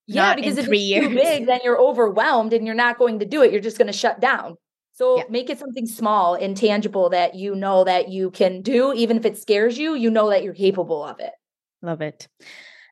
Yeah, 0.07 0.35
because 0.35 0.57
if 0.57 0.67
it's 0.67 0.81
years. 0.81 1.07
too 1.07 1.13
big, 1.13 1.45
then 1.45 1.59
you're 1.63 1.79
overwhelmed 1.79 2.51
and 2.53 2.65
you're 2.65 2.75
not 2.75 2.97
going 2.97 3.19
to 3.19 3.25
do 3.25 3.43
it. 3.43 3.51
You're 3.51 3.61
just 3.61 3.77
going 3.77 3.87
to 3.87 3.93
shut 3.93 4.19
down. 4.19 4.55
So 4.93 5.17
yeah. 5.17 5.23
make 5.29 5.49
it 5.49 5.59
something 5.59 5.85
small 5.85 6.33
and 6.33 6.57
tangible 6.57 7.09
that 7.11 7.35
you 7.35 7.55
know 7.55 7.83
that 7.83 8.09
you 8.09 8.31
can 8.31 8.61
do, 8.61 8.91
even 8.91 9.17
if 9.17 9.25
it 9.25 9.37
scares 9.37 9.77
you. 9.77 9.93
You 9.93 10.09
know 10.09 10.29
that 10.29 10.43
you're 10.43 10.55
capable 10.55 11.03
of 11.03 11.19
it. 11.19 11.31
Love 11.81 12.01
it. 12.01 12.27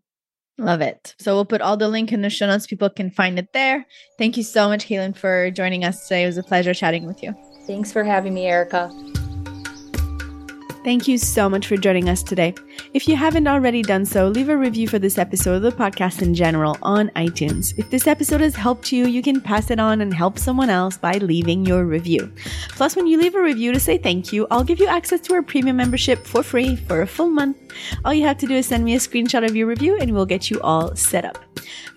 Love 0.59 0.83
it. 0.83 1.15
So 1.19 1.35
we'll 1.35 1.47
put 1.47 1.63
all 1.63 1.77
the 1.77 1.89
link 1.89 2.13
in 2.13 2.21
the 2.21 2.29
show 2.29 2.47
notes. 2.47 2.67
People 2.67 2.91
can 2.91 3.11
find 3.11 3.39
it 3.39 3.53
there. 3.55 3.87
Thank 4.19 4.37
you 4.37 4.43
so 4.43 4.69
much, 4.69 4.87
Katelyn, 4.87 5.17
for 5.17 5.51
joining 5.51 5.85
us 5.85 6.03
today. 6.03 6.25
It 6.25 6.27
was 6.27 6.37
a 6.37 6.43
pleasure 6.43 6.75
chatting 6.75 7.07
with 7.07 7.23
you. 7.23 7.35
Thanks 7.67 7.93
for 7.93 8.05
having 8.05 8.35
me, 8.35 8.47
Erika. 8.47 8.91
Thank 10.83 11.07
you 11.07 11.19
so 11.19 11.47
much 11.47 11.67
for 11.67 11.77
joining 11.77 12.09
us 12.09 12.23
today. 12.23 12.55
If 12.95 13.07
you 13.07 13.15
haven't 13.15 13.47
already 13.47 13.83
done 13.83 14.07
so, 14.07 14.29
leave 14.29 14.49
a 14.49 14.57
review 14.57 14.89
for 14.89 14.99
this 14.99 15.19
episode 15.19 15.57
of 15.57 15.63
the 15.63 15.73
podcast 15.73 16.23
in 16.23 16.35
general 16.35 16.79
on 16.81 17.11
iTunes. 17.11 17.79
If 17.79 17.91
this 17.91 18.07
episode 18.07 18.41
has 18.41 18.57
helped 18.57 18.91
you, 18.91 19.07
you 19.07 19.21
can 19.21 19.43
pass 19.43 19.71
it 19.71 19.79
on 19.79 20.01
and 20.01 20.15
help 20.15 20.39
someone 20.39 20.71
else 20.71 20.97
by 20.97 21.19
leaving 21.19 21.67
your 21.67 21.85
review. 21.85 22.33
Plus, 22.71 22.97
when 22.97 23.07
you 23.07 23.19
leave 23.19 23.35
a 23.35 23.43
review 23.43 23.73
to 23.73 23.81
say 23.81 23.99
thank 23.99 24.33
you, 24.33 24.47
I'll 24.51 24.65
give 24.65 24.81
you 24.81 24.87
access 24.87 25.21
to 25.23 25.35
our 25.35 25.43
premium 25.43 25.77
membership 25.77 26.27
for 26.27 26.43
free 26.43 26.77
for 26.77 27.03
a 27.03 27.07
full 27.07 27.29
month. 27.29 27.59
All 28.07 28.15
you 28.15 28.27
have 28.27 28.39
to 28.39 28.47
do 28.47 28.55
is 28.55 28.65
send 28.65 28.83
me 28.83 28.95
a 28.95 28.99
screenshot 28.99 29.47
of 29.47 29.55
your 29.55 29.67
review 29.67 29.99
and 29.99 30.15
we'll 30.15 30.25
get 30.25 30.51
you 30.51 30.63
all 30.63 30.97
set 30.97 31.27
up. 31.27 31.45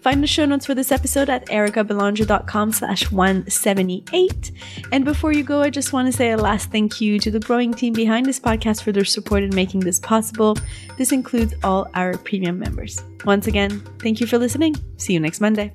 Find 0.03 0.21
the 0.21 0.27
show 0.27 0.45
notes 0.45 0.65
for 0.65 0.75
this 0.75 0.91
episode 0.91 1.29
at 1.29 1.47
erikabelanger.com 1.47 2.73
slash 2.73 3.09
178. 3.09 4.51
And 4.91 5.05
before 5.05 5.31
you 5.31 5.43
go, 5.43 5.61
I 5.61 5.69
just 5.69 5.93
want 5.93 6.07
to 6.07 6.11
say 6.11 6.31
a 6.31 6.37
last 6.37 6.71
thank 6.71 6.99
you 6.99 7.19
to 7.19 7.31
the 7.31 7.39
growing 7.39 7.73
team 7.73 7.93
behind 7.93 8.25
this 8.25 8.39
podcast 8.39 8.83
for 8.83 8.91
their 8.91 9.05
support 9.05 9.43
in 9.43 9.55
making 9.55 9.79
this 9.79 9.99
possible. 9.99 10.57
This 10.97 11.13
includes 11.13 11.53
all 11.63 11.89
our 11.93 12.17
premium 12.17 12.59
members. 12.59 13.01
Once 13.23 13.47
again, 13.47 13.79
thank 13.99 14.19
you 14.19 14.27
for 14.27 14.37
listening. 14.37 14.75
See 14.97 15.13
you 15.13 15.21
next 15.21 15.39
Monday. 15.39 15.73